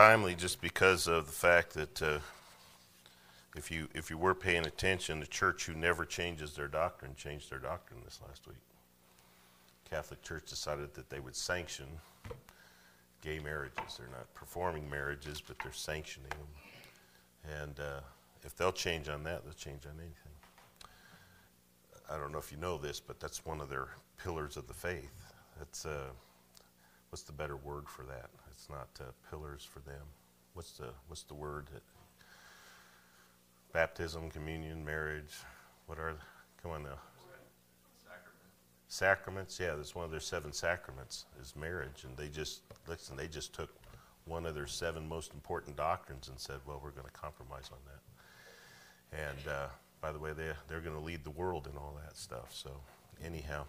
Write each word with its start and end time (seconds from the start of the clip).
timely 0.00 0.34
just 0.34 0.62
because 0.62 1.06
of 1.06 1.26
the 1.26 1.32
fact 1.32 1.74
that 1.74 2.00
uh, 2.00 2.18
if 3.54 3.70
you 3.70 3.86
if 3.92 4.08
you 4.08 4.16
were 4.16 4.34
paying 4.34 4.64
attention, 4.64 5.20
the 5.20 5.26
church 5.26 5.66
who 5.66 5.74
never 5.74 6.06
changes 6.06 6.54
their 6.54 6.68
doctrine 6.68 7.14
changed 7.16 7.50
their 7.50 7.58
doctrine 7.58 8.00
this 8.02 8.18
last 8.26 8.46
week. 8.46 8.62
Catholic 9.90 10.22
Church 10.22 10.46
decided 10.48 10.94
that 10.94 11.10
they 11.10 11.20
would 11.20 11.36
sanction 11.36 11.84
gay 13.20 13.40
marriages. 13.40 13.98
They're 13.98 14.06
not 14.10 14.32
performing 14.32 14.88
marriages, 14.88 15.42
but 15.46 15.56
they're 15.62 15.70
sanctioning 15.70 16.30
them. 16.30 17.60
And 17.62 17.78
uh, 17.78 18.00
if 18.42 18.56
they'll 18.56 18.72
change 18.72 19.10
on 19.10 19.22
that, 19.24 19.44
they'll 19.44 19.52
change 19.52 19.84
on 19.84 19.92
anything. 19.98 20.32
I 22.10 22.16
don't 22.16 22.32
know 22.32 22.38
if 22.38 22.50
you 22.50 22.56
know 22.56 22.78
this, 22.78 23.00
but 23.00 23.20
that's 23.20 23.44
one 23.44 23.60
of 23.60 23.68
their 23.68 23.88
pillars 24.16 24.56
of 24.56 24.66
the 24.66 24.72
faith. 24.72 25.34
That's 25.58 25.84
uh, 25.84 26.08
what's 27.10 27.24
the 27.24 27.32
better 27.32 27.56
word 27.56 27.86
for 27.86 28.04
that? 28.04 28.30
It's 28.60 28.68
not 28.68 28.88
uh, 29.00 29.04
pillars 29.30 29.64
for 29.64 29.78
them. 29.80 30.02
What's 30.52 30.72
the 30.72 30.90
what's 31.06 31.22
the 31.22 31.32
word? 31.32 31.68
Baptism, 33.72 34.30
communion, 34.30 34.84
marriage. 34.84 35.32
What 35.86 35.98
are? 35.98 36.12
Come 36.62 36.72
on 36.72 36.82
now. 36.82 36.98
Sacraments, 38.88 39.58
yeah, 39.58 39.76
that's 39.76 39.94
one 39.94 40.04
of 40.04 40.10
their 40.10 40.20
seven 40.20 40.52
sacraments 40.52 41.24
is 41.40 41.56
marriage, 41.56 42.04
and 42.04 42.14
they 42.18 42.28
just 42.28 42.60
listen. 42.86 43.16
They 43.16 43.28
just 43.28 43.54
took 43.54 43.70
one 44.26 44.44
of 44.44 44.54
their 44.54 44.66
seven 44.66 45.08
most 45.08 45.32
important 45.32 45.74
doctrines 45.78 46.28
and 46.28 46.38
said, 46.38 46.58
"Well, 46.66 46.82
we're 46.84 46.90
going 46.90 47.06
to 47.06 47.18
compromise 47.18 47.70
on 47.72 47.78
that." 47.86 49.18
And 49.18 49.48
uh, 49.48 49.68
by 50.02 50.12
the 50.12 50.18
way, 50.18 50.34
they 50.34 50.52
they're 50.68 50.82
going 50.82 50.96
to 50.96 51.02
lead 51.02 51.24
the 51.24 51.30
world 51.30 51.66
in 51.66 51.78
all 51.78 51.98
that 52.04 52.14
stuff. 52.14 52.54
So, 52.54 52.72
anyhow, 53.24 53.64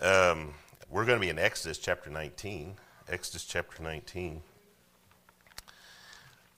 um, 0.00 0.54
we're 0.88 1.04
going 1.04 1.18
to 1.18 1.20
be 1.20 1.30
in 1.30 1.38
Exodus 1.40 1.78
chapter 1.78 2.10
19. 2.10 2.76
Exodus 3.08 3.44
chapter 3.44 3.82
19. 3.82 4.40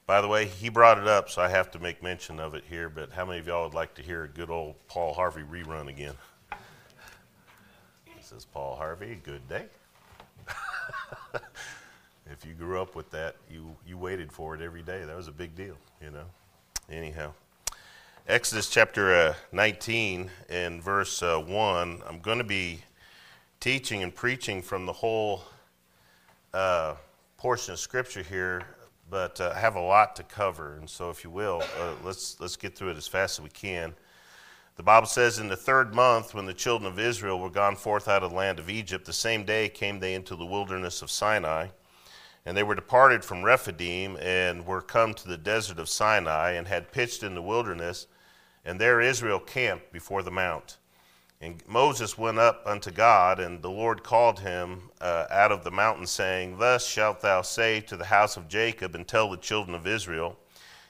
By 0.06 0.20
the 0.20 0.28
way, 0.28 0.46
he 0.46 0.68
brought 0.68 0.98
it 0.98 1.08
up, 1.08 1.28
so 1.28 1.42
I 1.42 1.48
have 1.48 1.72
to 1.72 1.80
make 1.80 2.02
mention 2.02 2.38
of 2.38 2.54
it 2.54 2.62
here. 2.70 2.88
But 2.88 3.10
how 3.10 3.24
many 3.24 3.40
of 3.40 3.48
y'all 3.48 3.64
would 3.64 3.74
like 3.74 3.94
to 3.94 4.02
hear 4.02 4.22
a 4.22 4.28
good 4.28 4.48
old 4.48 4.76
Paul 4.86 5.12
Harvey 5.12 5.42
rerun 5.42 5.88
again? 5.88 6.14
This 8.16 8.30
is 8.30 8.44
Paul 8.44 8.76
Harvey. 8.76 9.20
Good 9.24 9.48
day. 9.48 9.64
if 12.30 12.44
you 12.46 12.54
grew 12.54 12.80
up 12.80 12.94
with 12.94 13.10
that, 13.10 13.34
you, 13.50 13.76
you 13.84 13.98
waited 13.98 14.30
for 14.30 14.54
it 14.54 14.60
every 14.60 14.82
day. 14.82 15.04
That 15.04 15.16
was 15.16 15.26
a 15.26 15.32
big 15.32 15.56
deal, 15.56 15.76
you 16.00 16.12
know. 16.12 16.26
Anyhow, 16.88 17.32
Exodus 18.28 18.70
chapter 18.70 19.12
uh, 19.12 19.34
19 19.50 20.30
and 20.48 20.80
verse 20.80 21.20
uh, 21.24 21.38
1. 21.40 22.02
I'm 22.08 22.20
going 22.20 22.38
to 22.38 22.44
be 22.44 22.82
teaching 23.58 24.04
and 24.04 24.14
preaching 24.14 24.62
from 24.62 24.86
the 24.86 24.92
whole 24.92 25.42
uh, 26.52 26.94
portion 27.36 27.72
of 27.72 27.78
Scripture 27.78 28.22
here, 28.22 28.62
but 29.10 29.40
uh, 29.40 29.52
I 29.54 29.58
have 29.58 29.76
a 29.76 29.80
lot 29.80 30.16
to 30.16 30.22
cover. 30.22 30.76
And 30.76 30.88
so, 30.88 31.10
if 31.10 31.22
you 31.24 31.30
will, 31.30 31.62
uh, 31.80 31.92
let's, 32.04 32.40
let's 32.40 32.56
get 32.56 32.76
through 32.76 32.90
it 32.90 32.96
as 32.96 33.06
fast 33.06 33.38
as 33.38 33.42
we 33.42 33.50
can. 33.50 33.94
The 34.76 34.82
Bible 34.82 35.06
says, 35.06 35.38
In 35.38 35.48
the 35.48 35.56
third 35.56 35.94
month, 35.94 36.34
when 36.34 36.44
the 36.44 36.52
children 36.52 36.90
of 36.90 36.98
Israel 36.98 37.38
were 37.38 37.50
gone 37.50 37.76
forth 37.76 38.08
out 38.08 38.22
of 38.22 38.30
the 38.30 38.36
land 38.36 38.58
of 38.58 38.68
Egypt, 38.68 39.06
the 39.06 39.12
same 39.12 39.44
day 39.44 39.68
came 39.68 40.00
they 40.00 40.14
into 40.14 40.36
the 40.36 40.44
wilderness 40.44 41.00
of 41.00 41.10
Sinai. 41.10 41.68
And 42.44 42.56
they 42.56 42.62
were 42.62 42.74
departed 42.74 43.24
from 43.24 43.42
Rephidim 43.42 44.16
and 44.20 44.66
were 44.66 44.82
come 44.82 45.14
to 45.14 45.28
the 45.28 45.38
desert 45.38 45.78
of 45.78 45.88
Sinai 45.88 46.52
and 46.52 46.68
had 46.68 46.92
pitched 46.92 47.22
in 47.22 47.34
the 47.34 47.42
wilderness. 47.42 48.06
And 48.64 48.80
there 48.80 49.00
Israel 49.00 49.40
camped 49.40 49.92
before 49.92 50.22
the 50.22 50.30
mount. 50.30 50.76
And 51.40 51.62
Moses 51.66 52.16
went 52.16 52.38
up 52.38 52.62
unto 52.64 52.90
God, 52.90 53.40
and 53.40 53.60
the 53.60 53.70
Lord 53.70 54.02
called 54.02 54.40
him 54.40 54.90
uh, 55.00 55.26
out 55.30 55.52
of 55.52 55.64
the 55.64 55.70
mountain, 55.70 56.06
saying, 56.06 56.58
Thus 56.58 56.86
shalt 56.86 57.20
thou 57.20 57.42
say 57.42 57.80
to 57.82 57.96
the 57.96 58.06
house 58.06 58.38
of 58.38 58.48
Jacob, 58.48 58.94
and 58.94 59.06
tell 59.06 59.30
the 59.30 59.36
children 59.36 59.74
of 59.74 59.86
Israel, 59.86 60.38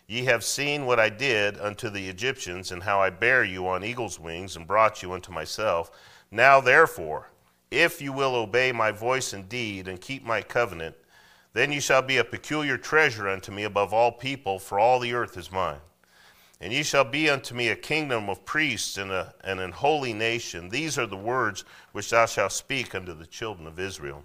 Ye 0.07 0.25
have 0.27 0.45
seen 0.45 0.87
what 0.87 1.01
I 1.01 1.09
did 1.09 1.59
unto 1.59 1.91
the 1.91 2.09
Egyptians, 2.09 2.71
and 2.71 2.85
how 2.85 3.03
I 3.03 3.11
bare 3.11 3.43
you 3.43 3.67
on 3.67 3.83
eagle's 3.83 4.21
wings, 4.21 4.55
and 4.55 4.69
brought 4.69 5.03
you 5.03 5.13
unto 5.13 5.33
myself. 5.33 5.91
Now 6.31 6.61
therefore, 6.61 7.31
if 7.73 8.01
you 8.01 8.13
will 8.13 8.37
obey 8.37 8.71
my 8.71 8.93
voice 8.93 9.33
indeed, 9.33 9.89
and 9.89 10.01
keep 10.01 10.25
my 10.25 10.43
covenant, 10.43 10.95
then 11.55 11.73
you 11.73 11.81
shall 11.81 12.03
be 12.03 12.19
a 12.19 12.25
peculiar 12.25 12.79
treasure 12.79 13.29
unto 13.29 13.51
me 13.51 13.65
above 13.65 13.93
all 13.93 14.13
people, 14.13 14.61
for 14.61 14.79
all 14.79 15.01
the 15.01 15.13
earth 15.13 15.37
is 15.37 15.51
mine. 15.51 15.81
And 16.61 16.73
ye 16.73 16.83
shall 16.83 17.05
be 17.05 17.29
unto 17.29 17.55
me 17.55 17.69
a 17.69 17.77
kingdom 17.77 18.31
of 18.31 18.45
priests 18.45 18.97
and, 18.97 19.11
a, 19.11 19.35
and 19.45 19.61
an 19.61 19.73
holy 19.73 20.13
nation. 20.13 20.71
These 20.71 20.99
are 20.99 21.07
the 21.07 21.17
words 21.17 21.65
which 21.93 22.11
thou 22.11 22.27
shalt 22.27 22.53
speak 22.53 22.95
unto 22.95 23.15
the 23.15 23.27
children 23.27 23.67
of 23.67 23.79
Israel. 23.79 24.25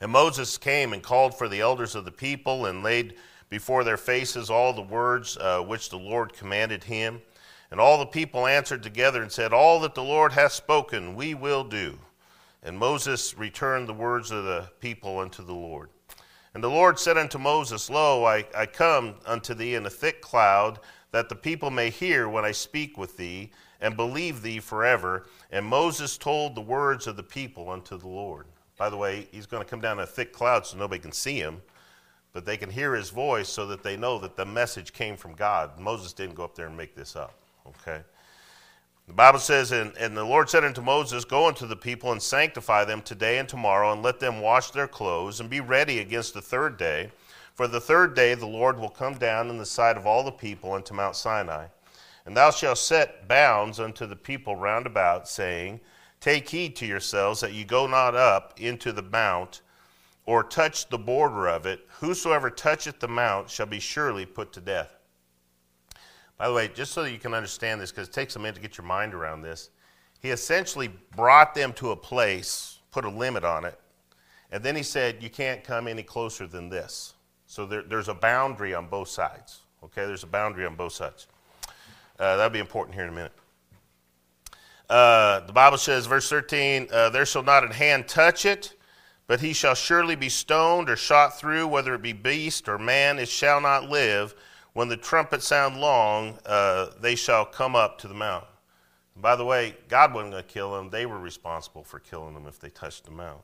And 0.00 0.10
Moses 0.10 0.56
came 0.58 0.92
and 0.92 1.02
called 1.02 1.36
for 1.36 1.48
the 1.48 1.60
elders 1.60 1.94
of 1.94 2.04
the 2.04 2.10
people, 2.10 2.66
and 2.66 2.82
laid 2.82 3.14
before 3.50 3.84
their 3.84 3.98
faces 3.98 4.48
all 4.50 4.72
the 4.72 4.82
words 4.82 5.36
uh, 5.36 5.60
which 5.60 5.90
the 5.90 5.98
Lord 5.98 6.32
commanded 6.32 6.84
him. 6.84 7.20
And 7.70 7.78
all 7.78 7.98
the 7.98 8.06
people 8.06 8.46
answered 8.46 8.82
together 8.82 9.22
and 9.22 9.30
said, 9.30 9.52
All 9.52 9.78
that 9.80 9.94
the 9.94 10.02
Lord 10.02 10.32
hath 10.32 10.52
spoken, 10.52 11.14
we 11.14 11.34
will 11.34 11.62
do. 11.62 11.98
And 12.62 12.78
Moses 12.78 13.36
returned 13.36 13.88
the 13.88 13.94
words 13.94 14.30
of 14.30 14.44
the 14.44 14.70
people 14.80 15.18
unto 15.18 15.44
the 15.44 15.52
Lord. 15.52 15.90
And 16.54 16.62
the 16.62 16.68
Lord 16.68 16.98
said 16.98 17.16
unto 17.16 17.38
Moses, 17.38 17.88
Lo, 17.88 18.24
I, 18.24 18.44
I 18.56 18.66
come 18.66 19.14
unto 19.24 19.54
thee 19.54 19.74
in 19.74 19.86
a 19.86 19.90
thick 19.90 20.20
cloud, 20.20 20.80
that 21.12 21.28
the 21.28 21.34
people 21.34 21.70
may 21.70 21.90
hear 21.90 22.28
when 22.28 22.44
I 22.44 22.52
speak 22.52 22.98
with 22.98 23.16
thee, 23.16 23.50
and 23.80 23.96
believe 23.96 24.42
thee 24.42 24.60
forever. 24.60 25.26
And 25.50 25.64
Moses 25.64 26.18
told 26.18 26.54
the 26.54 26.60
words 26.60 27.06
of 27.06 27.16
the 27.16 27.22
people 27.22 27.70
unto 27.70 27.96
the 27.96 28.08
Lord. 28.08 28.46
By 28.76 28.90
the 28.90 28.96
way, 28.96 29.28
he's 29.32 29.46
going 29.46 29.62
to 29.62 29.68
come 29.68 29.80
down 29.80 29.98
in 29.98 30.04
a 30.04 30.06
thick 30.06 30.32
cloud 30.32 30.66
so 30.66 30.76
nobody 30.76 31.00
can 31.00 31.12
see 31.12 31.36
him 31.36 31.62
but 32.32 32.44
they 32.46 32.56
can 32.56 32.70
hear 32.70 32.94
his 32.94 33.10
voice 33.10 33.48
so 33.48 33.66
that 33.66 33.82
they 33.82 33.96
know 33.96 34.18
that 34.18 34.36
the 34.36 34.46
message 34.46 34.92
came 34.92 35.16
from 35.16 35.34
God. 35.34 35.78
Moses 35.78 36.12
didn't 36.12 36.34
go 36.34 36.44
up 36.44 36.54
there 36.54 36.66
and 36.66 36.76
make 36.76 36.94
this 36.94 37.14
up, 37.14 37.34
okay? 37.66 38.00
The 39.06 39.12
Bible 39.12 39.38
says, 39.38 39.72
and, 39.72 39.92
and 39.98 40.16
the 40.16 40.24
Lord 40.24 40.48
said 40.48 40.64
unto 40.64 40.80
Moses, 40.80 41.24
Go 41.24 41.46
unto 41.46 41.66
the 41.66 41.76
people 41.76 42.12
and 42.12 42.22
sanctify 42.22 42.84
them 42.84 43.02
today 43.02 43.38
and 43.38 43.48
tomorrow, 43.48 43.92
and 43.92 44.02
let 44.02 44.20
them 44.20 44.40
wash 44.40 44.70
their 44.70 44.88
clothes, 44.88 45.40
and 45.40 45.50
be 45.50 45.60
ready 45.60 45.98
against 45.98 46.34
the 46.34 46.40
third 46.40 46.78
day. 46.78 47.10
For 47.54 47.68
the 47.68 47.80
third 47.80 48.14
day 48.14 48.34
the 48.34 48.46
Lord 48.46 48.78
will 48.78 48.88
come 48.88 49.14
down 49.14 49.50
in 49.50 49.58
the 49.58 49.66
sight 49.66 49.96
of 49.96 50.06
all 50.06 50.24
the 50.24 50.32
people 50.32 50.72
unto 50.72 50.94
Mount 50.94 51.16
Sinai. 51.16 51.66
And 52.24 52.36
thou 52.36 52.50
shalt 52.50 52.78
set 52.78 53.28
bounds 53.28 53.80
unto 53.80 54.06
the 54.06 54.16
people 54.16 54.56
round 54.56 54.86
about, 54.86 55.28
saying, 55.28 55.80
Take 56.20 56.48
heed 56.48 56.76
to 56.76 56.86
yourselves 56.86 57.40
that 57.40 57.52
ye 57.52 57.64
go 57.64 57.86
not 57.86 58.14
up 58.14 58.54
into 58.60 58.92
the 58.92 59.02
mount, 59.02 59.60
or 60.24 60.44
touch 60.44 60.88
the 60.88 60.98
border 60.98 61.48
of 61.48 61.66
it, 61.66 61.80
whosoever 61.98 62.48
toucheth 62.48 63.00
the 63.00 63.08
mount 63.08 63.50
shall 63.50 63.66
be 63.66 63.80
surely 63.80 64.24
put 64.24 64.52
to 64.52 64.60
death. 64.60 64.94
By 66.38 66.48
the 66.48 66.54
way, 66.54 66.68
just 66.68 66.92
so 66.92 67.02
that 67.02 67.10
you 67.10 67.18
can 67.18 67.34
understand 67.34 67.80
this, 67.80 67.90
because 67.90 68.08
it 68.08 68.14
takes 68.14 68.36
a 68.36 68.38
minute 68.38 68.54
to 68.54 68.60
get 68.60 68.78
your 68.78 68.86
mind 68.86 69.14
around 69.14 69.42
this, 69.42 69.70
he 70.20 70.30
essentially 70.30 70.90
brought 71.16 71.54
them 71.54 71.72
to 71.74 71.90
a 71.90 71.96
place, 71.96 72.78
put 72.92 73.04
a 73.04 73.10
limit 73.10 73.42
on 73.42 73.64
it, 73.64 73.78
and 74.52 74.62
then 74.62 74.76
he 74.76 74.82
said, 74.84 75.22
You 75.22 75.30
can't 75.30 75.64
come 75.64 75.88
any 75.88 76.04
closer 76.04 76.46
than 76.46 76.68
this. 76.68 77.14
So 77.52 77.66
there, 77.66 77.82
there's 77.82 78.08
a 78.08 78.14
boundary 78.14 78.72
on 78.72 78.86
both 78.86 79.08
sides. 79.08 79.60
Okay, 79.84 80.06
there's 80.06 80.22
a 80.22 80.26
boundary 80.26 80.64
on 80.64 80.74
both 80.74 80.94
sides. 80.94 81.26
Uh, 82.18 82.36
that'll 82.36 82.48
be 82.48 82.58
important 82.58 82.94
here 82.94 83.04
in 83.04 83.10
a 83.10 83.14
minute. 83.14 83.32
Uh, 84.88 85.40
the 85.40 85.52
Bible 85.52 85.76
says, 85.76 86.06
verse 86.06 86.30
13, 86.30 86.88
uh, 86.90 87.10
There 87.10 87.26
shall 87.26 87.42
not 87.42 87.62
an 87.62 87.70
hand 87.70 88.08
touch 88.08 88.46
it, 88.46 88.72
but 89.26 89.40
he 89.40 89.52
shall 89.52 89.74
surely 89.74 90.16
be 90.16 90.30
stoned 90.30 90.88
or 90.88 90.96
shot 90.96 91.38
through, 91.38 91.66
whether 91.66 91.92
it 91.94 92.00
be 92.00 92.14
beast 92.14 92.70
or 92.70 92.78
man, 92.78 93.18
it 93.18 93.28
shall 93.28 93.60
not 93.60 93.90
live. 93.90 94.34
When 94.72 94.88
the 94.88 94.96
trumpet 94.96 95.42
sound 95.42 95.78
long, 95.78 96.38
uh, 96.46 96.86
they 97.02 97.14
shall 97.14 97.44
come 97.44 97.76
up 97.76 97.98
to 97.98 98.08
the 98.08 98.14
mount. 98.14 98.46
And 99.14 99.22
by 99.22 99.36
the 99.36 99.44
way, 99.44 99.76
God 99.88 100.14
wasn't 100.14 100.32
going 100.32 100.42
to 100.42 100.48
kill 100.48 100.72
them. 100.72 100.88
They 100.88 101.04
were 101.04 101.20
responsible 101.20 101.84
for 101.84 101.98
killing 101.98 102.32
them 102.32 102.46
if 102.46 102.58
they 102.58 102.70
touched 102.70 103.04
the 103.04 103.10
mount. 103.10 103.42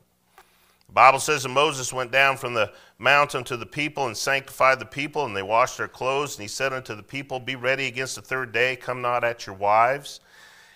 The 0.89 0.93
Bible 0.93 1.19
says 1.19 1.43
that 1.43 1.49
Moses 1.49 1.93
went 1.93 2.11
down 2.11 2.35
from 2.35 2.55
the 2.55 2.73
mountain 2.97 3.43
to 3.43 3.57
the 3.57 3.65
people 3.67 4.07
and 4.07 4.17
sanctified 4.17 4.79
the 4.79 4.87
people, 4.87 5.23
and 5.23 5.37
they 5.37 5.43
washed 5.43 5.77
their 5.77 5.87
clothes. 5.87 6.35
And 6.35 6.41
he 6.41 6.47
said 6.47 6.73
unto 6.73 6.95
the 6.95 7.03
people, 7.03 7.39
Be 7.39 7.55
ready 7.55 7.85
against 7.85 8.15
the 8.15 8.23
third 8.23 8.51
day, 8.51 8.75
come 8.75 8.99
not 8.99 9.23
at 9.23 9.45
your 9.45 9.55
wives. 9.55 10.19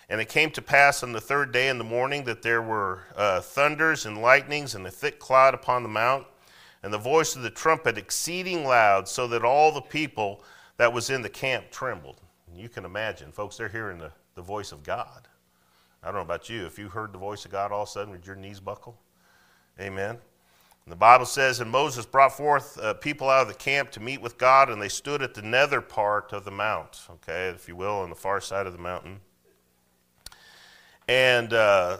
And 0.08 0.20
it 0.20 0.28
came 0.28 0.52
to 0.52 0.62
pass 0.62 1.02
on 1.02 1.10
the 1.10 1.20
third 1.20 1.50
day 1.50 1.68
in 1.68 1.78
the 1.78 1.84
morning 1.84 2.22
that 2.24 2.42
there 2.42 2.62
were 2.62 3.00
uh, 3.16 3.40
thunders 3.40 4.06
and 4.06 4.22
lightnings 4.22 4.76
and 4.76 4.86
a 4.86 4.90
thick 4.90 5.18
cloud 5.18 5.52
upon 5.52 5.82
the 5.82 5.88
mount, 5.88 6.28
and 6.84 6.92
the 6.92 6.98
voice 6.98 7.34
of 7.34 7.42
the 7.42 7.50
trumpet 7.50 7.98
exceeding 7.98 8.64
loud, 8.64 9.08
so 9.08 9.26
that 9.26 9.44
all 9.44 9.72
the 9.72 9.80
people 9.80 10.44
that 10.76 10.92
was 10.92 11.10
in 11.10 11.22
the 11.22 11.28
camp 11.28 11.72
trembled. 11.72 12.20
And 12.46 12.56
you 12.56 12.68
can 12.68 12.84
imagine, 12.84 13.32
folks, 13.32 13.56
they're 13.56 13.68
hearing 13.68 13.98
the, 13.98 14.12
the 14.36 14.42
voice 14.42 14.70
of 14.70 14.84
God. 14.84 15.26
I 16.04 16.06
don't 16.06 16.14
know 16.14 16.20
about 16.20 16.48
you. 16.48 16.66
If 16.66 16.78
you 16.78 16.88
heard 16.88 17.12
the 17.12 17.18
voice 17.18 17.44
of 17.44 17.50
God 17.50 17.72
all 17.72 17.82
of 17.82 17.88
a 17.88 17.90
sudden, 17.90 18.12
would 18.12 18.24
your 18.24 18.36
knees 18.36 18.60
buckle? 18.60 18.96
Amen. 19.80 20.10
And 20.10 20.92
the 20.92 20.96
Bible 20.96 21.26
says, 21.26 21.60
And 21.60 21.70
Moses 21.70 22.06
brought 22.06 22.36
forth 22.36 22.78
uh, 22.78 22.94
people 22.94 23.28
out 23.28 23.42
of 23.42 23.48
the 23.48 23.54
camp 23.54 23.90
to 23.92 24.00
meet 24.00 24.20
with 24.20 24.38
God, 24.38 24.70
and 24.70 24.80
they 24.80 24.88
stood 24.88 25.22
at 25.22 25.34
the 25.34 25.42
nether 25.42 25.80
part 25.80 26.32
of 26.32 26.44
the 26.44 26.50
mount, 26.50 27.00
okay, 27.10 27.48
if 27.48 27.68
you 27.68 27.74
will, 27.74 27.96
on 27.96 28.10
the 28.10 28.16
far 28.16 28.40
side 28.40 28.66
of 28.66 28.72
the 28.72 28.78
mountain. 28.78 29.20
And, 31.08 31.52
uh, 31.52 31.98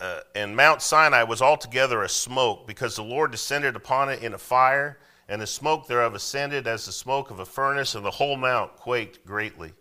uh, 0.00 0.20
and 0.34 0.56
Mount 0.56 0.82
Sinai 0.82 1.24
was 1.24 1.42
altogether 1.42 2.02
a 2.02 2.08
smoke 2.08 2.66
because 2.66 2.96
the 2.96 3.04
Lord 3.04 3.30
descended 3.30 3.76
upon 3.76 4.08
it 4.08 4.22
in 4.22 4.34
a 4.34 4.38
fire, 4.38 4.98
and 5.28 5.40
the 5.40 5.46
smoke 5.46 5.86
thereof 5.86 6.14
ascended 6.14 6.66
as 6.66 6.86
the 6.86 6.92
smoke 6.92 7.30
of 7.30 7.40
a 7.40 7.46
furnace, 7.46 7.94
and 7.94 8.04
the 8.04 8.10
whole 8.10 8.36
mount 8.36 8.76
quaked 8.76 9.24
greatly. 9.26 9.72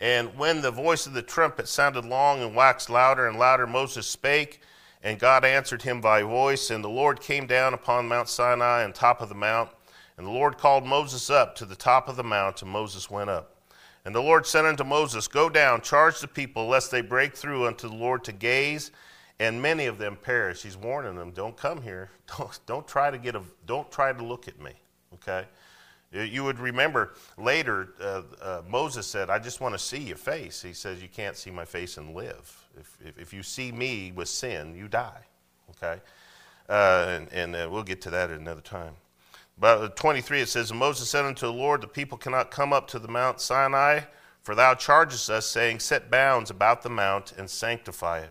And 0.00 0.36
when 0.36 0.60
the 0.60 0.70
voice 0.70 1.06
of 1.06 1.14
the 1.14 1.22
trumpet 1.22 1.68
sounded 1.68 2.04
long 2.04 2.42
and 2.42 2.54
waxed 2.54 2.90
louder 2.90 3.26
and 3.26 3.38
louder, 3.38 3.66
Moses 3.66 4.06
spake, 4.06 4.60
and 5.04 5.18
God 5.18 5.44
answered 5.44 5.82
him 5.82 6.00
by 6.00 6.22
voice. 6.22 6.70
And 6.70 6.82
the 6.82 6.88
Lord 6.88 7.20
came 7.20 7.46
down 7.46 7.74
upon 7.74 8.08
Mount 8.08 8.28
Sinai 8.28 8.82
on 8.82 8.92
top 8.92 9.20
of 9.20 9.28
the 9.28 9.34
mount. 9.34 9.70
And 10.16 10.26
the 10.26 10.30
Lord 10.32 10.58
called 10.58 10.86
Moses 10.86 11.28
up 11.28 11.54
to 11.56 11.66
the 11.66 11.76
top 11.76 12.08
of 12.08 12.16
the 12.16 12.24
mount, 12.24 12.62
and 12.62 12.70
Moses 12.70 13.10
went 13.10 13.30
up. 13.30 13.54
And 14.04 14.14
the 14.14 14.22
Lord 14.22 14.46
said 14.46 14.64
unto 14.64 14.84
Moses, 14.84 15.28
Go 15.28 15.48
down, 15.48 15.82
charge 15.82 16.20
the 16.20 16.28
people, 16.28 16.66
lest 16.66 16.90
they 16.90 17.00
break 17.00 17.36
through 17.36 17.66
unto 17.66 17.88
the 17.88 17.94
Lord 17.94 18.24
to 18.24 18.32
gaze, 18.32 18.92
and 19.38 19.60
many 19.60 19.86
of 19.86 19.98
them 19.98 20.16
perish. 20.16 20.62
He's 20.62 20.76
warning 20.76 21.16
them, 21.16 21.32
Don't 21.32 21.56
come 21.56 21.82
here. 21.82 22.10
Don't, 22.38 22.58
don't 22.66 22.88
try 22.88 23.10
to 23.10 23.18
get 23.18 23.34
a, 23.34 23.42
don't 23.66 23.90
try 23.92 24.12
to 24.12 24.24
look 24.24 24.48
at 24.48 24.58
me. 24.58 24.72
Okay? 25.14 25.44
You 26.14 26.44
would 26.44 26.60
remember 26.60 27.14
later, 27.36 27.88
uh, 28.00 28.22
uh, 28.40 28.62
Moses 28.68 29.06
said, 29.06 29.30
I 29.30 29.40
just 29.40 29.60
want 29.60 29.74
to 29.74 29.78
see 29.78 29.98
your 29.98 30.16
face. 30.16 30.62
He 30.62 30.72
says, 30.72 31.02
You 31.02 31.08
can't 31.08 31.36
see 31.36 31.50
my 31.50 31.64
face 31.64 31.96
and 31.96 32.14
live. 32.14 32.64
If, 32.78 32.98
if, 33.04 33.18
if 33.18 33.32
you 33.32 33.42
see 33.42 33.72
me 33.72 34.12
with 34.14 34.28
sin, 34.28 34.76
you 34.76 34.86
die. 34.86 35.26
Okay? 35.70 36.00
Uh, 36.68 37.06
and, 37.08 37.32
and 37.32 37.56
uh, 37.56 37.68
we'll 37.70 37.82
get 37.82 38.00
to 38.02 38.10
that 38.10 38.30
at 38.30 38.38
another 38.38 38.60
time. 38.60 38.94
But 39.58 39.96
23, 39.96 40.42
it 40.42 40.48
says, 40.48 40.72
Moses 40.72 41.08
said 41.08 41.24
unto 41.24 41.46
the 41.46 41.52
Lord, 41.52 41.80
The 41.80 41.88
people 41.88 42.18
cannot 42.18 42.50
come 42.50 42.72
up 42.72 42.86
to 42.88 42.98
the 42.98 43.08
Mount 43.08 43.40
Sinai, 43.40 44.00
for 44.42 44.54
thou 44.54 44.74
chargest 44.74 45.30
us, 45.30 45.46
saying, 45.46 45.80
Set 45.80 46.10
bounds 46.10 46.50
about 46.50 46.82
the 46.82 46.90
mount 46.90 47.32
and 47.36 47.48
sanctify 47.50 48.20
it. 48.20 48.30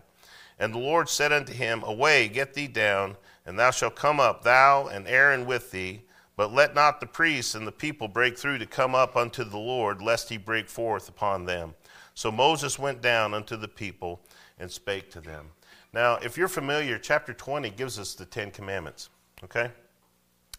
And 0.58 0.72
the 0.72 0.78
Lord 0.78 1.08
said 1.08 1.32
unto 1.32 1.52
him, 1.52 1.82
Away, 1.82 2.28
get 2.28 2.54
thee 2.54 2.66
down, 2.66 3.16
and 3.44 3.58
thou 3.58 3.70
shalt 3.70 3.96
come 3.96 4.20
up, 4.20 4.42
thou 4.42 4.86
and 4.86 5.06
Aaron 5.06 5.44
with 5.44 5.70
thee. 5.70 6.02
But 6.36 6.52
let 6.52 6.74
not 6.74 7.00
the 7.00 7.06
priests 7.06 7.54
and 7.54 7.66
the 7.66 7.72
people 7.72 8.08
break 8.08 8.36
through 8.36 8.58
to 8.58 8.66
come 8.66 8.94
up 8.94 9.16
unto 9.16 9.44
the 9.44 9.58
Lord, 9.58 10.02
lest 10.02 10.28
he 10.28 10.36
break 10.36 10.68
forth 10.68 11.08
upon 11.08 11.44
them. 11.44 11.74
So 12.14 12.30
Moses 12.30 12.78
went 12.78 13.00
down 13.00 13.34
unto 13.34 13.56
the 13.56 13.68
people 13.68 14.20
and 14.58 14.70
spake 14.70 15.10
to 15.12 15.20
them. 15.20 15.46
Now, 15.92 16.16
if 16.16 16.36
you're 16.36 16.48
familiar, 16.48 16.98
chapter 16.98 17.32
20 17.32 17.70
gives 17.70 17.98
us 17.98 18.14
the 18.14 18.24
Ten 18.24 18.50
Commandments, 18.50 19.10
okay? 19.44 19.70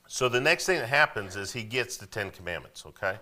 So 0.07 0.30
the 0.30 0.39
next 0.39 0.66
thing 0.66 0.80
that 0.80 0.88
happens 0.88 1.36
is 1.36 1.51
he 1.51 1.63
gets 1.63 1.98
the 1.98 2.06
Ten 2.06 2.31
Commandments, 2.31 2.86
okay? 2.86 3.18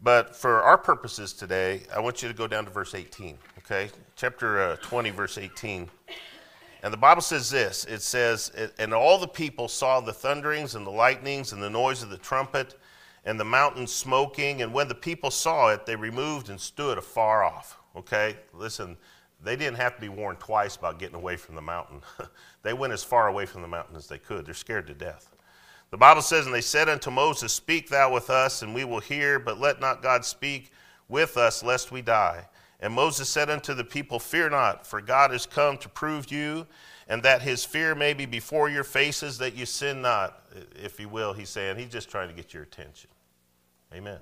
But 0.00 0.36
for 0.36 0.62
our 0.62 0.78
purposes 0.78 1.32
today, 1.32 1.82
I 1.94 2.00
want 2.00 2.22
you 2.22 2.28
to 2.28 2.34
go 2.34 2.46
down 2.46 2.64
to 2.64 2.70
verse 2.70 2.94
18, 2.94 3.36
okay? 3.58 3.90
Chapter 4.14 4.62
uh, 4.62 4.76
20, 4.76 5.10
verse 5.10 5.36
18. 5.36 5.90
And 6.86 6.92
the 6.92 6.98
Bible 6.98 7.20
says 7.20 7.50
this 7.50 7.84
it 7.86 8.00
says, 8.00 8.52
And 8.78 8.94
all 8.94 9.18
the 9.18 9.26
people 9.26 9.66
saw 9.66 10.00
the 10.00 10.12
thunderings 10.12 10.76
and 10.76 10.86
the 10.86 10.92
lightnings 10.92 11.52
and 11.52 11.60
the 11.60 11.68
noise 11.68 12.00
of 12.04 12.10
the 12.10 12.16
trumpet 12.16 12.76
and 13.24 13.40
the 13.40 13.44
mountain 13.44 13.88
smoking. 13.88 14.62
And 14.62 14.72
when 14.72 14.86
the 14.86 14.94
people 14.94 15.32
saw 15.32 15.70
it, 15.70 15.84
they 15.84 15.96
removed 15.96 16.48
and 16.48 16.60
stood 16.60 16.96
afar 16.96 17.42
off. 17.42 17.76
Okay? 17.96 18.36
Listen, 18.54 18.96
they 19.42 19.56
didn't 19.56 19.78
have 19.78 19.96
to 19.96 20.00
be 20.00 20.08
warned 20.08 20.38
twice 20.38 20.76
about 20.76 21.00
getting 21.00 21.16
away 21.16 21.34
from 21.34 21.56
the 21.56 21.60
mountain. 21.60 22.02
they 22.62 22.72
went 22.72 22.92
as 22.92 23.02
far 23.02 23.26
away 23.26 23.46
from 23.46 23.62
the 23.62 23.68
mountain 23.68 23.96
as 23.96 24.06
they 24.06 24.18
could. 24.18 24.46
They're 24.46 24.54
scared 24.54 24.86
to 24.86 24.94
death. 24.94 25.34
The 25.90 25.96
Bible 25.96 26.22
says, 26.22 26.46
And 26.46 26.54
they 26.54 26.60
said 26.60 26.88
unto 26.88 27.10
Moses, 27.10 27.52
Speak 27.52 27.88
thou 27.88 28.14
with 28.14 28.30
us, 28.30 28.62
and 28.62 28.72
we 28.72 28.84
will 28.84 29.00
hear, 29.00 29.40
but 29.40 29.58
let 29.58 29.80
not 29.80 30.04
God 30.04 30.24
speak 30.24 30.70
with 31.08 31.36
us, 31.36 31.64
lest 31.64 31.90
we 31.90 32.00
die. 32.00 32.46
And 32.80 32.92
Moses 32.92 33.28
said 33.28 33.48
unto 33.48 33.74
the 33.74 33.84
people, 33.84 34.18
Fear 34.18 34.50
not, 34.50 34.86
for 34.86 35.00
God 35.00 35.32
is 35.32 35.46
come 35.46 35.78
to 35.78 35.88
prove 35.88 36.30
you, 36.30 36.66
and 37.08 37.22
that 37.22 37.42
his 37.42 37.64
fear 37.64 37.94
may 37.94 38.12
be 38.12 38.26
before 38.26 38.68
your 38.68 38.84
faces, 38.84 39.38
that 39.38 39.54
you 39.54 39.64
sin 39.64 40.02
not. 40.02 40.42
If 40.74 41.00
you 41.00 41.08
will, 41.08 41.32
he's 41.32 41.48
saying, 41.48 41.78
he's 41.78 41.90
just 41.90 42.10
trying 42.10 42.28
to 42.28 42.34
get 42.34 42.52
your 42.52 42.64
attention. 42.64 43.10
Amen. 43.94 44.18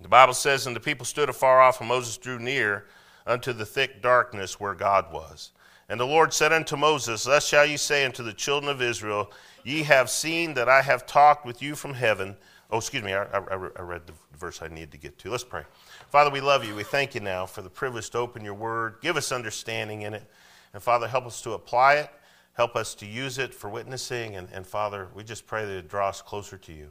The 0.00 0.08
Bible 0.08 0.34
says, 0.34 0.66
And 0.66 0.76
the 0.76 0.80
people 0.80 1.04
stood 1.04 1.28
afar 1.28 1.60
off, 1.60 1.80
and 1.80 1.88
Moses 1.88 2.16
drew 2.16 2.38
near 2.38 2.86
unto 3.26 3.52
the 3.52 3.66
thick 3.66 4.02
darkness 4.02 4.60
where 4.60 4.74
God 4.74 5.12
was. 5.12 5.52
And 5.88 5.98
the 5.98 6.06
Lord 6.06 6.32
said 6.32 6.52
unto 6.52 6.76
Moses, 6.76 7.24
Thus 7.24 7.46
shall 7.46 7.66
ye 7.66 7.76
say 7.76 8.04
unto 8.04 8.22
the 8.22 8.32
children 8.32 8.70
of 8.70 8.80
Israel, 8.80 9.32
Ye 9.64 9.82
have 9.82 10.08
seen 10.08 10.54
that 10.54 10.68
I 10.68 10.82
have 10.82 11.04
talked 11.04 11.44
with 11.44 11.60
you 11.60 11.74
from 11.74 11.94
heaven. 11.94 12.36
Oh, 12.70 12.78
excuse 12.78 13.02
me, 13.02 13.12
I, 13.12 13.24
I, 13.24 13.40
I 13.50 13.82
read 13.82 14.06
the 14.06 14.12
verse 14.38 14.62
I 14.62 14.68
needed 14.68 14.92
to 14.92 14.98
get 14.98 15.18
to. 15.18 15.30
Let's 15.30 15.44
pray. 15.44 15.64
Father, 16.10 16.30
we 16.30 16.40
love 16.40 16.64
you. 16.64 16.74
We 16.74 16.82
thank 16.82 17.14
you 17.14 17.20
now 17.20 17.46
for 17.46 17.62
the 17.62 17.70
privilege 17.70 18.10
to 18.10 18.18
open 18.18 18.44
your 18.44 18.54
word. 18.54 18.96
Give 19.00 19.16
us 19.16 19.30
understanding 19.30 20.02
in 20.02 20.12
it. 20.12 20.28
And 20.74 20.82
Father, 20.82 21.06
help 21.06 21.24
us 21.24 21.40
to 21.42 21.52
apply 21.52 21.94
it. 21.94 22.10
Help 22.54 22.74
us 22.74 22.96
to 22.96 23.06
use 23.06 23.38
it 23.38 23.54
for 23.54 23.70
witnessing. 23.70 24.34
And, 24.34 24.48
and 24.52 24.66
Father, 24.66 25.06
we 25.14 25.22
just 25.22 25.46
pray 25.46 25.64
that 25.64 25.72
it 25.72 25.88
draws 25.88 26.16
us 26.16 26.22
closer 26.22 26.58
to 26.58 26.72
you. 26.72 26.90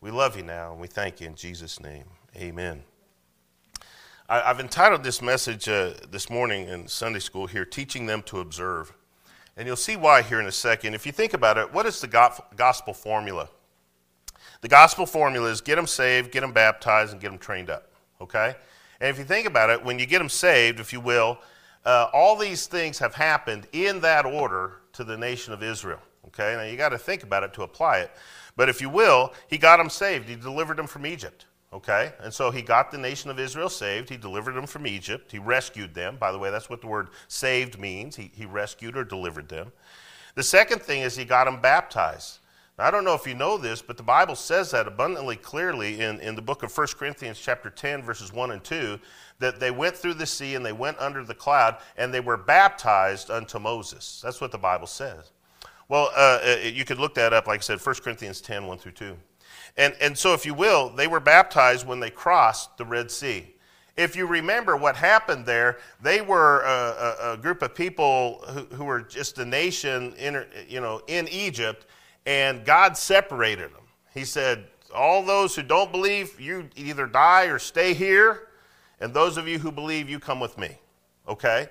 We 0.00 0.12
love 0.12 0.36
you 0.36 0.44
now, 0.44 0.70
and 0.70 0.80
we 0.80 0.86
thank 0.86 1.20
you 1.20 1.26
in 1.26 1.34
Jesus' 1.34 1.80
name. 1.80 2.04
Amen. 2.36 2.84
I, 4.28 4.38
have 4.38 4.60
entitled 4.60 5.02
this 5.02 5.20
message 5.20 5.68
uh, 5.68 5.94
this 6.08 6.30
morning 6.30 6.68
in 6.68 6.86
Sunday 6.86 7.18
school 7.18 7.48
here, 7.48 7.64
Teaching 7.64 8.06
Them 8.06 8.22
to 8.22 8.38
Observe. 8.38 8.92
And 9.56 9.66
you'll 9.66 9.74
see 9.74 9.96
why 9.96 10.22
here 10.22 10.38
in 10.38 10.46
a 10.46 10.52
second. 10.52 10.94
If 10.94 11.06
you 11.06 11.10
think 11.10 11.34
about 11.34 11.58
it, 11.58 11.74
what 11.74 11.86
is 11.86 12.00
the 12.00 12.06
gospel 12.54 12.94
formula? 12.94 13.48
The 14.60 14.68
gospel 14.68 15.06
formula 15.06 15.50
is 15.50 15.60
get 15.60 15.74
them 15.74 15.88
saved, 15.88 16.30
get 16.30 16.42
them 16.42 16.52
baptized, 16.52 17.10
and 17.10 17.20
get 17.20 17.30
them 17.30 17.38
trained 17.38 17.68
up 17.68 17.89
okay? 18.20 18.54
And 19.00 19.08
if 19.08 19.18
you 19.18 19.24
think 19.24 19.46
about 19.46 19.70
it, 19.70 19.82
when 19.84 19.98
you 19.98 20.06
get 20.06 20.18
them 20.18 20.28
saved, 20.28 20.80
if 20.80 20.92
you 20.92 21.00
will, 21.00 21.38
uh, 21.84 22.08
all 22.12 22.36
these 22.36 22.66
things 22.66 22.98
have 22.98 23.14
happened 23.14 23.66
in 23.72 24.00
that 24.00 24.26
order 24.26 24.80
to 24.92 25.04
the 25.04 25.16
nation 25.16 25.52
of 25.52 25.62
Israel, 25.62 26.00
okay? 26.26 26.54
Now 26.56 26.64
you 26.64 26.76
got 26.76 26.90
to 26.90 26.98
think 26.98 27.22
about 27.22 27.42
it 27.42 27.54
to 27.54 27.62
apply 27.62 27.98
it. 28.00 28.10
But 28.56 28.68
if 28.68 28.80
you 28.82 28.90
will, 28.90 29.32
he 29.48 29.56
got 29.56 29.78
them 29.78 29.88
saved. 29.88 30.28
He 30.28 30.36
delivered 30.36 30.76
them 30.76 30.86
from 30.86 31.06
Egypt, 31.06 31.46
okay? 31.72 32.12
And 32.20 32.34
so 32.34 32.50
he 32.50 32.60
got 32.60 32.90
the 32.90 32.98
nation 32.98 33.30
of 33.30 33.38
Israel 33.38 33.70
saved. 33.70 34.10
He 34.10 34.18
delivered 34.18 34.54
them 34.54 34.66
from 34.66 34.86
Egypt. 34.86 35.32
He 35.32 35.38
rescued 35.38 35.94
them. 35.94 36.16
By 36.18 36.32
the 36.32 36.38
way, 36.38 36.50
that's 36.50 36.68
what 36.68 36.82
the 36.82 36.86
word 36.86 37.08
saved 37.28 37.78
means. 37.78 38.16
He, 38.16 38.30
he 38.34 38.44
rescued 38.44 38.96
or 38.96 39.04
delivered 39.04 39.48
them. 39.48 39.72
The 40.34 40.42
second 40.42 40.82
thing 40.82 41.00
is 41.00 41.16
he 41.16 41.24
got 41.24 41.44
them 41.44 41.60
baptized. 41.60 42.39
I 42.80 42.90
don't 42.90 43.04
know 43.04 43.14
if 43.14 43.26
you 43.26 43.34
know 43.34 43.58
this, 43.58 43.82
but 43.82 43.96
the 43.96 44.02
Bible 44.02 44.34
says 44.34 44.70
that 44.70 44.86
abundantly 44.86 45.36
clearly 45.36 46.00
in, 46.00 46.20
in 46.20 46.34
the 46.34 46.42
book 46.42 46.62
of 46.62 46.76
1 46.76 46.86
Corinthians, 46.98 47.38
chapter 47.38 47.70
10, 47.70 48.02
verses 48.02 48.32
1 48.32 48.50
and 48.50 48.64
2, 48.64 48.98
that 49.38 49.60
they 49.60 49.70
went 49.70 49.96
through 49.96 50.14
the 50.14 50.26
sea 50.26 50.54
and 50.54 50.64
they 50.64 50.72
went 50.72 50.98
under 50.98 51.24
the 51.24 51.34
cloud 51.34 51.78
and 51.96 52.12
they 52.12 52.20
were 52.20 52.36
baptized 52.36 53.30
unto 53.30 53.58
Moses. 53.58 54.20
That's 54.22 54.40
what 54.40 54.52
the 54.52 54.58
Bible 54.58 54.86
says. 54.86 55.32
Well, 55.88 56.10
uh, 56.16 56.40
uh 56.44 56.56
you 56.62 56.84
could 56.84 56.98
look 56.98 57.14
that 57.14 57.32
up, 57.32 57.46
like 57.46 57.60
I 57.60 57.62
said, 57.62 57.80
1 57.84 57.94
Corinthians 57.96 58.40
10, 58.40 58.66
1 58.66 58.78
through 58.78 58.92
2. 58.92 59.16
And, 59.76 59.94
and 60.00 60.16
so, 60.16 60.34
if 60.34 60.44
you 60.44 60.54
will, 60.54 60.90
they 60.90 61.06
were 61.06 61.20
baptized 61.20 61.86
when 61.86 62.00
they 62.00 62.10
crossed 62.10 62.76
the 62.76 62.84
Red 62.84 63.10
Sea. 63.10 63.54
If 63.96 64.16
you 64.16 64.26
remember 64.26 64.76
what 64.76 64.96
happened 64.96 65.46
there, 65.46 65.78
they 66.02 66.20
were 66.20 66.62
a, 66.62 67.26
a, 67.28 67.32
a 67.32 67.36
group 67.36 67.62
of 67.62 67.74
people 67.74 68.44
who, 68.48 68.60
who, 68.76 68.84
were 68.84 69.02
just 69.02 69.38
a 69.38 69.44
nation 69.44 70.14
in, 70.14 70.44
you 70.68 70.80
know, 70.80 71.02
in 71.06 71.28
Egypt, 71.28 71.86
and 72.26 72.64
God 72.64 72.96
separated 72.96 73.72
them. 73.72 73.82
He 74.14 74.24
said, 74.24 74.66
All 74.94 75.24
those 75.24 75.54
who 75.56 75.62
don't 75.62 75.92
believe, 75.92 76.40
you 76.40 76.68
either 76.76 77.06
die 77.06 77.46
or 77.46 77.58
stay 77.58 77.94
here, 77.94 78.48
and 79.00 79.14
those 79.14 79.36
of 79.36 79.48
you 79.48 79.58
who 79.58 79.72
believe, 79.72 80.08
you 80.08 80.18
come 80.18 80.40
with 80.40 80.58
me. 80.58 80.78
Okay? 81.28 81.68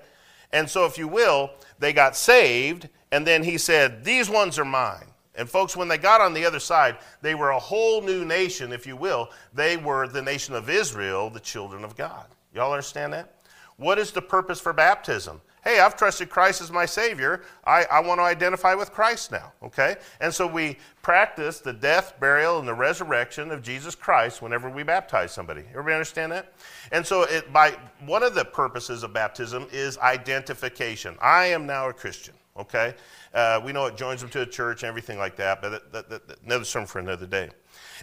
And 0.52 0.68
so, 0.68 0.84
if 0.84 0.98
you 0.98 1.06
will, 1.06 1.50
they 1.78 1.92
got 1.92 2.16
saved, 2.16 2.88
and 3.12 3.26
then 3.26 3.42
he 3.42 3.58
said, 3.58 4.04
These 4.04 4.28
ones 4.28 4.58
are 4.58 4.64
mine. 4.64 5.06
And 5.36 5.48
folks, 5.48 5.76
when 5.76 5.88
they 5.88 5.96
got 5.96 6.20
on 6.20 6.34
the 6.34 6.44
other 6.44 6.58
side, 6.58 6.98
they 7.22 7.34
were 7.34 7.50
a 7.50 7.58
whole 7.58 8.02
new 8.02 8.24
nation, 8.24 8.72
if 8.72 8.86
you 8.86 8.96
will. 8.96 9.30
They 9.54 9.76
were 9.76 10.08
the 10.08 10.20
nation 10.20 10.54
of 10.54 10.68
Israel, 10.68 11.30
the 11.30 11.40
children 11.40 11.84
of 11.84 11.96
God. 11.96 12.26
Y'all 12.52 12.72
understand 12.72 13.12
that? 13.12 13.36
What 13.76 13.98
is 13.98 14.10
the 14.10 14.20
purpose 14.20 14.60
for 14.60 14.72
baptism? 14.72 15.40
Hey, 15.62 15.78
I've 15.78 15.94
trusted 15.94 16.30
Christ 16.30 16.62
as 16.62 16.72
my 16.72 16.86
Savior. 16.86 17.42
I, 17.64 17.84
I 17.84 18.00
want 18.00 18.18
to 18.18 18.24
identify 18.24 18.74
with 18.74 18.92
Christ 18.92 19.30
now, 19.30 19.52
okay? 19.62 19.96
And 20.20 20.32
so 20.32 20.46
we 20.46 20.78
practice 21.02 21.60
the 21.60 21.72
death, 21.72 22.14
burial, 22.18 22.58
and 22.58 22.66
the 22.66 22.74
resurrection 22.74 23.50
of 23.50 23.62
Jesus 23.62 23.94
Christ 23.94 24.40
whenever 24.40 24.70
we 24.70 24.84
baptize 24.84 25.32
somebody. 25.32 25.62
Everybody 25.70 25.94
understand 25.94 26.32
that? 26.32 26.54
And 26.92 27.06
so 27.06 27.22
it, 27.24 27.52
by 27.52 27.76
one 28.06 28.22
of 28.22 28.34
the 28.34 28.44
purposes 28.44 29.02
of 29.02 29.12
baptism 29.12 29.66
is 29.70 29.98
identification. 29.98 31.16
I 31.20 31.46
am 31.46 31.66
now 31.66 31.90
a 31.90 31.92
Christian, 31.92 32.34
okay? 32.56 32.94
Uh, 33.34 33.60
we 33.62 33.72
know 33.72 33.84
it 33.84 33.98
joins 33.98 34.22
them 34.22 34.30
to 34.30 34.40
a 34.40 34.46
church 34.46 34.82
and 34.82 34.88
everything 34.88 35.18
like 35.18 35.36
that, 35.36 35.60
but 35.60 35.92
that, 35.92 35.92
that, 36.08 36.26
that, 36.28 36.38
another 36.46 36.64
sermon 36.64 36.86
for 36.86 37.00
another 37.00 37.26
day. 37.26 37.50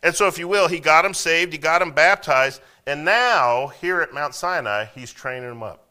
And 0.03 0.13
so, 0.13 0.27
if 0.27 0.37
you 0.37 0.47
will, 0.47 0.67
he 0.67 0.79
got 0.79 1.01
them 1.01 1.13
saved, 1.15 1.51
he 1.53 1.57
got 1.57 1.79
them 1.79 1.91
baptized, 1.91 2.61
and 2.85 3.03
now 3.03 3.67
here 3.67 4.01
at 4.01 4.13
Mount 4.13 4.35
Sinai, 4.35 4.85
he's 4.93 5.11
training 5.11 5.49
them 5.49 5.63
up. 5.63 5.86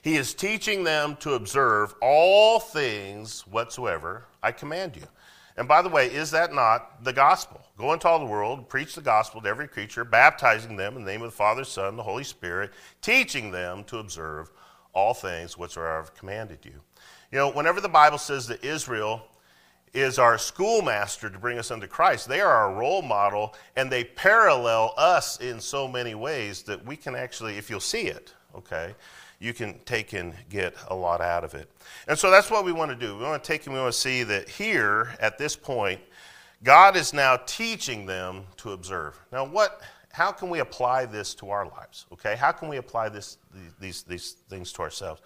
He 0.00 0.16
is 0.16 0.34
teaching 0.34 0.84
them 0.84 1.16
to 1.16 1.34
observe 1.34 1.94
all 2.00 2.58
things 2.58 3.46
whatsoever 3.46 4.26
I 4.42 4.52
command 4.52 4.96
you. 4.96 5.02
And 5.56 5.68
by 5.68 5.82
the 5.82 5.88
way, 5.88 6.06
is 6.06 6.30
that 6.30 6.54
not 6.54 7.04
the 7.04 7.12
gospel? 7.12 7.60
Go 7.76 7.92
into 7.92 8.08
all 8.08 8.18
the 8.18 8.24
world, 8.24 8.68
preach 8.68 8.94
the 8.94 9.02
gospel 9.02 9.40
to 9.42 9.48
every 9.48 9.68
creature, 9.68 10.04
baptizing 10.04 10.76
them 10.76 10.96
in 10.96 11.04
the 11.04 11.10
name 11.10 11.22
of 11.22 11.30
the 11.30 11.36
Father, 11.36 11.64
Son, 11.64 11.96
the 11.96 12.02
Holy 12.02 12.24
Spirit, 12.24 12.70
teaching 13.02 13.50
them 13.50 13.84
to 13.84 13.98
observe 13.98 14.50
all 14.94 15.12
things 15.12 15.58
whatsoever 15.58 15.98
I've 15.98 16.14
commanded 16.14 16.60
you. 16.64 16.80
You 17.30 17.38
know, 17.38 17.50
whenever 17.50 17.80
the 17.80 17.88
Bible 17.88 18.18
says 18.18 18.46
that 18.48 18.64
Israel 18.64 19.22
is 19.94 20.18
our 20.18 20.38
schoolmaster 20.38 21.28
to 21.28 21.38
bring 21.38 21.58
us 21.58 21.70
unto 21.70 21.86
Christ. 21.86 22.28
They 22.28 22.40
are 22.40 22.50
our 22.50 22.74
role 22.74 23.02
model, 23.02 23.54
and 23.76 23.90
they 23.90 24.04
parallel 24.04 24.94
us 24.96 25.38
in 25.40 25.60
so 25.60 25.86
many 25.86 26.14
ways 26.14 26.62
that 26.62 26.84
we 26.84 26.96
can 26.96 27.14
actually, 27.14 27.58
if 27.58 27.68
you'll 27.68 27.80
see 27.80 28.06
it, 28.06 28.32
okay, 28.54 28.94
you 29.42 29.52
can 29.52 29.74
take 29.84 30.12
and 30.12 30.32
get 30.48 30.74
a 30.88 30.94
lot 30.94 31.20
out 31.20 31.42
of 31.42 31.54
it. 31.54 31.68
And 32.06 32.16
so 32.16 32.30
that's 32.30 32.48
what 32.48 32.64
we 32.64 32.70
want 32.70 32.92
to 32.92 32.96
do. 32.96 33.16
We 33.16 33.24
want 33.24 33.42
to 33.42 33.46
take 33.46 33.66
and 33.66 33.74
we 33.74 33.80
want 33.80 33.92
to 33.92 33.98
see 33.98 34.22
that 34.22 34.48
here 34.48 35.14
at 35.18 35.36
this 35.36 35.56
point, 35.56 36.00
God 36.62 36.96
is 36.96 37.12
now 37.12 37.36
teaching 37.44 38.06
them 38.06 38.44
to 38.58 38.70
observe. 38.70 39.18
Now, 39.32 39.44
what? 39.44 39.80
How 40.12 40.30
can 40.30 40.48
we 40.48 40.60
apply 40.60 41.06
this 41.06 41.34
to 41.36 41.50
our 41.50 41.66
lives? 41.66 42.06
Okay, 42.12 42.36
how 42.36 42.52
can 42.52 42.68
we 42.68 42.76
apply 42.76 43.08
this 43.08 43.38
these 43.80 44.02
these 44.04 44.36
things 44.48 44.72
to 44.74 44.82
ourselves? 44.82 45.20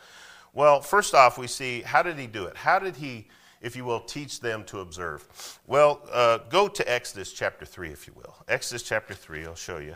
Well, 0.54 0.80
first 0.80 1.14
off, 1.14 1.36
we 1.36 1.46
see 1.46 1.82
how 1.82 2.02
did 2.02 2.18
he 2.18 2.26
do 2.26 2.44
it? 2.44 2.56
How 2.56 2.78
did 2.78 2.96
he, 2.96 3.26
if 3.60 3.76
you 3.76 3.84
will, 3.84 4.00
teach 4.00 4.40
them 4.40 4.64
to 4.64 4.80
observe? 4.80 5.60
Well, 5.66 6.00
uh, 6.10 6.38
go 6.48 6.68
to 6.68 6.90
Exodus 6.90 7.32
chapter 7.34 7.66
three, 7.66 7.90
if 7.90 8.06
you 8.06 8.14
will. 8.16 8.34
Exodus 8.48 8.82
chapter 8.82 9.12
three. 9.12 9.44
I'll 9.44 9.54
show 9.54 9.76
you. 9.76 9.94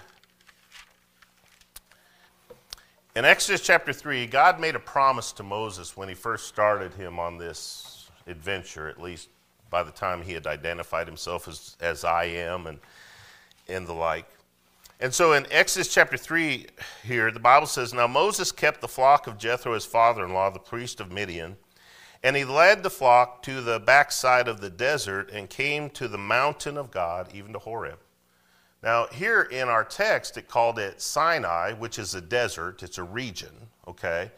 In 3.16 3.24
Exodus 3.24 3.60
chapter 3.60 3.92
3, 3.92 4.28
God 4.28 4.60
made 4.60 4.76
a 4.76 4.80
promise 4.80 5.32
to 5.32 5.42
Moses 5.42 5.96
when 5.96 6.08
he 6.08 6.14
first 6.14 6.46
started 6.46 6.94
him 6.94 7.18
on 7.18 7.38
this 7.38 8.08
adventure, 8.28 8.88
at 8.88 9.02
least 9.02 9.28
by 9.68 9.82
the 9.82 9.90
time 9.90 10.22
he 10.22 10.32
had 10.32 10.46
identified 10.46 11.08
himself 11.08 11.48
as, 11.48 11.76
as 11.80 12.04
I 12.04 12.24
am 12.24 12.68
and, 12.68 12.78
and 13.68 13.84
the 13.84 13.92
like. 13.92 14.26
And 15.00 15.12
so 15.12 15.32
in 15.32 15.44
Exodus 15.50 15.92
chapter 15.92 16.16
3 16.16 16.66
here, 17.02 17.32
the 17.32 17.40
Bible 17.40 17.66
says 17.66 17.92
Now 17.92 18.06
Moses 18.06 18.52
kept 18.52 18.80
the 18.80 18.86
flock 18.86 19.26
of 19.26 19.38
Jethro, 19.38 19.74
his 19.74 19.84
father 19.84 20.24
in 20.24 20.32
law, 20.32 20.48
the 20.48 20.60
priest 20.60 21.00
of 21.00 21.10
Midian, 21.10 21.56
and 22.22 22.36
he 22.36 22.44
led 22.44 22.84
the 22.84 22.90
flock 22.90 23.42
to 23.42 23.60
the 23.60 23.80
backside 23.80 24.46
of 24.46 24.60
the 24.60 24.70
desert 24.70 25.30
and 25.32 25.50
came 25.50 25.90
to 25.90 26.06
the 26.06 26.18
mountain 26.18 26.76
of 26.76 26.92
God, 26.92 27.30
even 27.34 27.54
to 27.54 27.58
Horeb. 27.58 27.98
Now, 28.82 29.06
here 29.12 29.42
in 29.42 29.68
our 29.68 29.84
text, 29.84 30.36
it 30.38 30.48
called 30.48 30.78
it 30.78 31.02
Sinai, 31.02 31.74
which 31.74 31.98
is 31.98 32.14
a 32.14 32.20
desert, 32.20 32.82
it's 32.82 32.96
a 32.96 33.02
region, 33.02 33.52
okay? 33.86 34.30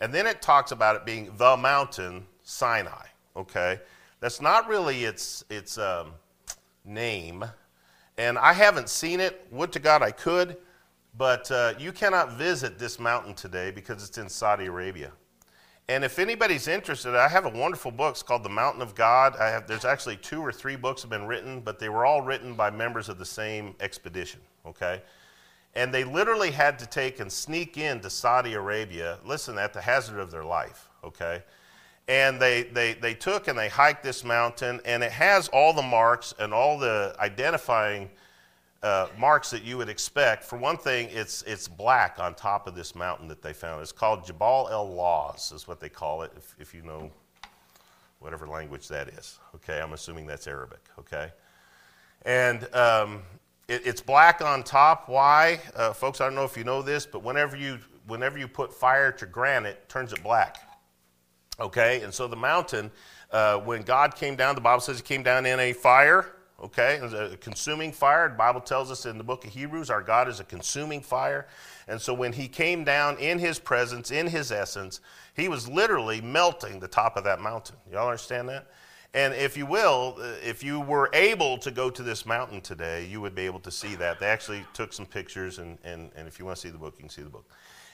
And 0.00 0.14
then 0.14 0.26
it 0.26 0.40
talks 0.40 0.70
about 0.70 0.94
it 0.94 1.04
being 1.04 1.32
the 1.36 1.56
mountain 1.56 2.26
Sinai, 2.44 3.06
okay? 3.36 3.80
That's 4.20 4.40
not 4.40 4.68
really 4.68 5.04
its, 5.04 5.44
its 5.50 5.78
um, 5.78 6.12
name. 6.84 7.44
And 8.16 8.38
I 8.38 8.52
haven't 8.52 8.88
seen 8.88 9.20
it. 9.20 9.46
Would 9.50 9.72
to 9.72 9.78
God 9.80 10.02
I 10.02 10.12
could. 10.12 10.56
But 11.16 11.50
uh, 11.50 11.74
you 11.78 11.90
cannot 11.90 12.32
visit 12.32 12.78
this 12.78 13.00
mountain 13.00 13.34
today 13.34 13.72
because 13.72 14.06
it's 14.06 14.18
in 14.18 14.28
Saudi 14.28 14.66
Arabia. 14.66 15.10
And 15.90 16.04
if 16.04 16.18
anybody's 16.18 16.68
interested, 16.68 17.14
I 17.14 17.28
have 17.28 17.46
a 17.46 17.50
wonderful 17.50 17.90
book. 17.90 18.12
It's 18.12 18.22
called 18.22 18.42
The 18.42 18.50
Mountain 18.50 18.82
of 18.82 18.94
God. 18.94 19.36
I 19.36 19.48
have, 19.48 19.66
there's 19.66 19.86
actually 19.86 20.16
two 20.16 20.40
or 20.42 20.52
three 20.52 20.76
books 20.76 21.00
have 21.00 21.10
been 21.10 21.26
written, 21.26 21.60
but 21.60 21.78
they 21.78 21.88
were 21.88 22.04
all 22.04 22.20
written 22.20 22.52
by 22.52 22.68
members 22.70 23.08
of 23.08 23.16
the 23.16 23.24
same 23.24 23.74
expedition, 23.80 24.40
okay? 24.66 25.00
And 25.74 25.92
they 25.92 26.04
literally 26.04 26.50
had 26.50 26.78
to 26.80 26.86
take 26.86 27.20
and 27.20 27.32
sneak 27.32 27.78
into 27.78 28.10
Saudi 28.10 28.52
Arabia, 28.52 29.18
listen, 29.24 29.56
at 29.56 29.72
the 29.72 29.80
hazard 29.80 30.18
of 30.18 30.30
their 30.30 30.44
life, 30.44 30.90
okay? 31.02 31.42
And 32.06 32.38
they, 32.38 32.64
they, 32.64 32.92
they 32.92 33.14
took 33.14 33.48
and 33.48 33.58
they 33.58 33.68
hiked 33.68 34.02
this 34.02 34.24
mountain, 34.24 34.82
and 34.84 35.02
it 35.02 35.12
has 35.12 35.48
all 35.48 35.72
the 35.72 35.82
marks 35.82 36.34
and 36.38 36.52
all 36.52 36.78
the 36.78 37.16
identifying 37.18 38.10
uh, 38.82 39.08
marks 39.18 39.50
that 39.50 39.64
you 39.64 39.76
would 39.76 39.88
expect. 39.88 40.44
For 40.44 40.56
one 40.56 40.76
thing, 40.76 41.08
it's, 41.10 41.42
it's 41.42 41.66
black 41.66 42.18
on 42.20 42.34
top 42.34 42.66
of 42.66 42.74
this 42.74 42.94
mountain 42.94 43.26
that 43.28 43.42
they 43.42 43.52
found. 43.52 43.82
It's 43.82 43.92
called 43.92 44.24
Jabal 44.24 44.68
el 44.70 44.88
Lawz, 44.88 45.52
is 45.52 45.66
what 45.66 45.80
they 45.80 45.88
call 45.88 46.22
it, 46.22 46.32
if, 46.36 46.54
if 46.58 46.74
you 46.74 46.82
know 46.82 47.10
whatever 48.20 48.46
language 48.46 48.88
that 48.88 49.08
is. 49.08 49.38
Okay, 49.54 49.80
I'm 49.80 49.92
assuming 49.92 50.26
that's 50.26 50.46
Arabic, 50.46 50.80
okay? 50.98 51.30
And 52.24 52.72
um, 52.74 53.22
it, 53.66 53.82
it's 53.84 54.00
black 54.00 54.42
on 54.42 54.62
top. 54.62 55.08
Why? 55.08 55.60
Uh, 55.74 55.92
folks, 55.92 56.20
I 56.20 56.26
don't 56.26 56.34
know 56.34 56.44
if 56.44 56.56
you 56.56 56.64
know 56.64 56.82
this, 56.82 57.04
but 57.04 57.22
whenever 57.22 57.56
you, 57.56 57.78
whenever 58.06 58.38
you 58.38 58.46
put 58.46 58.72
fire 58.72 59.10
to 59.12 59.26
granite, 59.26 59.70
it 59.70 59.88
turns 59.88 60.12
it 60.12 60.22
black. 60.22 60.56
Okay, 61.60 62.02
and 62.02 62.14
so 62.14 62.28
the 62.28 62.36
mountain, 62.36 62.92
uh, 63.32 63.58
when 63.58 63.82
God 63.82 64.14
came 64.14 64.36
down, 64.36 64.54
the 64.54 64.60
Bible 64.60 64.80
says 64.80 64.98
he 64.98 65.02
came 65.02 65.24
down 65.24 65.44
in 65.46 65.58
a 65.58 65.72
fire 65.72 66.37
okay? 66.62 66.98
a 67.02 67.36
consuming 67.36 67.92
fire. 67.92 68.28
The 68.28 68.34
Bible 68.34 68.60
tells 68.60 68.90
us 68.90 69.06
in 69.06 69.18
the 69.18 69.24
book 69.24 69.44
of 69.44 69.52
Hebrews, 69.52 69.90
our 69.90 70.02
God 70.02 70.28
is 70.28 70.40
a 70.40 70.44
consuming 70.44 71.00
fire. 71.00 71.46
And 71.86 72.00
so 72.00 72.12
when 72.12 72.32
he 72.32 72.48
came 72.48 72.84
down 72.84 73.18
in 73.18 73.38
his 73.38 73.58
presence, 73.58 74.10
in 74.10 74.26
his 74.26 74.52
essence, 74.52 75.00
he 75.34 75.48
was 75.48 75.68
literally 75.68 76.20
melting 76.20 76.80
the 76.80 76.88
top 76.88 77.16
of 77.16 77.24
that 77.24 77.40
mountain. 77.40 77.76
Y'all 77.90 78.08
understand 78.08 78.48
that? 78.48 78.66
And 79.14 79.32
if 79.34 79.56
you 79.56 79.64
will, 79.64 80.16
uh, 80.18 80.34
if 80.44 80.62
you 80.62 80.80
were 80.80 81.08
able 81.14 81.56
to 81.58 81.70
go 81.70 81.88
to 81.88 82.02
this 82.02 82.26
mountain 82.26 82.60
today, 82.60 83.06
you 83.06 83.22
would 83.22 83.34
be 83.34 83.46
able 83.46 83.60
to 83.60 83.70
see 83.70 83.94
that. 83.94 84.20
They 84.20 84.26
actually 84.26 84.64
took 84.74 84.92
some 84.92 85.06
pictures, 85.06 85.58
and, 85.58 85.78
and, 85.82 86.10
and 86.14 86.28
if 86.28 86.38
you 86.38 86.44
want 86.44 86.56
to 86.56 86.60
see 86.60 86.68
the 86.68 86.78
book, 86.78 86.94
you 86.98 87.04
can 87.04 87.08
see 87.08 87.22
the 87.22 87.30
book. 87.30 87.50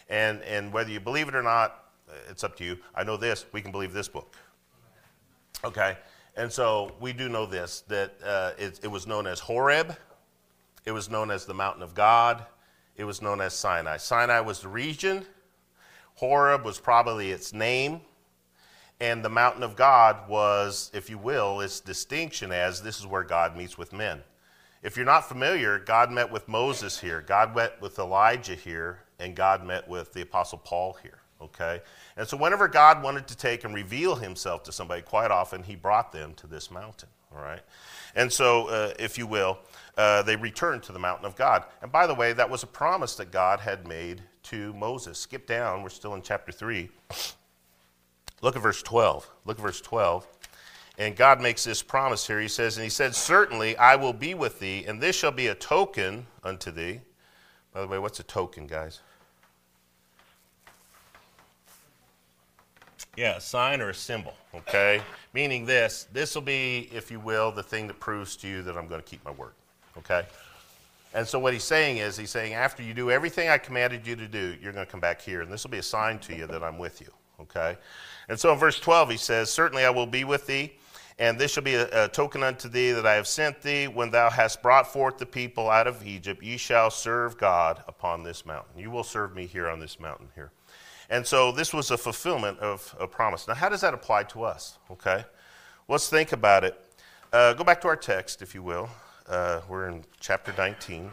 And, 0.08 0.42
and 0.42 0.72
whether 0.72 0.90
you 0.90 0.98
believe 0.98 1.28
it 1.28 1.36
or 1.36 1.42
not, 1.42 1.84
uh, 2.08 2.14
it's 2.28 2.42
up 2.42 2.56
to 2.56 2.64
you. 2.64 2.78
I 2.96 3.04
know 3.04 3.16
this, 3.16 3.46
we 3.52 3.62
can 3.62 3.70
believe 3.70 3.92
this 3.92 4.08
book. 4.08 4.34
Okay? 5.64 5.96
And 6.36 6.52
so 6.52 6.92
we 7.00 7.12
do 7.12 7.28
know 7.28 7.46
this 7.46 7.82
that 7.88 8.14
uh, 8.24 8.52
it, 8.58 8.80
it, 8.82 8.88
was 8.88 9.06
known 9.06 9.26
as 9.26 9.38
Horeb, 9.40 9.96
it 10.84 10.90
was 10.90 11.08
known 11.08 11.30
as 11.30 11.44
the 11.44 11.54
mountain 11.54 11.82
of 11.82 11.94
God, 11.94 12.44
it 12.96 13.04
was 13.04 13.22
known 13.22 13.40
as 13.40 13.54
Sinai. 13.54 13.98
Sinai 13.98 14.40
was 14.40 14.60
the 14.60 14.68
region, 14.68 15.24
Horeb 16.16 16.64
was 16.64 16.80
probably 16.80 17.30
its 17.30 17.52
name, 17.52 18.00
and 19.00 19.24
the 19.24 19.28
mountain 19.28 19.62
of 19.62 19.76
God 19.76 20.28
was, 20.28 20.90
if 20.92 21.08
you 21.08 21.18
will, 21.18 21.60
its 21.60 21.80
distinction 21.80 22.50
as 22.50 22.82
this 22.82 22.98
is 22.98 23.06
where 23.06 23.24
God 23.24 23.56
meets 23.56 23.78
with 23.78 23.92
men. 23.92 24.20
If 24.82 24.96
you're 24.96 25.06
not 25.06 25.28
familiar, 25.28 25.78
God 25.78 26.10
met 26.10 26.30
with 26.30 26.48
Moses 26.48 27.00
here, 27.00 27.20
God 27.20 27.54
met 27.54 27.80
with 27.80 27.98
Elijah 27.98 28.54
here, 28.54 28.98
and 29.20 29.36
God 29.36 29.64
met 29.64 29.88
with 29.88 30.12
the 30.12 30.22
Apostle 30.22 30.58
Paul 30.58 30.98
here 31.00 31.23
okay? 31.44 31.80
And 32.16 32.26
so 32.26 32.36
whenever 32.36 32.68
God 32.68 33.02
wanted 33.02 33.26
to 33.28 33.36
take 33.36 33.64
and 33.64 33.74
reveal 33.74 34.16
himself 34.16 34.62
to 34.64 34.72
somebody, 34.72 35.02
quite 35.02 35.30
often 35.30 35.62
he 35.62 35.76
brought 35.76 36.12
them 36.12 36.34
to 36.34 36.46
this 36.46 36.70
mountain, 36.70 37.08
all 37.34 37.42
right? 37.42 37.62
And 38.14 38.32
so, 38.32 38.68
uh, 38.68 38.94
if 38.98 39.18
you 39.18 39.26
will, 39.26 39.58
uh, 39.96 40.22
they 40.22 40.36
returned 40.36 40.82
to 40.84 40.92
the 40.92 40.98
mountain 40.98 41.26
of 41.26 41.36
God. 41.36 41.64
And 41.82 41.90
by 41.90 42.06
the 42.06 42.14
way, 42.14 42.32
that 42.32 42.48
was 42.48 42.62
a 42.62 42.66
promise 42.66 43.16
that 43.16 43.30
God 43.32 43.60
had 43.60 43.86
made 43.88 44.22
to 44.44 44.72
Moses. 44.74 45.18
Skip 45.18 45.46
down, 45.46 45.82
we're 45.82 45.88
still 45.88 46.14
in 46.14 46.22
chapter 46.22 46.52
3. 46.52 46.88
Look 48.40 48.56
at 48.56 48.62
verse 48.62 48.82
12. 48.82 49.28
Look 49.44 49.58
at 49.58 49.62
verse 49.62 49.80
12. 49.80 50.26
And 50.98 51.16
God 51.16 51.40
makes 51.40 51.64
this 51.64 51.82
promise 51.82 52.26
here. 52.26 52.40
He 52.40 52.48
says, 52.48 52.76
And 52.76 52.84
he 52.84 52.90
said, 52.90 53.14
Certainly 53.14 53.76
I 53.76 53.96
will 53.96 54.12
be 54.12 54.34
with 54.34 54.60
thee, 54.60 54.84
and 54.86 55.00
this 55.00 55.16
shall 55.16 55.32
be 55.32 55.48
a 55.48 55.54
token 55.54 56.26
unto 56.44 56.70
thee. 56.70 57.00
By 57.72 57.80
the 57.80 57.88
way, 57.88 57.98
what's 57.98 58.20
a 58.20 58.22
token, 58.22 58.68
guys? 58.68 59.00
Yeah, 63.16 63.36
a 63.36 63.40
sign 63.40 63.80
or 63.80 63.90
a 63.90 63.94
symbol, 63.94 64.34
okay? 64.54 65.00
Meaning 65.32 65.66
this, 65.66 66.08
this 66.12 66.34
will 66.34 66.42
be, 66.42 66.88
if 66.92 67.10
you 67.10 67.20
will, 67.20 67.52
the 67.52 67.62
thing 67.62 67.86
that 67.86 68.00
proves 68.00 68.36
to 68.36 68.48
you 68.48 68.62
that 68.62 68.76
I'm 68.76 68.88
going 68.88 69.00
to 69.00 69.06
keep 69.06 69.24
my 69.24 69.30
word, 69.30 69.52
okay? 69.98 70.24
And 71.14 71.26
so 71.26 71.38
what 71.38 71.52
he's 71.52 71.64
saying 71.64 71.98
is, 71.98 72.16
he's 72.16 72.30
saying, 72.30 72.54
after 72.54 72.82
you 72.82 72.92
do 72.92 73.10
everything 73.10 73.48
I 73.48 73.58
commanded 73.58 74.06
you 74.06 74.16
to 74.16 74.26
do, 74.26 74.56
you're 74.60 74.72
going 74.72 74.84
to 74.84 74.90
come 74.90 75.00
back 75.00 75.20
here, 75.20 75.42
and 75.42 75.52
this 75.52 75.62
will 75.62 75.70
be 75.70 75.78
a 75.78 75.82
sign 75.82 76.18
to 76.20 76.34
you 76.34 76.46
that 76.46 76.64
I'm 76.64 76.76
with 76.76 77.00
you, 77.00 77.08
okay? 77.40 77.76
And 78.28 78.38
so 78.38 78.52
in 78.52 78.58
verse 78.58 78.80
12, 78.80 79.10
he 79.10 79.16
says, 79.16 79.50
Certainly 79.50 79.84
I 79.84 79.90
will 79.90 80.06
be 80.06 80.24
with 80.24 80.46
thee, 80.46 80.72
and 81.20 81.38
this 81.38 81.52
shall 81.52 81.62
be 81.62 81.74
a, 81.74 82.06
a 82.06 82.08
token 82.08 82.42
unto 82.42 82.68
thee 82.68 82.90
that 82.90 83.06
I 83.06 83.14
have 83.14 83.28
sent 83.28 83.62
thee. 83.62 83.86
When 83.86 84.10
thou 84.10 84.28
hast 84.28 84.60
brought 84.60 84.92
forth 84.92 85.18
the 85.18 85.26
people 85.26 85.70
out 85.70 85.86
of 85.86 86.04
Egypt, 86.04 86.42
ye 86.42 86.56
shall 86.56 86.90
serve 86.90 87.38
God 87.38 87.84
upon 87.86 88.24
this 88.24 88.44
mountain. 88.44 88.76
You 88.76 88.90
will 88.90 89.04
serve 89.04 89.36
me 89.36 89.46
here 89.46 89.68
on 89.68 89.78
this 89.78 90.00
mountain 90.00 90.28
here. 90.34 90.50
And 91.10 91.26
so 91.26 91.52
this 91.52 91.72
was 91.72 91.90
a 91.90 91.98
fulfillment 91.98 92.58
of 92.60 92.94
a 92.98 93.06
promise. 93.06 93.46
Now, 93.46 93.54
how 93.54 93.68
does 93.68 93.82
that 93.82 93.94
apply 93.94 94.24
to 94.24 94.44
us? 94.44 94.78
Okay, 94.90 95.24
let's 95.88 96.08
think 96.08 96.32
about 96.32 96.64
it. 96.64 96.80
Uh, 97.32 97.52
go 97.52 97.64
back 97.64 97.80
to 97.82 97.88
our 97.88 97.96
text, 97.96 98.42
if 98.42 98.54
you 98.54 98.62
will. 98.62 98.88
Uh, 99.28 99.60
we're 99.68 99.88
in 99.88 100.04
chapter 100.20 100.54
19. 100.56 101.10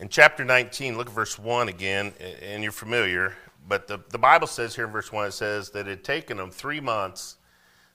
In 0.00 0.08
chapter 0.08 0.44
19, 0.44 0.96
look 0.96 1.08
at 1.08 1.12
verse 1.12 1.38
1 1.38 1.68
again, 1.68 2.14
and 2.40 2.62
you're 2.62 2.72
familiar, 2.72 3.36
but 3.68 3.86
the, 3.86 4.00
the 4.08 4.18
Bible 4.18 4.46
says 4.46 4.74
here 4.74 4.86
in 4.86 4.90
verse 4.90 5.12
1 5.12 5.26
it 5.26 5.32
says 5.32 5.70
that 5.70 5.86
it 5.86 5.90
had 5.90 6.04
taken 6.04 6.38
them 6.38 6.50
three 6.50 6.80
months 6.80 7.36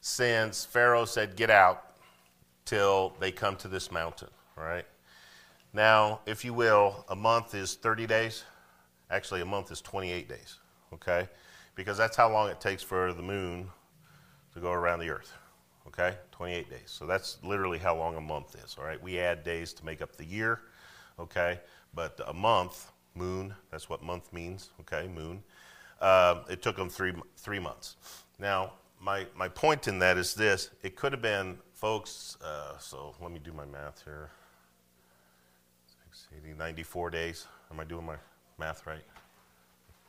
since 0.02 0.66
Pharaoh 0.66 1.06
said, 1.06 1.36
Get 1.36 1.50
out, 1.50 1.96
till 2.64 3.16
they 3.20 3.32
come 3.32 3.56
to 3.58 3.68
this 3.68 3.92
mountain, 3.92 4.30
right? 4.56 4.86
Now, 5.76 6.22
if 6.26 6.46
you 6.46 6.54
will, 6.54 7.04
a 7.10 7.18
month 7.18 7.54
is 7.54 7.76
30 7.76 8.08
days. 8.08 8.46
Actually, 9.12 9.42
a 9.42 9.46
month 9.46 9.74
is 9.74 9.82
28 9.82 10.30
days, 10.30 10.60
okay? 10.94 11.28
Because 11.76 11.98
that's 11.98 12.16
how 12.16 12.32
long 12.32 12.50
it 12.50 12.62
takes 12.62 12.82
for 12.82 13.14
the 13.14 13.22
moon 13.22 13.70
to 14.54 14.62
go 14.62 14.72
around 14.72 15.00
the 15.00 15.10
earth, 15.10 15.34
okay? 15.86 16.16
28 16.32 16.70
days. 16.70 16.80
So 16.86 17.06
that's 17.06 17.40
literally 17.44 17.78
how 17.78 17.94
long 17.94 18.16
a 18.16 18.22
month 18.22 18.56
is, 18.64 18.78
all 18.80 18.86
right? 18.86 19.04
We 19.04 19.20
add 19.20 19.44
days 19.44 19.74
to 19.74 19.86
make 19.86 20.02
up 20.02 20.16
the 20.16 20.24
year, 20.24 20.62
okay? 21.20 21.60
But 21.94 22.22
a 22.26 22.34
month, 22.34 22.90
moon, 23.14 23.54
that's 23.70 23.90
what 23.90 24.02
month 24.02 24.32
means, 24.32 24.70
okay? 24.80 25.10
Moon. 25.10 25.44
uh, 26.00 26.44
it 26.50 26.62
took 26.62 26.78
them 26.78 26.88
three, 26.88 27.12
three 27.36 27.60
months. 27.60 27.98
Now, 28.40 28.76
my, 29.02 29.28
my 29.36 29.50
point 29.50 29.90
in 29.90 30.00
that 30.00 30.18
is 30.18 30.36
this 30.36 30.70
it 30.84 30.96
could 30.96 31.12
have 31.12 31.22
been, 31.22 31.58
folks, 31.74 32.38
uh, 32.42 32.78
so 32.78 33.14
let 33.20 33.30
me 33.30 33.42
do 33.44 33.52
my 33.52 33.66
math 33.66 34.06
here 34.06 34.30
80, 36.44 36.54
94 36.58 37.10
days. 37.10 37.48
Am 37.72 37.80
I 37.80 37.84
doing 37.84 38.06
my 38.06 38.16
math 38.58 38.86
right? 38.86 39.04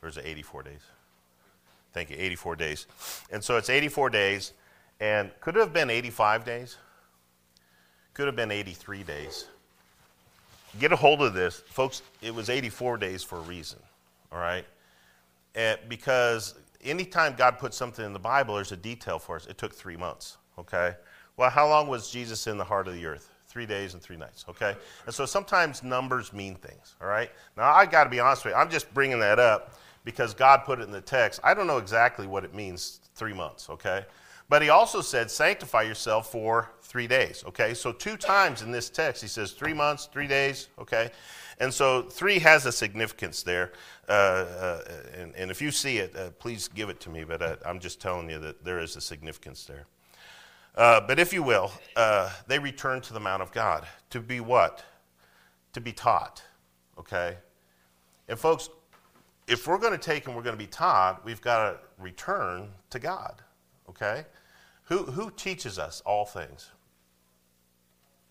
Or 0.01 0.09
is 0.09 0.17
it 0.17 0.25
84 0.25 0.63
days? 0.63 0.81
Thank 1.93 2.09
you, 2.09 2.17
84 2.19 2.55
days. 2.55 2.87
And 3.31 3.43
so 3.43 3.57
it's 3.57 3.69
84 3.69 4.09
days, 4.09 4.53
and 4.99 5.31
could 5.39 5.55
it 5.55 5.59
have 5.59 5.73
been 5.73 5.89
85 5.89 6.45
days? 6.45 6.77
Could 8.13 8.27
have 8.27 8.35
been 8.35 8.51
83 8.51 9.03
days. 9.03 9.47
Get 10.79 10.91
a 10.91 10.95
hold 10.95 11.21
of 11.21 11.33
this. 11.33 11.63
Folks, 11.67 12.01
it 12.21 12.33
was 12.33 12.49
84 12.49 12.97
days 12.97 13.23
for 13.23 13.37
a 13.37 13.41
reason, 13.41 13.79
all 14.31 14.39
right? 14.39 14.65
And 15.55 15.79
because 15.87 16.55
anytime 16.83 17.33
God 17.35 17.57
puts 17.57 17.75
something 17.75 18.05
in 18.05 18.13
the 18.13 18.19
Bible, 18.19 18.55
there's 18.55 18.71
a 18.71 18.77
detail 18.77 19.17
for 19.17 19.35
us. 19.35 19.47
It 19.47 19.57
took 19.57 19.73
three 19.73 19.97
months, 19.97 20.37
okay? 20.59 20.95
Well, 21.35 21.49
how 21.49 21.67
long 21.67 21.87
was 21.87 22.11
Jesus 22.11 22.47
in 22.47 22.57
the 22.57 22.63
heart 22.63 22.87
of 22.87 22.93
the 22.93 23.05
earth? 23.05 23.31
Three 23.57 23.65
days 23.65 23.95
and 23.95 24.03
three 24.03 24.17
nights, 24.17 24.45
okay? 24.47 24.75
And 25.07 25.15
so 25.15 25.25
sometimes 25.25 25.81
numbers 25.81 26.31
mean 26.31 26.53
things, 26.53 26.95
all 27.01 27.07
right? 27.07 27.31
Now, 27.57 27.73
I 27.73 27.87
got 27.87 28.03
to 28.03 28.09
be 28.11 28.19
honest 28.19 28.45
with 28.45 28.53
you. 28.53 28.59
I'm 28.59 28.69
just 28.69 28.93
bringing 28.93 29.19
that 29.21 29.39
up 29.39 29.73
because 30.03 30.35
God 30.35 30.63
put 30.63 30.79
it 30.79 30.83
in 30.83 30.91
the 30.91 31.01
text. 31.01 31.39
I 31.43 31.55
don't 31.55 31.65
know 31.65 31.79
exactly 31.79 32.27
what 32.27 32.43
it 32.43 32.53
means, 32.53 32.99
three 33.15 33.33
months, 33.33 33.67
okay? 33.71 34.05
But 34.47 34.61
he 34.61 34.69
also 34.69 35.01
said, 35.01 35.31
sanctify 35.31 35.81
yourself 35.81 36.31
for 36.31 36.69
three 36.83 37.07
days, 37.07 37.43
okay? 37.47 37.73
So, 37.73 37.91
two 37.91 38.15
times 38.15 38.61
in 38.61 38.71
this 38.71 38.91
text, 38.91 39.23
he 39.23 39.27
says 39.27 39.53
three 39.53 39.73
months, 39.73 40.05
three 40.05 40.27
days, 40.27 40.67
okay? 40.77 41.09
And 41.59 41.73
so, 41.73 42.03
three 42.03 42.37
has 42.37 42.67
a 42.67 42.71
significance 42.71 43.41
there. 43.41 43.71
Uh, 44.07 44.11
uh, 44.11 44.81
and, 45.17 45.35
and, 45.35 45.49
if 45.49 45.63
you 45.63 45.71
see 45.71 45.97
it, 45.97 46.15
uh, 46.15 46.29
please 46.37 46.67
give 46.67 46.89
it 46.89 46.99
to 46.99 47.09
me, 47.09 47.23
but 47.23 47.41
uh, 47.41 47.55
I'm 47.65 47.79
just 47.79 47.99
telling 47.99 48.29
you 48.29 48.37
that 48.37 48.63
there 48.63 48.77
is 48.77 48.95
a 48.97 49.01
significance 49.01 49.65
there. 49.65 49.87
Uh, 50.77 51.01
but 51.01 51.17
if 51.17 51.33
you 51.33 51.41
will, 51.41 51.71
uh, 51.95 52.29
they 52.45 52.59
returned 52.59 53.01
to 53.01 53.11
the 53.11 53.19
Mount 53.19 53.41
of 53.41 53.51
God 53.51 53.87
to 54.11 54.21
be 54.21 54.39
what? 54.39 54.85
To 55.73 55.81
be 55.81 55.91
taught, 55.91 56.43
okay? 56.99 57.37
And, 58.27 58.37
folks, 58.37 58.69
if 59.47 59.65
we're 59.65 59.79
going 59.79 59.93
to 59.93 59.97
take 59.97 60.27
and 60.27 60.35
we're 60.35 60.43
going 60.43 60.55
to 60.55 60.63
be 60.63 60.67
taught, 60.67 61.25
we've 61.25 61.41
got 61.41 61.71
to 61.71 61.79
return 61.97 62.69
to 62.91 62.99
God, 62.99 63.41
okay? 63.89 64.25
Who, 64.83 65.05
who 65.05 65.31
teaches 65.31 65.79
us 65.79 66.03
all 66.05 66.25
things? 66.25 66.69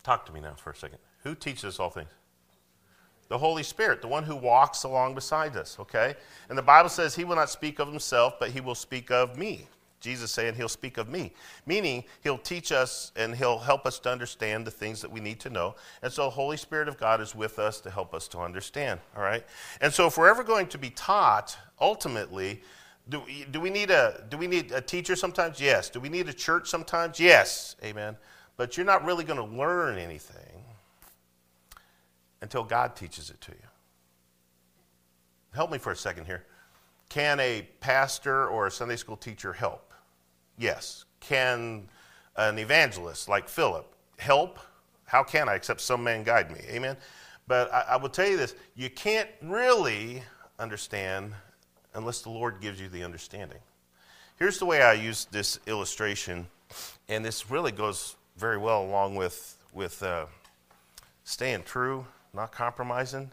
Talk 0.04 0.24
to 0.26 0.32
me 0.32 0.40
now 0.40 0.54
for 0.54 0.70
a 0.70 0.76
second. 0.76 0.98
Who 1.24 1.34
teaches 1.34 1.64
us 1.64 1.80
all 1.80 1.90
things? 1.90 2.10
The 3.28 3.38
Holy 3.38 3.64
Spirit, 3.64 4.00
the 4.00 4.06
one 4.06 4.22
who 4.22 4.36
walks 4.36 4.84
along 4.84 5.16
beside 5.16 5.56
us, 5.56 5.78
okay? 5.80 6.14
And 6.48 6.56
the 6.56 6.62
Bible 6.62 6.90
says 6.90 7.16
he 7.16 7.24
will 7.24 7.34
not 7.34 7.50
speak 7.50 7.80
of 7.80 7.88
himself, 7.88 8.34
but 8.38 8.50
he 8.50 8.60
will 8.60 8.76
speak 8.76 9.10
of 9.10 9.36
me. 9.36 9.66
Jesus 10.00 10.30
saying 10.30 10.54
he'll 10.54 10.68
speak 10.68 10.98
of 10.98 11.08
me, 11.08 11.32
meaning 11.64 12.04
he'll 12.22 12.38
teach 12.38 12.70
us 12.70 13.12
and 13.16 13.34
he'll 13.34 13.58
help 13.58 13.86
us 13.86 13.98
to 14.00 14.10
understand 14.10 14.66
the 14.66 14.70
things 14.70 15.00
that 15.00 15.10
we 15.10 15.20
need 15.20 15.40
to 15.40 15.50
know. 15.50 15.74
And 16.02 16.12
so 16.12 16.28
Holy 16.28 16.56
Spirit 16.56 16.88
of 16.88 16.98
God 16.98 17.20
is 17.20 17.34
with 17.34 17.58
us 17.58 17.80
to 17.80 17.90
help 17.90 18.14
us 18.14 18.28
to 18.28 18.38
understand, 18.38 19.00
all 19.16 19.22
right? 19.22 19.44
And 19.80 19.92
so 19.92 20.06
if 20.06 20.18
we're 20.18 20.28
ever 20.28 20.44
going 20.44 20.66
to 20.68 20.78
be 20.78 20.90
taught, 20.90 21.56
ultimately, 21.80 22.62
do, 23.08 23.22
do, 23.50 23.60
we 23.60 23.70
need 23.70 23.90
a, 23.90 24.24
do 24.28 24.36
we 24.36 24.46
need 24.46 24.72
a 24.72 24.80
teacher 24.80 25.16
sometimes? 25.16 25.60
Yes. 25.60 25.90
Do 25.90 26.00
we 26.00 26.08
need 26.08 26.28
a 26.28 26.32
church 26.32 26.68
sometimes? 26.68 27.20
Yes. 27.20 27.76
Amen. 27.84 28.16
But 28.56 28.76
you're 28.76 28.86
not 28.86 29.04
really 29.04 29.24
going 29.24 29.38
to 29.38 29.56
learn 29.56 29.98
anything 29.98 30.64
until 32.42 32.64
God 32.64 32.96
teaches 32.96 33.30
it 33.30 33.40
to 33.42 33.52
you. 33.52 33.68
Help 35.54 35.70
me 35.70 35.78
for 35.78 35.92
a 35.92 35.96
second 35.96 36.26
here. 36.26 36.44
Can 37.08 37.40
a 37.40 37.66
pastor 37.80 38.48
or 38.48 38.66
a 38.66 38.70
Sunday 38.70 38.96
school 38.96 39.16
teacher 39.16 39.52
help? 39.52 39.85
Yes. 40.58 41.04
Can 41.20 41.88
an 42.36 42.58
evangelist 42.58 43.28
like 43.28 43.48
Philip 43.48 43.92
help? 44.18 44.58
How 45.04 45.22
can 45.22 45.48
I 45.48 45.54
except 45.54 45.80
some 45.80 46.02
man 46.02 46.22
guide 46.22 46.50
me? 46.50 46.60
Amen. 46.68 46.96
But 47.46 47.72
I, 47.72 47.84
I 47.90 47.96
will 47.96 48.08
tell 48.08 48.28
you 48.28 48.36
this 48.36 48.54
you 48.74 48.90
can't 48.90 49.28
really 49.42 50.22
understand 50.58 51.32
unless 51.94 52.20
the 52.20 52.30
Lord 52.30 52.60
gives 52.60 52.80
you 52.80 52.88
the 52.88 53.02
understanding. 53.02 53.58
Here's 54.38 54.58
the 54.58 54.66
way 54.66 54.82
I 54.82 54.92
use 54.92 55.26
this 55.30 55.58
illustration, 55.66 56.46
and 57.08 57.24
this 57.24 57.50
really 57.50 57.72
goes 57.72 58.16
very 58.36 58.58
well 58.58 58.84
along 58.84 59.14
with, 59.14 59.56
with 59.72 60.02
uh, 60.02 60.26
staying 61.24 61.62
true, 61.62 62.06
not 62.34 62.52
compromising. 62.52 63.30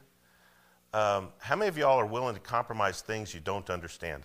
Um, 0.93 1.29
how 1.39 1.57
many 1.57 1.67
of 1.67 1.77
y'all 1.77 1.99
are 1.99 2.05
willing 2.05 2.35
to 2.35 2.39
compromise 2.39 3.01
things 3.01 3.33
you 3.33 3.41
don't 3.41 3.69
understand? 3.69 4.23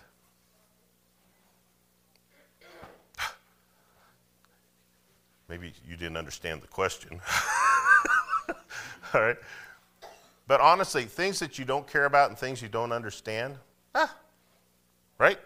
Maybe 5.49 5.73
you 5.87 5.97
didn't 5.97 6.17
understand 6.17 6.61
the 6.61 6.67
question. 6.67 7.19
All 9.13 9.21
right. 9.21 9.37
But 10.47 10.61
honestly, 10.61 11.05
things 11.05 11.39
that 11.39 11.57
you 11.57 11.65
don't 11.65 11.87
care 11.87 12.05
about 12.05 12.29
and 12.29 12.37
things 12.37 12.61
you 12.61 12.69
don't 12.69 12.91
understand, 12.91 13.55
ah, 13.95 14.15
right? 15.17 15.39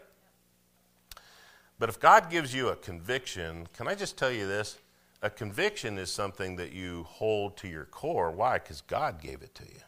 But 1.80 1.90
if 1.90 2.00
God 2.00 2.30
gives 2.30 2.54
you 2.54 2.70
a 2.70 2.76
conviction, 2.76 3.68
can 3.76 3.88
I 3.88 3.96
just 3.96 4.18
tell 4.18 4.32
you 4.32 4.46
this? 4.48 4.78
A 5.22 5.30
conviction 5.30 5.98
is 5.98 6.12
something 6.12 6.58
that 6.58 6.74
you 6.74 7.04
hold 7.04 7.56
to 7.58 7.68
your 7.68 7.86
core. 7.86 8.32
Why? 8.32 8.60
Because 8.60 8.82
God 8.82 9.22
gave 9.22 9.42
it 9.42 9.56
to 9.56 9.64
you. 9.64 9.82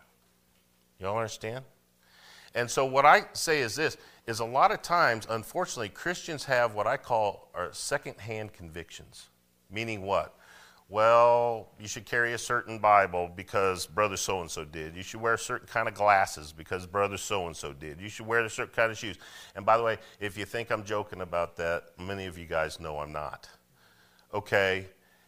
Y'all 1.00 1.18
understand? 1.18 1.66
And 2.54 2.72
so 2.72 2.86
what 2.86 3.06
I 3.06 3.24
say 3.34 3.60
is 3.60 3.76
this 3.76 3.98
is 4.28 4.40
a 4.40 4.46
lot 4.46 4.72
of 4.72 4.82
times, 4.82 5.28
unfortunately, 5.30 5.90
Christians 5.90 6.46
have 6.46 6.74
what 6.74 6.88
I 6.88 6.96
call 6.96 7.50
second-hand 7.72 8.54
convictions. 8.54 9.28
Meaning 9.70 10.02
what? 10.04 10.36
Well, 10.88 11.70
you 11.80 11.88
should 11.88 12.06
carry 12.06 12.34
a 12.34 12.38
certain 12.38 12.78
Bible 12.78 13.32
because 13.36 13.88
brother 13.88 14.18
so 14.18 14.42
and 14.42 14.52
so 14.52 14.64
did. 14.64 14.96
You 14.96 15.02
should 15.02 15.20
wear 15.20 15.34
a 15.34 15.38
certain 15.38 15.68
kind 15.68 15.88
of 15.88 15.96
glasses 15.96 16.54
because 16.54 16.86
brother 16.86 17.18
so 17.18 17.48
and 17.48 17.56
so 17.56 17.74
did. 17.74 18.00
You 18.00 18.08
should 18.08 18.28
wear 18.28 18.42
a 18.42 18.50
certain 18.50 18.76
kind 18.76 18.92
of 18.92 18.98
shoes. 18.98 19.18
And 19.56 19.66
by 19.66 19.78
the 19.78 19.84
way, 19.84 19.98
if 20.20 20.38
you 20.38 20.46
think 20.46 20.70
I'm 20.70 20.84
joking 20.84 21.22
about 21.22 21.56
that, 21.58 21.86
many 22.00 22.28
of 22.28 22.38
you 22.38 22.46
guys 22.46 22.80
know 22.80 23.00
I'm 23.00 23.12
not. 23.12 23.50
Okay? 24.32 24.86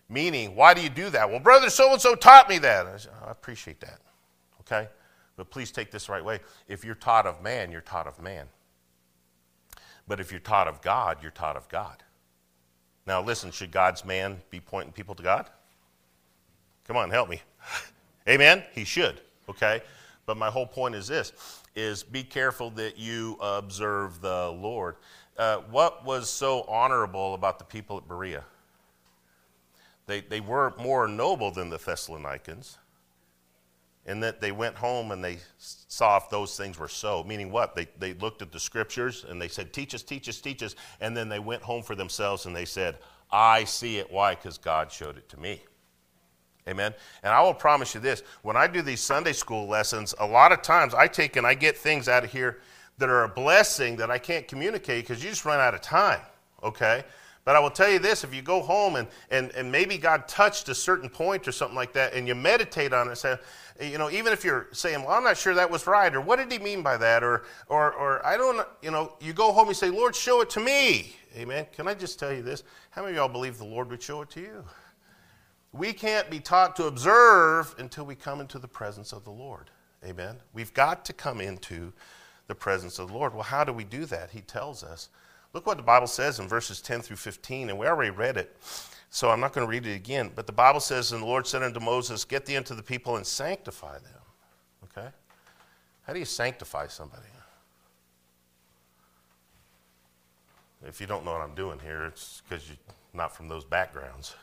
Meaning, 0.09 0.55
why 0.55 0.75
do 0.75 0.81
you 0.81 0.89
do 0.89 1.09
that? 1.09 1.29
Well, 1.29 1.39
brother 1.39 1.71
so 1.71 1.91
and 1.91 2.01
so 2.01 2.13
taught 2.13 2.47
me 2.47 2.59
that. 2.59 2.85
I, 2.85 2.97
say, 2.97 3.09
oh, 3.11 3.27
I 3.27 3.31
appreciate 3.31 3.79
that. 3.79 3.99
Okay? 4.61 4.87
But 5.37 5.49
please 5.49 5.71
take 5.71 5.89
this 5.89 6.05
the 6.05 6.11
right 6.11 6.23
way. 6.23 6.39
If 6.67 6.85
you're 6.85 6.95
taught 6.95 7.25
of 7.25 7.41
man, 7.41 7.71
you're 7.71 7.81
taught 7.81 8.05
of 8.05 8.21
man. 8.21 8.45
But 10.07 10.19
if 10.19 10.31
you're 10.31 10.39
taught 10.39 10.67
of 10.67 10.81
God, 10.81 11.17
you're 11.21 11.31
taught 11.31 11.57
of 11.57 11.67
God. 11.67 12.03
Now, 13.07 13.21
listen, 13.21 13.51
should 13.51 13.71
God's 13.71 14.03
man 14.03 14.41
be 14.49 14.59
pointing 14.59 14.91
people 14.91 15.15
to 15.15 15.23
God? 15.23 15.49
Come 16.85 16.97
on, 16.97 17.09
help 17.09 17.29
me. 17.29 17.41
Amen? 18.29 18.63
He 18.73 18.83
should, 18.83 19.21
okay? 19.49 19.81
But 20.25 20.35
my 20.35 20.49
whole 20.49 20.67
point 20.67 20.93
is 20.93 21.07
this 21.07 21.31
is 21.73 22.03
be 22.03 22.23
careful 22.23 22.69
that 22.71 22.97
you 22.97 23.37
observe 23.39 24.19
the 24.19 24.49
Lord. 24.49 24.95
Uh, 25.37 25.57
what 25.69 26.03
was 26.03 26.29
so 26.29 26.63
honorable 26.63 27.33
about 27.33 27.59
the 27.59 27.65
people 27.65 27.97
at 27.97 28.07
Berea? 28.07 28.43
They, 30.07 30.21
they 30.21 30.39
were 30.41 30.73
more 30.79 31.07
noble 31.07 31.51
than 31.51 31.69
the 31.69 31.77
Thessalonians 31.77 32.77
and 34.07 34.23
that 34.23 34.39
they 34.39 34.53
went 34.53 34.75
home 34.75 35.11
and 35.11 35.23
they 35.23 35.37
saw 35.57 36.17
if 36.17 36.29
those 36.29 36.55
things 36.57 36.79
were 36.79 36.87
so. 36.87 37.23
Meaning 37.23 37.51
what? 37.51 37.75
They, 37.75 37.87
they 37.99 38.13
looked 38.13 38.41
at 38.41 38.51
the 38.51 38.59
scriptures 38.59 39.25
and 39.27 39.41
they 39.41 39.49
said, 39.49 39.73
Teach 39.73 39.93
us, 39.93 40.01
teach 40.01 40.29
us, 40.29 40.39
teach 40.39 40.63
us. 40.63 40.75
And 41.01 41.15
then 41.15 41.27
they 41.27 41.39
went 41.39 41.61
home 41.61 41.83
for 41.83 41.93
themselves 41.93 42.45
and 42.45 42.55
they 42.55 42.65
said, 42.65 42.97
I 43.29 43.65
see 43.65 43.97
it. 43.97 44.09
Why? 44.09 44.35
Because 44.35 44.57
God 44.57 44.91
showed 44.91 45.17
it 45.17 45.27
to 45.29 45.39
me. 45.39 45.61
Amen. 46.67 46.93
And 47.23 47.33
I 47.33 47.41
will 47.41 47.53
promise 47.53 47.93
you 47.93 48.01
this 48.01 48.23
when 48.41 48.57
I 48.57 48.67
do 48.67 48.81
these 48.81 49.01
Sunday 49.01 49.33
school 49.33 49.67
lessons, 49.67 50.15
a 50.19 50.25
lot 50.25 50.51
of 50.51 50.61
times 50.61 50.93
I 50.93 51.07
take 51.07 51.35
and 51.35 51.45
I 51.45 51.53
get 51.53 51.77
things 51.77 52.07
out 52.07 52.23
of 52.23 52.31
here 52.31 52.59
that 52.97 53.09
are 53.09 53.23
a 53.23 53.29
blessing 53.29 53.97
that 53.97 54.09
I 54.09 54.17
can't 54.17 54.47
communicate 54.47 55.07
because 55.07 55.23
you 55.23 55.29
just 55.29 55.45
run 55.45 55.59
out 55.59 55.73
of 55.73 55.81
time. 55.81 56.21
Okay? 56.63 57.03
But 57.47 57.55
I 57.55 57.61
will 57.61 57.69
tell 57.69 57.89
you 57.89 57.97
this 57.97 58.25
if 58.25 58.35
you 58.35 58.41
go 58.41 58.61
home 58.61 58.97
and, 58.97 59.07
and, 59.31 59.51
and 59.51 59.71
maybe 59.71 59.97
God 59.97 60.27
touched 60.27 60.67
a 60.67 60.75
certain 60.75 61.07
point 61.07 61.47
or 61.47 61.53
something 61.53 61.77
like 61.77 61.93
that, 61.93 62.13
and 62.13 62.27
you 62.27 62.35
meditate 62.35 62.91
on 62.91 63.07
it 63.07 63.15
say, 63.15 63.37
you 63.79 63.97
know, 63.97 64.11
even 64.11 64.33
if 64.33 64.43
you're 64.43 64.67
saying, 64.73 65.01
well, 65.01 65.11
I'm 65.11 65.23
not 65.23 65.37
sure 65.37 65.53
that 65.53 65.71
was 65.71 65.87
right, 65.87 66.13
or 66.13 66.19
what 66.19 66.39
did 66.39 66.51
he 66.51 66.59
mean 66.59 66.83
by 66.83 66.97
that, 66.97 67.23
or, 67.23 67.45
or, 67.69 67.93
or 67.93 68.25
I 68.25 68.35
don't, 68.35 68.67
you 68.81 68.91
know, 68.91 69.13
you 69.21 69.31
go 69.31 69.53
home 69.53 69.69
and 69.69 69.77
say, 69.77 69.89
Lord, 69.89 70.13
show 70.13 70.41
it 70.41 70.49
to 70.49 70.59
me. 70.59 71.15
Amen. 71.37 71.67
Can 71.71 71.87
I 71.87 71.93
just 71.93 72.19
tell 72.19 72.33
you 72.33 72.41
this? 72.41 72.63
How 72.89 73.01
many 73.03 73.13
of 73.13 73.15
y'all 73.15 73.29
believe 73.29 73.57
the 73.57 73.63
Lord 73.63 73.89
would 73.91 74.03
show 74.03 74.21
it 74.23 74.29
to 74.31 74.41
you? 74.41 74.65
We 75.71 75.93
can't 75.93 76.29
be 76.29 76.41
taught 76.41 76.75
to 76.75 76.87
observe 76.87 77.73
until 77.77 78.05
we 78.05 78.15
come 78.15 78.41
into 78.41 78.59
the 78.59 78.67
presence 78.67 79.13
of 79.13 79.23
the 79.23 79.31
Lord. 79.31 79.71
Amen. 80.03 80.35
We've 80.51 80.73
got 80.73 81.05
to 81.05 81.13
come 81.13 81.39
into 81.39 81.93
the 82.47 82.55
presence 82.55 82.99
of 82.99 83.07
the 83.07 83.13
Lord. 83.13 83.33
Well, 83.33 83.43
how 83.43 83.63
do 83.63 83.71
we 83.71 83.85
do 83.85 84.03
that? 84.07 84.31
He 84.31 84.41
tells 84.41 84.83
us. 84.83 85.07
Look 85.57 85.65
what 85.65 85.77
the 85.77 85.83
Bible 85.83 86.05
says 86.05 86.37
in 86.37 86.47
verses 86.47 86.83
10 86.83 87.01
through 87.01 87.15
15, 87.15 87.71
and 87.71 87.79
we 87.79 87.87
already 87.87 88.11
read 88.11 88.37
it, 88.37 88.55
so 89.09 89.31
I'm 89.31 89.39
not 89.39 89.53
going 89.53 89.65
to 89.65 89.71
read 89.71 89.87
it 89.87 89.95
again. 89.95 90.29
But 90.35 90.45
the 90.45 90.53
Bible 90.53 90.79
says, 90.79 91.13
And 91.13 91.23
the 91.23 91.25
Lord 91.25 91.47
said 91.47 91.63
unto 91.63 91.79
Moses, 91.79 92.25
Get 92.25 92.45
thee 92.45 92.57
unto 92.57 92.75
the 92.75 92.83
people 92.83 93.15
and 93.15 93.25
sanctify 93.25 93.97
them. 93.97 94.21
Okay? 94.83 95.07
How 96.03 96.13
do 96.13 96.19
you 96.19 96.25
sanctify 96.25 96.85
somebody? 96.85 97.23
If 100.85 101.01
you 101.01 101.07
don't 101.07 101.25
know 101.25 101.31
what 101.31 101.41
I'm 101.41 101.55
doing 101.55 101.79
here, 101.79 102.05
it's 102.05 102.43
because 102.47 102.67
you're 102.69 102.77
not 103.15 103.35
from 103.35 103.49
those 103.49 103.65
backgrounds. 103.65 104.35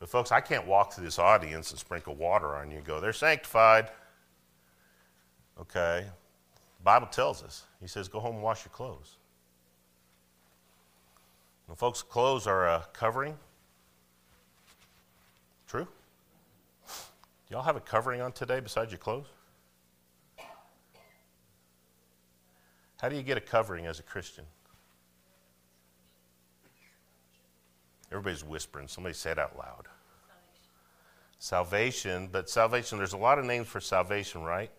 But, 0.00 0.08
folks, 0.08 0.32
I 0.32 0.40
can't 0.40 0.66
walk 0.66 0.94
through 0.94 1.04
this 1.04 1.20
audience 1.20 1.70
and 1.70 1.78
sprinkle 1.78 2.16
water 2.16 2.56
on 2.56 2.72
you 2.72 2.78
and 2.78 2.84
go, 2.84 2.98
they're 2.98 3.12
sanctified. 3.12 3.88
Okay? 5.60 6.06
The 6.78 6.82
Bible 6.82 7.06
tells 7.06 7.44
us. 7.44 7.66
He 7.80 7.86
says, 7.86 8.08
go 8.08 8.18
home 8.18 8.34
and 8.34 8.42
wash 8.42 8.64
your 8.64 8.72
clothes. 8.72 9.18
Well, 11.66 11.76
folks, 11.76 12.02
clothes 12.02 12.46
are 12.46 12.66
a 12.66 12.86
covering. 12.92 13.36
True? 15.66 15.86
Do 16.86 17.54
y'all 17.54 17.62
have 17.62 17.76
a 17.76 17.80
covering 17.80 18.20
on 18.20 18.32
today 18.32 18.60
besides 18.60 18.90
your 18.90 18.98
clothes? 18.98 19.26
How 23.00 23.08
do 23.08 23.16
you 23.16 23.22
get 23.22 23.36
a 23.36 23.40
covering 23.40 23.86
as 23.86 23.98
a 23.98 24.02
Christian? 24.02 24.44
Everybody's 28.12 28.44
whispering. 28.44 28.86
Somebody 28.86 29.14
say 29.14 29.32
it 29.32 29.38
out 29.38 29.58
loud. 29.58 29.88
Salvation. 31.38 32.10
salvation, 32.10 32.28
but 32.30 32.50
salvation, 32.50 32.98
there's 32.98 33.14
a 33.14 33.16
lot 33.16 33.38
of 33.38 33.44
names 33.44 33.66
for 33.66 33.80
salvation, 33.80 34.42
right? 34.42 34.70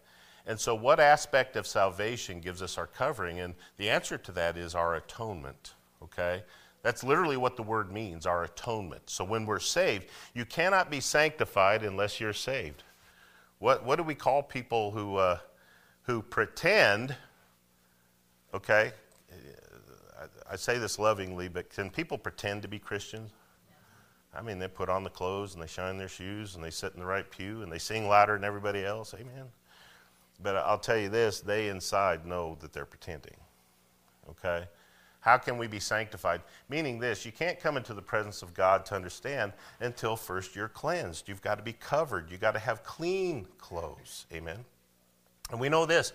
And 0.46 0.60
so, 0.60 0.76
what 0.76 1.00
aspect 1.00 1.56
of 1.56 1.66
salvation 1.66 2.40
gives 2.40 2.62
us 2.62 2.78
our 2.78 2.88
covering? 2.88 3.40
And 3.40 3.56
the 3.78 3.90
answer 3.90 4.18
to 4.20 4.32
that 4.34 4.56
is 4.56 4.76
our 4.76 4.96
atonement, 4.96 5.74
okay? 6.02 6.44
That's 6.84 7.04
literally 7.04 7.38
what 7.38 7.56
the 7.56 7.64
word 7.64 7.92
means, 7.92 8.26
our 8.26 8.44
atonement. 8.44 9.10
So, 9.10 9.24
when 9.24 9.46
we're 9.46 9.60
saved, 9.60 10.08
you 10.34 10.46
cannot 10.46 10.92
be 10.92 11.00
sanctified 11.00 11.82
unless 11.82 12.20
you're 12.20 12.34
saved. 12.34 12.84
What, 13.60 13.86
what 13.86 13.96
do 13.96 14.04
we 14.04 14.16
call 14.16 14.44
people 14.44 14.92
who, 14.92 15.16
uh, 15.16 15.38
who 16.04 16.22
pretend, 16.22 17.16
okay? 18.54 18.92
I, 20.20 20.54
I 20.54 20.56
say 20.58 20.78
this 20.78 21.00
lovingly, 21.00 21.48
but 21.48 21.70
can 21.70 21.90
people 21.90 22.18
pretend 22.18 22.62
to 22.64 22.68
be 22.68 22.80
Christians? 22.80 23.32
I 24.36 24.42
mean, 24.42 24.60
they 24.60 24.68
put 24.68 24.90
on 24.90 25.04
the 25.04 25.10
clothes 25.10 25.54
and 25.54 25.64
they 25.64 25.68
shine 25.68 25.98
their 25.98 26.10
shoes 26.10 26.56
and 26.56 26.64
they 26.64 26.72
sit 26.72 26.94
in 26.94 27.00
the 27.00 27.06
right 27.06 27.30
pew 27.30 27.62
and 27.62 27.72
they 27.72 27.78
sing 27.78 28.08
louder 28.08 28.34
than 28.34 28.44
everybody 28.44 28.84
else. 28.84 29.14
Amen. 29.14 29.46
But 30.42 30.58
I'll 30.58 30.80
tell 30.80 30.98
you 30.98 31.08
this 31.08 31.40
they 31.40 31.70
inside 31.70 32.26
know 32.26 32.58
that 32.60 32.74
they're 32.74 32.86
pretending. 32.86 33.36
Okay? 34.30 34.68
How 35.24 35.38
can 35.38 35.58
we 35.58 35.68
be 35.68 35.80
sanctified? 35.80 36.42
Meaning 36.68 37.00
this, 37.00 37.26
you 37.26 37.32
can't 37.32 37.58
come 37.58 37.78
into 37.78 37.94
the 37.94 38.02
presence 38.02 38.42
of 38.42 38.54
God 38.54 38.86
to 38.88 38.96
understand 38.96 39.54
until 39.80 40.18
first 40.18 40.54
you're 40.54 40.68
cleansed. 40.68 41.30
You've 41.30 41.42
got 41.42 41.56
to 41.56 41.64
be 41.64 41.72
covered. 41.72 42.30
You've 42.30 42.42
got 42.42 42.52
to 42.52 42.60
have 42.60 42.84
clean 42.84 43.48
clothes. 43.58 44.26
Amen. 44.34 44.66
And 45.50 45.62
we 45.62 45.70
know 45.70 45.86
this 45.86 46.12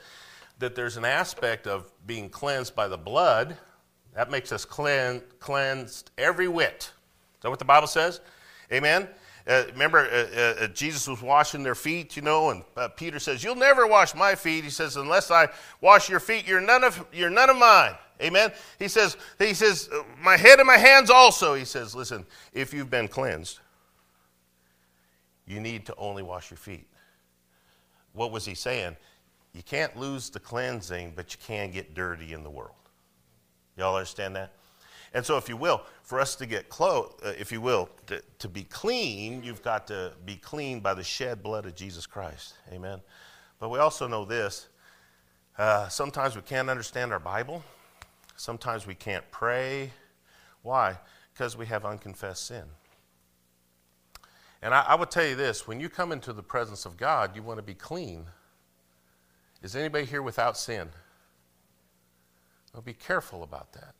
that 0.59 0.75
there's 0.75 0.97
an 0.97 1.05
aspect 1.05 1.67
of 1.67 1.91
being 2.07 2.29
cleansed 2.29 2.75
by 2.75 2.87
the 2.89 2.99
blood. 2.99 3.57
That 4.15 4.31
makes 4.31 4.53
us 4.53 4.65
clean, 4.65 5.23
cleansed 5.39 6.11
every 6.19 6.49
whit. 6.49 6.91
Is 7.37 7.43
that 7.43 7.51
what 7.51 7.61
the 7.61 7.65
Bible 7.65 7.87
says? 7.87 8.21
Amen. 8.73 9.09
Uh, 9.47 9.63
remember, 9.73 10.01
uh, 10.01 10.27
uh, 10.37 10.65
uh, 10.65 10.67
Jesus 10.67 11.09
was 11.09 11.23
washing 11.23 11.63
their 11.63 11.77
feet, 11.77 12.17
you 12.17 12.23
know, 12.23 12.51
and 12.51 12.63
uh, 12.77 12.89
Peter 12.89 13.19
says, 13.19 13.43
"You'll 13.43 13.55
never 13.55 13.87
wash 13.87 14.15
my 14.15 14.35
feet." 14.35 14.65
He 14.65 14.71
says, 14.71 14.97
"Unless 14.97 15.31
I 15.31 15.49
wash 15.81 16.11
your 16.11 16.21
feet, 16.21 16.47
you're 16.47 16.61
none 16.61 16.85
of 16.85 17.07
you're 17.11 17.31
none 17.31 17.49
of 17.49 17.57
mine." 17.57 17.95
Amen. 18.21 18.53
He 18.79 18.89
says, 18.89 19.17
"He 19.39 19.55
says, 19.55 19.89
my 20.21 20.37
head 20.37 20.59
and 20.59 20.67
my 20.67 20.77
hands 20.77 21.11
also." 21.11 21.55
He 21.55 21.65
says, 21.65 21.95
"Listen, 21.95 22.27
if 22.53 22.75
you've 22.75 22.91
been 22.91 23.09
cleansed, 23.09 23.61
you 25.47 25.61
need 25.61 25.87
to 25.87 25.95
only 25.97 26.23
wash 26.23 26.51
your 26.51 26.59
feet." 26.59 26.89
What 28.13 28.33
was 28.33 28.45
he 28.45 28.55
saying? 28.55 28.97
You 29.53 29.63
can't 29.63 29.97
lose 29.97 30.31
the 30.31 30.41
cleansing, 30.41 31.13
but 31.15 31.33
you 31.33 31.39
can 31.47 31.71
get 31.71 31.95
dirty 31.95 32.33
in 32.33 32.43
the 32.43 32.51
world. 32.51 32.75
Y'all 33.77 33.95
understand 33.95 34.37
that? 34.37 34.53
And 35.15 35.25
so, 35.25 35.37
if 35.37 35.49
you 35.49 35.57
will, 35.57 35.83
for 36.03 36.21
us 36.21 36.35
to 36.37 36.47
get 36.47 36.69
close, 36.69 37.15
uh, 37.25 37.33
if 37.39 37.51
you 37.51 37.61
will, 37.61 37.89
to, 38.09 38.23
to 38.41 38.49
be 38.49 38.65
clean, 38.65 39.43
you've 39.43 39.63
got 39.63 39.87
to 39.87 40.13
be 40.27 40.37
clean 40.37 40.81
by 40.81 40.95
the 40.95 41.03
shed 41.03 41.43
blood 41.43 41.65
of 41.65 41.75
Jesus 41.75 42.07
Christ. 42.07 42.55
Amen. 42.73 43.01
But 43.59 43.71
we 43.71 43.79
also 43.79 44.07
know 44.07 44.25
this 44.25 44.69
uh, 45.57 45.89
sometimes 45.89 46.37
we 46.37 46.43
can't 46.43 46.71
understand 46.71 47.13
our 47.13 47.19
Bible, 47.19 47.65
sometimes 48.39 48.87
we 48.87 48.95
can't 48.95 49.29
pray. 49.31 49.93
Why? 50.63 50.97
Because 51.35 51.57
we 51.57 51.67
have 51.67 51.85
unconfessed 51.85 52.47
sin. 52.47 52.65
And 54.63 54.73
I, 54.73 54.85
I 54.89 54.95
would 54.95 55.11
tell 55.11 55.27
you 55.27 55.37
this 55.37 55.69
when 55.69 55.81
you 55.81 55.89
come 55.89 56.13
into 56.13 56.33
the 56.33 56.43
presence 56.43 56.87
of 56.87 56.97
God, 56.97 57.37
you 57.37 57.43
want 57.43 57.59
to 57.59 57.63
be 57.63 57.75
clean. 57.75 58.25
Is 59.63 59.77
anybody 59.77 60.05
here 60.05 60.23
without 60.23 60.57
sin? 60.57 60.89
Well, 62.73 62.83
be 62.83 62.95
careful 62.95 63.43
about 63.43 63.73
that. 63.73 63.95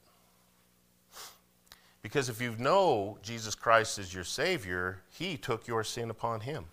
Because 2.01 2.29
if 2.29 2.41
you 2.41 2.55
know 2.59 3.19
Jesus 3.23 3.55
Christ 3.55 3.99
is 3.99 4.15
your 4.15 4.25
Savior, 4.25 5.03
He 5.11 5.37
took 5.37 5.67
your 5.67 5.83
sin 5.83 6.11
upon 6.11 6.41
Him. 6.41 6.65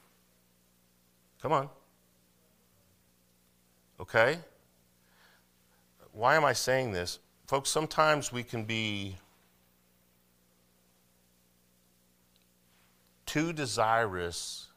Come 1.42 1.52
on. 1.52 1.70
Okay? 4.00 4.38
Why 6.12 6.36
am 6.36 6.46
I 6.46 6.54
saying 6.54 6.92
this? 6.92 7.20
Folks, 7.48 7.70
sometimes 7.70 8.32
we 8.32 8.42
can 8.42 8.64
be 8.64 9.18
too 13.28 13.54
desirous 13.54 14.68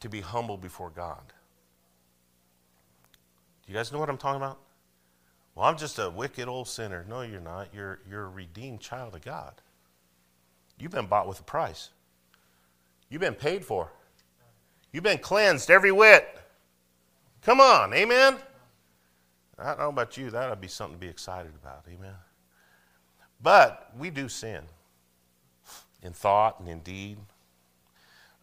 to 0.00 0.08
be 0.08 0.20
humble 0.20 0.58
before 0.58 0.90
God. 0.90 1.32
Do 3.64 3.72
you 3.72 3.74
guys 3.74 3.92
know 3.92 3.98
what 3.98 4.10
I'm 4.10 4.18
talking 4.18 4.42
about? 4.42 4.58
Well, 5.54 5.66
I'm 5.66 5.78
just 5.78 5.98
a 5.98 6.10
wicked 6.10 6.48
old 6.48 6.68
sinner. 6.68 7.04
No, 7.08 7.22
you're 7.22 7.40
not. 7.40 7.68
You're, 7.72 8.00
you're 8.08 8.24
a 8.24 8.28
redeemed 8.28 8.80
child 8.80 9.14
of 9.14 9.22
God. 9.22 9.54
You've 10.78 10.92
been 10.92 11.06
bought 11.06 11.28
with 11.28 11.40
a 11.40 11.44
price, 11.44 11.90
you've 13.08 13.20
been 13.20 13.34
paid 13.34 13.64
for, 13.64 13.90
you've 14.92 15.04
been 15.04 15.18
cleansed 15.18 15.70
every 15.70 15.92
whit. 15.92 16.38
Come 17.42 17.60
on, 17.60 17.94
amen? 17.94 18.36
I 19.60 19.68
don't 19.68 19.78
know 19.78 19.88
about 19.90 20.16
you, 20.16 20.30
that 20.30 20.48
would 20.48 20.60
be 20.60 20.68
something 20.68 20.98
to 20.98 21.00
be 21.00 21.10
excited 21.10 21.52
about, 21.62 21.84
amen? 21.86 22.14
But 23.42 23.92
we 23.98 24.10
do 24.10 24.28
sin 24.28 24.62
in 26.02 26.12
thought 26.12 26.60
and 26.60 26.68
in 26.68 26.80
deed, 26.80 27.18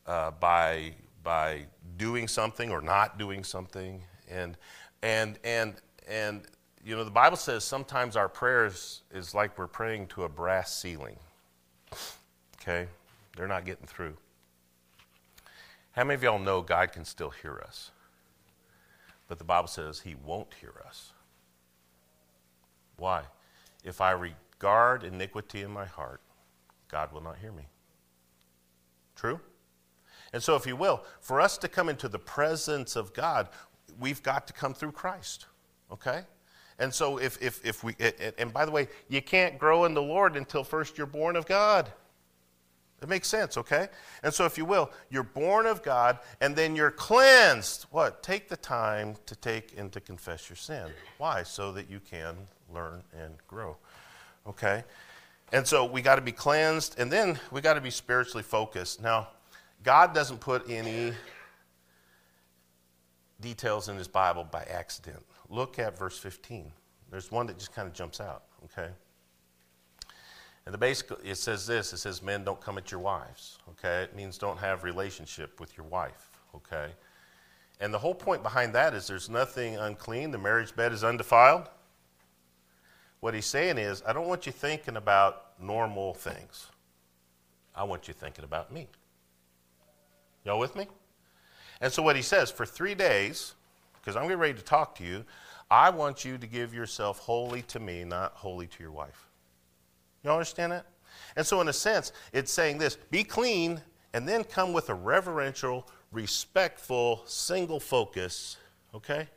uh, 0.06 0.32
by, 0.32 0.94
by 1.24 1.66
doing 1.98 2.28
something 2.28 2.72
or 2.72 2.82
not 2.82 3.18
doing 3.18 3.44
something. 3.44 4.04
And, 4.30 4.58
and, 5.02 5.40
and, 5.44 5.74
and 6.08 6.44
you 6.86 6.96
know, 6.96 7.04
the 7.04 7.12
Bible 7.12 7.38
says 7.38 7.64
sometimes 7.64 8.16
our 8.16 8.30
prayers 8.30 9.02
is 9.12 9.34
like 9.34 9.58
we're 9.58 9.68
praying 9.68 10.08
to 10.08 10.24
a 10.24 10.30
brass 10.30 10.74
ceiling. 10.74 11.18
Okay? 12.62 12.88
They're 13.36 13.48
not 13.48 13.66
getting 13.66 13.88
through. 13.88 14.18
How 15.92 16.04
many 16.04 16.16
of 16.16 16.24
y'all 16.24 16.40
know 16.40 16.62
God 16.62 16.92
can 16.92 17.06
still 17.06 17.32
hear 17.32 17.60
us? 17.66 17.92
But 19.28 19.38
the 19.38 19.44
Bible 19.44 19.68
says 19.68 20.00
he 20.00 20.16
won't 20.16 20.54
hear 20.62 20.74
us. 20.86 21.12
Why? 22.98 23.24
If 23.84 24.02
I 24.02 24.12
regard 24.12 25.04
iniquity 25.04 25.62
in 25.62 25.72
my 25.72 25.86
heart, 25.86 26.22
God 26.90 27.12
will 27.12 27.22
not 27.22 27.38
hear 27.38 27.52
me. 27.52 27.68
True? 29.16 29.40
And 30.34 30.42
so, 30.42 30.56
if 30.56 30.66
you 30.66 30.76
will, 30.76 31.04
for 31.22 31.40
us 31.40 31.58
to 31.60 31.68
come 31.68 31.90
into 31.90 32.08
the 32.08 32.20
presence 32.20 32.96
of 32.96 33.14
God, 33.14 33.50
we've 34.00 34.22
got 34.24 34.48
to 34.48 34.54
come 34.54 34.74
through 34.74 34.92
Christ. 34.92 35.46
Okay? 35.92 36.22
And 36.80 36.94
so, 36.94 37.18
if, 37.18 37.42
if, 37.42 37.66
if 37.66 37.84
we, 37.84 37.96
and 38.38 38.54
by 38.54 38.66
the 38.66 38.72
way, 38.72 38.88
you 39.10 39.22
can't 39.22 39.58
grow 39.58 39.86
in 39.86 39.94
the 39.94 40.02
Lord 40.02 40.36
until 40.36 40.64
first 40.64 40.98
you're 40.98 41.08
born 41.08 41.36
of 41.36 41.46
God. 41.46 41.92
It 43.02 43.10
makes 43.10 43.28
sense, 43.28 43.58
okay? 43.58 43.90
And 44.24 44.34
so, 44.34 44.46
if 44.46 44.58
you 44.58 44.66
will, 44.66 44.92
you're 45.10 45.24
born 45.24 45.68
of 45.68 45.84
God 45.84 46.18
and 46.42 46.56
then 46.56 46.76
you're 46.76 46.92
cleansed. 46.92 47.86
What? 47.92 48.24
Take 48.24 48.50
the 48.50 48.58
time 48.58 49.16
to 49.28 49.36
take 49.36 49.78
and 49.78 49.92
to 49.92 50.02
confess 50.02 50.50
your 50.50 50.56
sin. 50.56 50.90
Why? 51.18 51.44
So 51.44 51.72
that 51.74 51.90
you 51.90 52.00
can 52.00 52.36
learn 52.74 53.04
and 53.14 53.36
grow, 53.48 53.78
okay? 54.48 54.84
And 55.54 55.66
so, 55.66 55.86
we 55.86 56.02
got 56.02 56.16
to 56.16 56.22
be 56.22 56.32
cleansed 56.32 57.00
and 57.00 57.12
then 57.12 57.40
we 57.52 57.62
got 57.62 57.76
to 57.76 57.82
be 57.82 57.92
spiritually 57.92 58.44
focused. 58.44 59.02
Now, 59.02 59.28
God 59.84 60.14
doesn't 60.16 60.40
put 60.40 60.70
any 60.70 61.14
details 63.40 63.90
in 63.90 63.98
His 63.98 64.08
Bible 64.08 64.44
by 64.44 64.64
accident 64.64 65.24
look 65.50 65.80
at 65.80 65.98
verse 65.98 66.18
15. 66.18 66.72
There's 67.10 67.32
one 67.32 67.48
that 67.48 67.58
just 67.58 67.74
kind 67.74 67.88
of 67.88 67.94
jumps 67.94 68.20
out, 68.20 68.44
okay? 68.66 68.92
And 70.68 70.74
the 70.74 70.78
basic, 70.78 71.10
it 71.24 71.36
says 71.36 71.66
this 71.66 71.94
it 71.94 71.98
says, 72.00 72.22
Men 72.22 72.44
don't 72.44 72.60
come 72.60 72.78
at 72.78 72.92
your 72.92 73.00
wives, 73.00 73.58
okay? 73.70 74.02
It 74.02 74.14
means 74.18 74.38
don't 74.38 74.58
have 74.58 74.84
relationship 74.84 75.62
with 75.62 75.78
your 75.78 75.86
wife, 75.86 76.30
okay? 76.54 76.90
And 77.80 77.94
the 77.94 77.98
whole 77.98 78.14
point 78.14 78.44
behind 78.44 78.76
that 78.76 78.94
is 78.94 79.08
there's 79.08 79.30
nothing 79.30 79.78
unclean, 79.78 80.32
the 80.32 80.38
marriage 80.38 80.76
bed 80.76 80.92
is 80.92 81.06
undefiled. 81.06 81.70
What 83.22 83.34
he's 83.34 83.46
saying 83.46 83.78
is, 83.78 84.04
I 84.06 84.12
don't 84.12 84.28
want 84.28 84.46
you 84.46 84.52
thinking 84.52 84.98
about 84.98 85.54
normal 85.58 86.14
things. 86.14 86.68
I 87.74 87.86
want 87.86 88.10
you 88.10 88.14
thinking 88.14 88.44
about 88.44 88.70
me. 88.70 88.90
Y'all 90.44 90.60
with 90.60 90.76
me? 90.76 90.88
And 91.80 91.94
so 91.94 92.04
what 92.04 92.18
he 92.18 92.22
says, 92.22 92.52
for 92.52 92.66
three 92.66 92.94
days, 92.94 93.54
because 93.94 94.18
I'm 94.18 94.24
getting 94.24 94.40
ready 94.40 94.56
to 94.56 94.66
talk 94.66 94.96
to 94.96 95.06
you, 95.06 95.24
I 95.72 95.92
want 95.92 96.26
you 96.26 96.38
to 96.38 96.46
give 96.46 96.74
yourself 96.74 97.20
wholly 97.20 97.62
to 97.64 97.80
me, 97.80 98.04
not 98.04 98.34
wholly 98.34 98.68
to 98.68 98.84
your 98.84 98.92
wife. 98.92 99.27
You 100.28 100.34
understand 100.34 100.74
that? 100.74 100.86
And 101.38 101.46
so, 101.46 101.62
in 101.62 101.70
a 101.70 101.74
sense, 101.74 102.12
it's 102.34 102.52
saying 102.52 102.80
this 102.80 102.98
be 103.10 103.24
clean 103.24 103.80
and 104.14 104.28
then 104.28 104.44
come 104.44 104.74
with 104.74 104.90
a 104.90 104.94
reverential, 104.94 105.88
respectful, 106.12 107.22
single 107.26 107.80
focus, 107.80 108.58
okay? 108.94 109.30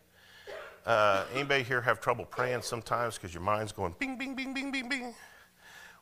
Uh, 0.85 1.26
anybody 1.33 1.62
here 1.62 1.81
have 1.81 2.00
trouble 2.00 2.24
praying 2.24 2.62
sometimes 2.62 3.14
because 3.14 3.33
your 3.33 3.42
mind's 3.42 3.70
going 3.70 3.94
bing, 4.00 4.18
bing, 4.18 4.35
bing, 4.35 4.53
bing, 4.53 4.72
bing, 4.72 4.88
bing? 4.88 5.14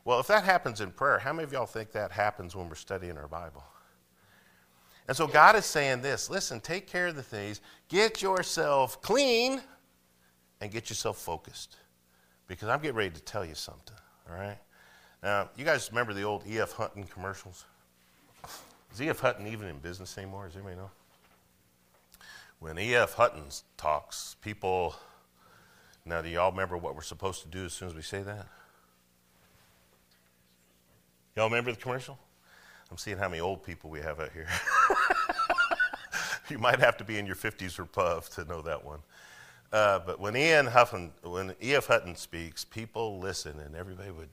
Well, 0.05 0.19
if 0.19 0.25
that 0.25 0.43
happens 0.43 0.81
in 0.81 0.89
prayer, 0.89 1.19
how 1.19 1.33
many 1.33 1.43
of 1.43 1.53
y'all 1.53 1.67
think 1.67 1.91
that 1.91 2.11
happens 2.11 2.55
when 2.55 2.67
we're 2.67 2.73
studying 2.73 3.15
our 3.15 3.27
Bible? 3.27 3.63
And 5.07 5.15
so 5.15 5.27
God 5.27 5.55
is 5.55 5.65
saying 5.65 6.01
this 6.01 6.31
listen, 6.31 6.59
take 6.61 6.87
care 6.87 7.07
of 7.07 7.15
the 7.15 7.21
things, 7.21 7.61
get 7.89 8.23
yourself 8.23 8.99
clean, 9.03 9.61
and 10.61 10.71
get 10.71 10.89
yourself 10.89 11.19
focused. 11.19 11.75
Because 12.47 12.69
I'm 12.69 12.79
getting 12.79 12.97
ready 12.97 13.11
to 13.11 13.21
tell 13.21 13.45
you 13.45 13.53
something, 13.53 13.95
all 14.27 14.35
right? 14.35 14.57
Now, 15.21 15.49
you 15.57 15.65
guys 15.65 15.89
remember 15.91 16.13
the 16.13 16.23
old 16.23 16.47
E.F. 16.47 16.73
Hutton 16.73 17.03
commercials? 17.03 17.65
Is 18.93 19.01
E.F. 19.01 19.19
Hutton 19.19 19.47
even 19.47 19.67
in 19.67 19.77
business 19.79 20.17
anymore? 20.17 20.47
Does 20.47 20.55
anybody 20.55 20.77
know? 20.77 20.89
When 22.59 22.79
E.F. 22.79 23.13
Hutton 23.13 23.43
talks, 23.77 24.35
people. 24.41 24.95
Now, 26.05 26.21
do 26.21 26.29
y'all 26.29 26.51
remember 26.51 26.77
what 26.77 26.95
we're 26.95 27.01
supposed 27.01 27.41
to 27.43 27.49
do 27.49 27.65
as 27.65 27.73
soon 27.73 27.89
as 27.89 27.95
we 27.95 28.01
say 28.01 28.23
that? 28.23 28.47
Y'all 31.35 31.47
remember 31.47 31.71
the 31.71 31.77
commercial? 31.77 32.17
I'm 32.89 32.97
seeing 32.97 33.17
how 33.17 33.29
many 33.29 33.41
old 33.41 33.63
people 33.63 33.89
we 33.89 33.99
have 33.99 34.19
out 34.19 34.31
here. 34.31 34.47
you 36.49 36.57
might 36.57 36.79
have 36.79 36.97
to 36.97 37.03
be 37.03 37.17
in 37.17 37.25
your 37.25 37.35
50s 37.35 37.77
or 37.77 37.83
above 37.83 38.29
to 38.31 38.45
know 38.45 38.61
that 38.61 38.83
one. 38.83 38.99
Uh, 39.71 39.99
but 39.99 40.19
when 40.19 40.33
when 40.33 41.55
E.F. 41.61 41.87
Hutton 41.87 42.15
speaks, 42.15 42.65
people 42.65 43.19
listen, 43.19 43.59
and 43.59 43.75
everybody 43.75 44.09
would, 44.09 44.29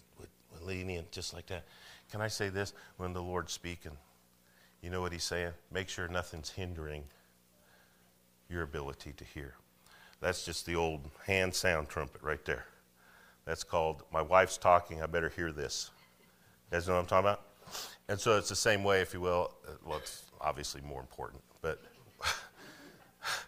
in 0.69 1.05
just 1.11 1.35
like 1.35 1.47
that. 1.47 1.65
Can 2.11 2.21
I 2.21 2.29
say 2.29 2.49
this? 2.49 2.73
When 2.97 3.13
the 3.13 3.23
Lord's 3.23 3.53
speaking, 3.53 3.93
you 4.83 4.91
know 4.91 5.01
what 5.01 5.13
he's 5.13 5.25
saying? 5.25 5.53
Make 5.73 5.89
sure 5.89 6.09
nothing's 6.09 6.51
hindering 6.51 7.05
your 8.49 8.63
ability 8.63 9.13
to 9.17 9.25
hear. 9.25 9.55
That's 10.21 10.45
just 10.45 10.67
the 10.67 10.77
old 10.77 11.11
hand 11.27 11.55
sound 11.55 11.89
trumpet 11.89 12.23
right 12.23 12.45
there. 12.45 12.67
That's 13.45 13.65
called, 13.65 14.03
my 14.13 14.23
wife's 14.23 14.59
talking, 14.59 15.03
I 15.03 15.07
better 15.07 15.29
hear 15.29 15.53
this. 15.53 15.91
You 16.71 16.77
guys 16.77 16.89
know 16.89 16.95
what 16.95 17.01
I'm 17.01 17.07
talking 17.07 17.31
about? 17.31 17.43
And 18.09 18.19
so 18.19 18.37
it's 18.37 18.49
the 18.49 18.57
same 18.57 18.85
way, 18.85 19.01
if 19.01 19.15
you 19.15 19.21
will. 19.21 19.53
Uh, 19.67 19.73
well, 19.85 19.99
it's 19.99 20.25
obviously 20.41 20.81
more 20.83 21.01
important, 21.01 21.43
but 21.61 21.81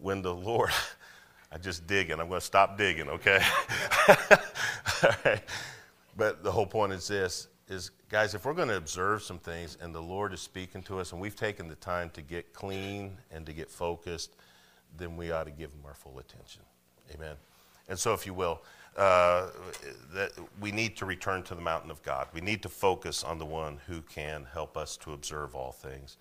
when 0.00 0.22
the 0.22 0.34
Lord, 0.34 0.70
I 1.52 1.58
just 1.58 1.86
dig 1.86 2.10
and 2.10 2.20
I'm 2.20 2.28
going 2.28 2.40
to 2.40 2.46
stop 2.46 2.78
digging, 2.78 3.08
okay? 3.08 3.40
All 4.08 5.10
right. 5.24 5.42
But 6.16 6.42
the 6.42 6.52
whole 6.52 6.66
point 6.66 6.92
is 6.92 7.08
this 7.08 7.48
is 7.68 7.90
guys, 8.08 8.34
if 8.34 8.44
we're 8.44 8.52
going 8.52 8.68
to 8.68 8.76
observe 8.76 9.22
some 9.22 9.38
things 9.38 9.78
and 9.80 9.94
the 9.94 10.02
Lord 10.02 10.34
is 10.34 10.40
speaking 10.40 10.82
to 10.82 10.98
us 10.98 11.12
and 11.12 11.20
we've 11.20 11.36
taken 11.36 11.68
the 11.68 11.74
time 11.76 12.10
to 12.10 12.22
get 12.22 12.52
clean 12.52 13.16
and 13.30 13.46
to 13.46 13.52
get 13.52 13.70
focused, 13.70 14.34
then 14.96 15.16
we 15.16 15.32
ought 15.32 15.44
to 15.44 15.50
give 15.50 15.70
him 15.70 15.80
our 15.86 15.94
full 15.94 16.18
attention. 16.18 16.62
Amen. 17.14 17.36
And 17.88 17.98
so, 17.98 18.12
if 18.12 18.26
you 18.26 18.34
will, 18.34 18.62
uh, 18.96 19.48
that 20.12 20.32
we 20.60 20.70
need 20.70 20.96
to 20.98 21.06
return 21.06 21.42
to 21.44 21.54
the 21.54 21.60
mountain 21.60 21.90
of 21.90 22.02
God. 22.02 22.28
We 22.34 22.40
need 22.40 22.62
to 22.62 22.68
focus 22.68 23.24
on 23.24 23.38
the 23.38 23.46
one 23.46 23.78
who 23.86 24.02
can 24.02 24.46
help 24.52 24.76
us 24.76 24.96
to 24.98 25.12
observe 25.12 25.54
all 25.54 25.72
things. 25.72 26.18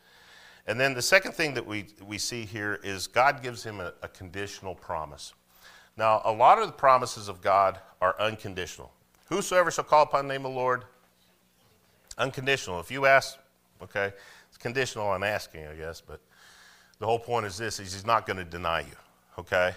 And 0.67 0.80
then 0.80 0.93
the 0.93 1.01
second 1.01 1.34
thing 1.34 1.54
that 1.56 1.65
we, 1.65 1.88
we 2.06 2.17
see 2.17 2.45
here 2.45 2.80
is 2.84 3.08
God 3.08 3.41
gives 3.41 3.63
him 3.63 3.80
a, 3.80 3.93
a 4.01 4.08
conditional 4.08 4.75
promise. 4.75 5.34
Now, 5.97 6.21
a 6.23 6.32
lot 6.32 6.60
of 6.60 6.67
the 6.67 6.73
promises 6.73 7.27
of 7.27 7.41
God 7.41 7.80
are 7.99 8.15
unconditional. 8.19 8.91
Whosoever 9.32 9.72
shall 9.72 9.86
call 9.86 10.04
upon 10.04 10.28
the 10.28 10.34
name 10.34 10.46
of 10.46 10.52
the 10.52 10.58
Lord, 10.58 10.84
unconditional. 12.17 12.82
If 12.82 12.91
you 12.91 13.06
ask, 13.06 13.38
okay, 13.82 14.12
it's 14.50 14.58
conditional 14.58 15.08
on 15.08 15.24
asking, 15.24 15.65
I 15.67 15.76
guess, 15.76 16.02
but 16.02 16.20
the 17.00 17.06
whole 17.06 17.17
point 17.17 17.46
is 17.46 17.58
this 17.58 17.80
is 17.80 17.94
he's 17.94 18.06
not 18.06 18.28
going 18.28 18.38
to 18.38 18.44
deny 18.44 18.82
you, 18.82 18.96
okay? 19.39 19.74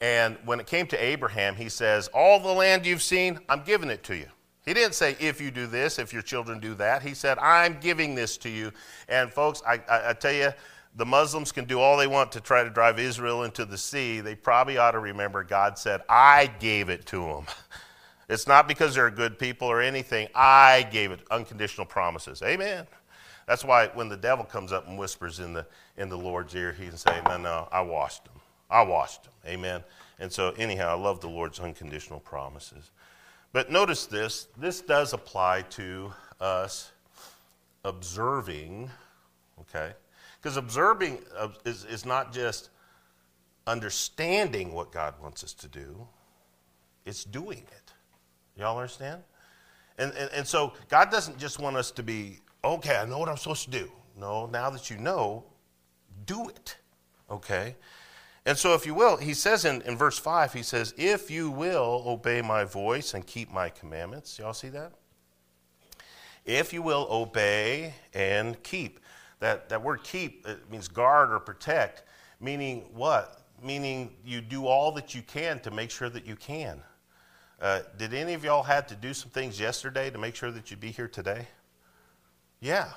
And 0.00 0.38
when 0.44 0.60
it 0.60 0.68
came 0.68 0.86
to 0.86 1.04
Abraham, 1.04 1.56
he 1.56 1.68
says, 1.68 2.06
All 2.14 2.38
the 2.38 2.52
land 2.52 2.86
you've 2.86 3.02
seen, 3.02 3.40
I'm 3.48 3.64
giving 3.64 3.90
it 3.90 4.04
to 4.04 4.14
you. 4.14 4.26
He 4.64 4.72
didn't 4.72 4.94
say, 4.94 5.16
if 5.18 5.40
you 5.40 5.50
do 5.50 5.66
this, 5.66 5.98
if 5.98 6.12
your 6.12 6.22
children 6.22 6.60
do 6.60 6.74
that. 6.74 7.02
He 7.02 7.14
said, 7.14 7.38
I'm 7.38 7.78
giving 7.80 8.14
this 8.14 8.36
to 8.38 8.48
you. 8.48 8.72
And 9.08 9.32
folks, 9.32 9.62
I, 9.66 9.80
I, 9.88 10.10
I, 10.10 10.12
tell 10.12 10.32
you, 10.32 10.52
the 10.96 11.06
Muslims 11.06 11.52
can 11.52 11.66
do 11.66 11.78
all 11.80 11.96
they 11.96 12.06
want 12.08 12.32
to 12.32 12.40
try 12.40 12.64
to 12.64 12.70
drive 12.70 12.98
Israel 12.98 13.44
into 13.44 13.64
the 13.64 13.78
sea. 13.78 14.20
They 14.20 14.34
probably 14.34 14.76
ought 14.76 14.92
to 14.92 14.98
remember 14.98 15.44
God 15.44 15.78
said, 15.78 16.02
I 16.08 16.46
gave 16.58 16.88
it 16.88 17.06
to 17.06 17.20
them. 17.20 17.46
It's 18.28 18.46
not 18.46 18.66
because 18.66 18.94
they're 18.94 19.10
good 19.10 19.38
people 19.38 19.68
or 19.68 19.80
anything. 19.80 20.28
I 20.34 20.88
gave 20.90 21.12
it 21.12 21.20
unconditional 21.30 21.86
promises. 21.86 22.42
Amen. 22.42 22.86
That's 23.46 23.64
why 23.64 23.88
when 23.94 24.08
the 24.08 24.16
devil 24.16 24.44
comes 24.44 24.72
up 24.72 24.88
and 24.88 24.98
whispers 24.98 25.38
in 25.38 25.52
the, 25.52 25.66
in 25.96 26.08
the 26.08 26.18
Lord's 26.18 26.54
ear, 26.54 26.72
he 26.72 26.88
can 26.88 26.96
say, 26.96 27.20
No, 27.24 27.36
no, 27.36 27.68
I 27.70 27.80
washed 27.80 28.24
them. 28.24 28.34
I 28.68 28.82
washed 28.82 29.24
them. 29.24 29.32
Amen. 29.46 29.84
And 30.18 30.32
so, 30.32 30.50
anyhow, 30.58 30.96
I 30.96 31.00
love 31.00 31.20
the 31.20 31.28
Lord's 31.28 31.60
unconditional 31.60 32.20
promises. 32.20 32.90
But 33.52 33.70
notice 33.70 34.06
this 34.06 34.48
this 34.58 34.80
does 34.80 35.12
apply 35.12 35.62
to 35.62 36.12
us 36.40 36.90
observing, 37.84 38.90
okay? 39.60 39.92
Because 40.40 40.56
observing 40.56 41.20
is, 41.64 41.84
is 41.84 42.04
not 42.04 42.32
just 42.32 42.70
understanding 43.66 44.72
what 44.72 44.92
God 44.92 45.14
wants 45.22 45.44
us 45.44 45.52
to 45.54 45.68
do, 45.68 46.06
it's 47.04 47.24
doing 47.24 47.58
it. 47.58 47.85
Y'all 48.56 48.76
understand? 48.76 49.22
And, 49.98 50.12
and, 50.12 50.30
and 50.32 50.46
so 50.46 50.72
God 50.88 51.10
doesn't 51.10 51.38
just 51.38 51.58
want 51.58 51.76
us 51.76 51.90
to 51.92 52.02
be, 52.02 52.38
okay, 52.64 52.96
I 52.96 53.04
know 53.06 53.18
what 53.18 53.28
I'm 53.28 53.36
supposed 53.36 53.64
to 53.64 53.70
do. 53.70 53.90
No, 54.18 54.46
now 54.46 54.70
that 54.70 54.90
you 54.90 54.96
know, 54.96 55.44
do 56.24 56.48
it. 56.48 56.76
Okay? 57.30 57.76
And 58.46 58.56
so, 58.56 58.74
if 58.74 58.86
you 58.86 58.94
will, 58.94 59.16
he 59.16 59.34
says 59.34 59.64
in, 59.64 59.82
in 59.82 59.96
verse 59.96 60.18
5, 60.18 60.52
he 60.52 60.62
says, 60.62 60.94
If 60.96 61.30
you 61.32 61.50
will 61.50 62.04
obey 62.06 62.40
my 62.42 62.64
voice 62.64 63.14
and 63.14 63.26
keep 63.26 63.52
my 63.52 63.68
commandments. 63.68 64.38
Y'all 64.38 64.54
see 64.54 64.68
that? 64.68 64.92
If 66.44 66.72
you 66.72 66.80
will 66.80 67.08
obey 67.10 67.94
and 68.14 68.62
keep. 68.62 69.00
That, 69.40 69.68
that 69.68 69.82
word 69.82 70.02
keep 70.04 70.46
it 70.46 70.70
means 70.70 70.88
guard 70.88 71.30
or 71.30 71.40
protect, 71.40 72.04
meaning 72.40 72.88
what? 72.94 73.42
Meaning 73.62 74.14
you 74.24 74.40
do 74.40 74.66
all 74.66 74.92
that 74.92 75.14
you 75.14 75.22
can 75.22 75.58
to 75.60 75.70
make 75.70 75.90
sure 75.90 76.08
that 76.08 76.24
you 76.24 76.36
can. 76.36 76.80
Uh, 77.60 77.80
did 77.96 78.12
any 78.12 78.34
of 78.34 78.44
y'all 78.44 78.62
have 78.62 78.86
to 78.86 78.94
do 78.94 79.14
some 79.14 79.30
things 79.30 79.58
yesterday 79.58 80.10
to 80.10 80.18
make 80.18 80.34
sure 80.34 80.50
that 80.50 80.70
you'd 80.70 80.80
be 80.80 80.90
here 80.90 81.08
today? 81.08 81.46
Yeah. 82.60 82.88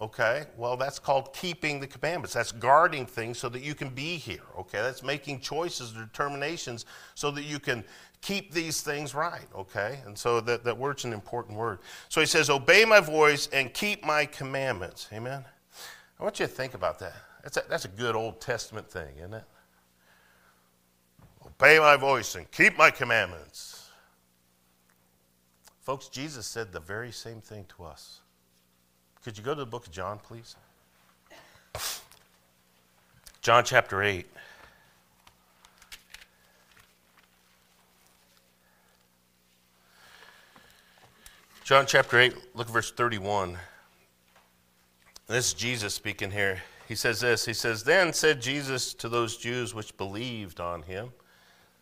Okay, 0.00 0.44
well, 0.56 0.76
that's 0.76 0.98
called 0.98 1.32
keeping 1.32 1.78
the 1.78 1.86
commandments. 1.86 2.34
That's 2.34 2.50
guarding 2.50 3.06
things 3.06 3.38
so 3.38 3.48
that 3.48 3.62
you 3.62 3.74
can 3.74 3.90
be 3.90 4.16
here. 4.16 4.42
Okay, 4.58 4.78
that's 4.78 5.04
making 5.04 5.38
choices 5.40 5.92
determinations 5.92 6.84
so 7.14 7.30
that 7.30 7.44
you 7.44 7.60
can 7.60 7.84
keep 8.20 8.52
these 8.52 8.80
things 8.80 9.14
right. 9.14 9.46
Okay, 9.54 10.00
and 10.04 10.18
so 10.18 10.40
that, 10.40 10.64
that 10.64 10.76
word's 10.76 11.04
an 11.04 11.12
important 11.12 11.56
word. 11.56 11.78
So 12.08 12.20
he 12.20 12.26
says, 12.26 12.50
Obey 12.50 12.84
my 12.84 12.98
voice 12.98 13.48
and 13.52 13.72
keep 13.72 14.04
my 14.04 14.26
commandments. 14.26 15.08
Amen. 15.12 15.44
I 16.18 16.22
want 16.22 16.40
you 16.40 16.46
to 16.46 16.52
think 16.52 16.74
about 16.74 16.98
that. 16.98 17.14
That's 17.44 17.56
a, 17.56 17.62
that's 17.68 17.84
a 17.84 17.88
good 17.88 18.16
Old 18.16 18.40
Testament 18.40 18.90
thing, 18.90 19.16
isn't 19.18 19.34
it? 19.34 19.44
Obey 21.46 21.78
my 21.78 21.96
voice 21.96 22.34
and 22.34 22.50
keep 22.50 22.76
my 22.76 22.90
commandments. 22.90 23.73
Folks, 25.84 26.08
Jesus 26.08 26.46
said 26.46 26.72
the 26.72 26.80
very 26.80 27.12
same 27.12 27.42
thing 27.42 27.66
to 27.76 27.84
us. 27.84 28.20
Could 29.22 29.36
you 29.36 29.44
go 29.44 29.54
to 29.54 29.60
the 29.60 29.66
book 29.66 29.86
of 29.86 29.92
John, 29.92 30.18
please? 30.18 30.56
John 33.42 33.64
chapter 33.64 34.02
8. 34.02 34.26
John 41.64 41.84
chapter 41.86 42.18
8, 42.18 42.34
look 42.54 42.66
at 42.66 42.72
verse 42.72 42.90
31. 42.90 43.58
This 45.26 45.48
is 45.48 45.54
Jesus 45.54 45.94
speaking 45.94 46.30
here. 46.30 46.62
He 46.88 46.94
says 46.94 47.20
this 47.20 47.44
He 47.44 47.52
says, 47.52 47.84
Then 47.84 48.14
said 48.14 48.40
Jesus 48.40 48.94
to 48.94 49.10
those 49.10 49.36
Jews 49.36 49.74
which 49.74 49.94
believed 49.98 50.60
on 50.60 50.82
him. 50.82 51.12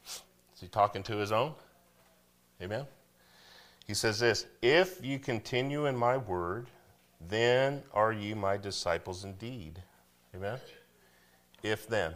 Is 0.07 0.61
he 0.61 0.67
talking 0.67 1.05
to 1.05 1.17
his 1.19 1.31
own? 1.31 1.55
Amen. 2.61 2.87
He 3.93 3.95
says 3.95 4.21
this 4.21 4.47
If 4.63 5.05
you 5.05 5.19
continue 5.19 5.85
in 5.85 5.95
my 5.95 6.17
word, 6.17 6.69
then 7.29 7.83
are 7.93 8.11
ye 8.11 8.33
my 8.33 8.57
disciples 8.57 9.25
indeed. 9.25 9.83
Amen? 10.35 10.59
If 11.63 11.87
then. 11.87 12.15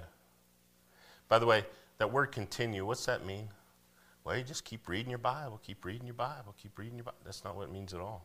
By 1.29 1.39
the 1.39 1.45
way, 1.45 1.67
that 1.99 2.11
word 2.11 2.33
continue, 2.33 2.87
what's 2.87 3.05
that 3.05 3.27
mean? 3.27 3.51
Well, 4.25 4.39
you 4.39 4.43
just 4.43 4.65
keep 4.65 4.89
reading 4.89 5.11
your 5.11 5.19
Bible, 5.19 5.61
keep 5.62 5.85
reading 5.85 6.07
your 6.07 6.15
Bible, 6.15 6.55
keep 6.57 6.79
reading 6.79 6.97
your 6.97 7.05
Bible. 7.05 7.19
That's 7.27 7.45
not 7.45 7.55
what 7.55 7.65
it 7.65 7.73
means 7.73 7.93
at 7.93 8.01
all. 8.01 8.25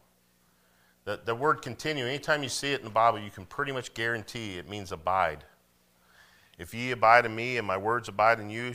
The, 1.04 1.20
the 1.26 1.36
word 1.36 1.62
continue, 1.62 2.06
anytime 2.06 2.44
you 2.44 2.50
see 2.50 2.72
it 2.72 2.80
in 2.80 2.86
the 2.86 2.90
Bible, 2.90 3.20
you 3.20 3.32
can 3.32 3.46
pretty 3.46 3.74
much 3.74 3.94
guarantee 3.94 4.60
it 4.60 4.70
means 4.70 4.94
abide. 4.94 5.44
If 6.58 6.74
ye 6.74 6.92
abide 6.92 7.26
in 7.26 7.36
me 7.36 7.58
and 7.58 7.68
my 7.68 7.76
words 7.76 8.08
abide 8.08 8.40
in 8.40 8.50
you, 8.50 8.74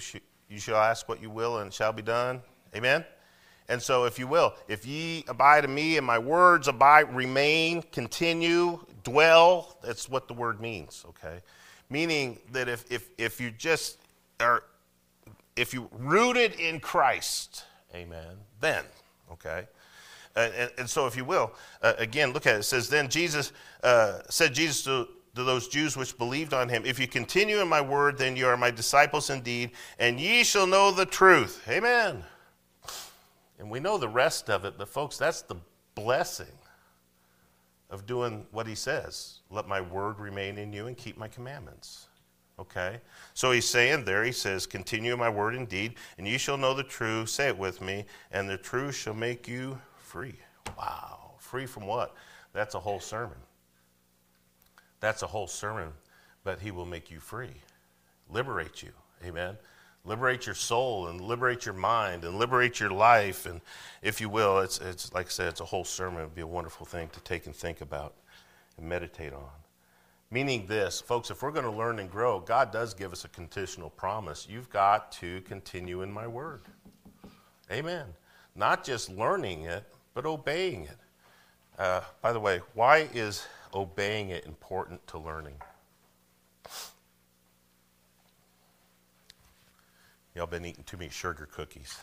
you 0.50 0.58
shall 0.58 0.76
ask 0.76 1.08
what 1.08 1.22
you 1.22 1.30
will, 1.30 1.60
and 1.60 1.68
it 1.68 1.72
shall 1.72 1.94
be 1.94 2.02
done. 2.02 2.42
Amen? 2.74 3.06
And 3.68 3.82
so, 3.82 4.04
if 4.04 4.18
you 4.18 4.28
will, 4.28 4.54
if 4.68 4.86
ye 4.86 5.24
abide 5.26 5.64
in 5.64 5.74
me 5.74 5.96
and 5.96 6.06
my 6.06 6.18
words 6.18 6.68
abide, 6.68 7.14
remain, 7.14 7.82
continue, 7.82 8.78
dwell, 9.02 9.76
that's 9.82 10.08
what 10.08 10.28
the 10.28 10.34
word 10.34 10.60
means, 10.60 11.04
okay? 11.08 11.40
Meaning 11.90 12.38
that 12.52 12.68
if, 12.68 12.84
if, 12.90 13.10
if 13.18 13.40
you 13.40 13.50
just 13.50 13.98
are, 14.38 14.62
if 15.56 15.74
you 15.74 15.88
rooted 15.92 16.54
in 16.60 16.78
Christ, 16.78 17.64
amen, 17.92 18.36
then, 18.60 18.84
okay? 19.32 19.66
And, 20.36 20.70
and, 20.78 20.90
so, 20.90 21.06
if 21.06 21.16
you 21.16 21.24
will, 21.24 21.52
uh, 21.82 21.94
again, 21.98 22.32
look 22.32 22.46
at 22.46 22.54
it. 22.56 22.58
It 22.58 22.64
says, 22.64 22.88
Then 22.88 23.08
Jesus 23.08 23.52
uh, 23.82 24.20
said, 24.28 24.54
Jesus 24.54 24.84
to, 24.84 25.08
to 25.34 25.42
those 25.42 25.66
Jews 25.66 25.96
which 25.96 26.16
believed 26.18 26.52
on 26.52 26.68
him, 26.68 26.84
If 26.84 27.00
you 27.00 27.08
continue 27.08 27.60
in 27.60 27.68
my 27.68 27.80
word, 27.80 28.18
then 28.18 28.36
you 28.36 28.46
are 28.46 28.56
my 28.56 28.70
disciples 28.70 29.30
indeed, 29.30 29.70
and 29.98 30.20
ye 30.20 30.44
shall 30.44 30.66
know 30.66 30.90
the 30.92 31.06
truth. 31.06 31.66
Amen. 31.68 32.22
And 33.58 33.70
we 33.70 33.80
know 33.80 33.98
the 33.98 34.08
rest 34.08 34.50
of 34.50 34.64
it, 34.64 34.74
but 34.76 34.88
folks, 34.88 35.16
that's 35.16 35.42
the 35.42 35.56
blessing 35.94 36.46
of 37.90 38.06
doing 38.06 38.46
what 38.50 38.66
he 38.66 38.74
says. 38.74 39.40
Let 39.50 39.68
my 39.68 39.80
word 39.80 40.18
remain 40.18 40.58
in 40.58 40.72
you 40.72 40.86
and 40.86 40.96
keep 40.96 41.16
my 41.16 41.28
commandments. 41.28 42.08
Okay? 42.58 43.00
So 43.34 43.52
he's 43.52 43.68
saying 43.68 44.04
there, 44.04 44.24
he 44.24 44.32
says, 44.32 44.66
Continue 44.66 45.16
my 45.16 45.28
word 45.28 45.54
indeed, 45.54 45.94
and 46.18 46.26
you 46.26 46.38
shall 46.38 46.56
know 46.56 46.74
the 46.74 46.82
truth. 46.82 47.28
Say 47.28 47.48
it 47.48 47.58
with 47.58 47.80
me, 47.80 48.04
and 48.32 48.48
the 48.48 48.56
truth 48.56 48.94
shall 48.94 49.14
make 49.14 49.46
you 49.46 49.78
free. 49.96 50.36
Wow. 50.78 51.32
Free 51.38 51.66
from 51.66 51.86
what? 51.86 52.14
That's 52.52 52.74
a 52.74 52.80
whole 52.80 53.00
sermon. 53.00 53.38
That's 55.00 55.22
a 55.22 55.26
whole 55.26 55.46
sermon, 55.46 55.92
but 56.42 56.60
he 56.60 56.70
will 56.70 56.86
make 56.86 57.10
you 57.10 57.20
free, 57.20 57.54
liberate 58.30 58.82
you. 58.82 58.90
Amen. 59.24 59.56
Liberate 60.06 60.46
your 60.46 60.54
soul 60.54 61.08
and 61.08 61.20
liberate 61.20 61.66
your 61.66 61.74
mind 61.74 62.24
and 62.24 62.38
liberate 62.38 62.78
your 62.78 62.90
life. 62.90 63.44
And 63.46 63.60
if 64.02 64.20
you 64.20 64.28
will, 64.28 64.60
it's, 64.60 64.78
it's 64.78 65.12
like 65.12 65.26
I 65.26 65.30
said, 65.30 65.48
it's 65.48 65.60
a 65.60 65.64
whole 65.64 65.84
sermon. 65.84 66.20
It 66.20 66.24
would 66.24 66.34
be 66.34 66.42
a 66.42 66.46
wonderful 66.46 66.86
thing 66.86 67.08
to 67.08 67.20
take 67.20 67.46
and 67.46 67.54
think 67.54 67.80
about 67.80 68.14
and 68.78 68.88
meditate 68.88 69.32
on. 69.32 69.48
Meaning 70.30 70.66
this, 70.66 71.00
folks, 71.00 71.30
if 71.30 71.42
we're 71.42 71.52
going 71.52 71.64
to 71.64 71.70
learn 71.70 71.98
and 71.98 72.10
grow, 72.10 72.40
God 72.40 72.72
does 72.72 72.94
give 72.94 73.12
us 73.12 73.24
a 73.24 73.28
conditional 73.28 73.90
promise. 73.90 74.46
You've 74.48 74.70
got 74.70 75.12
to 75.12 75.40
continue 75.42 76.02
in 76.02 76.12
my 76.12 76.26
word. 76.26 76.62
Amen. 77.70 78.06
Not 78.54 78.84
just 78.84 79.10
learning 79.10 79.62
it, 79.62 79.84
but 80.14 80.26
obeying 80.26 80.84
it. 80.84 80.98
Uh, 81.78 82.00
by 82.22 82.32
the 82.32 82.40
way, 82.40 82.60
why 82.74 83.08
is 83.12 83.46
obeying 83.74 84.30
it 84.30 84.46
important 84.46 85.04
to 85.08 85.18
learning? 85.18 85.54
Y'all 90.36 90.46
been 90.46 90.66
eating 90.66 90.84
too 90.84 90.98
many 90.98 91.08
sugar 91.08 91.48
cookies. 91.50 91.98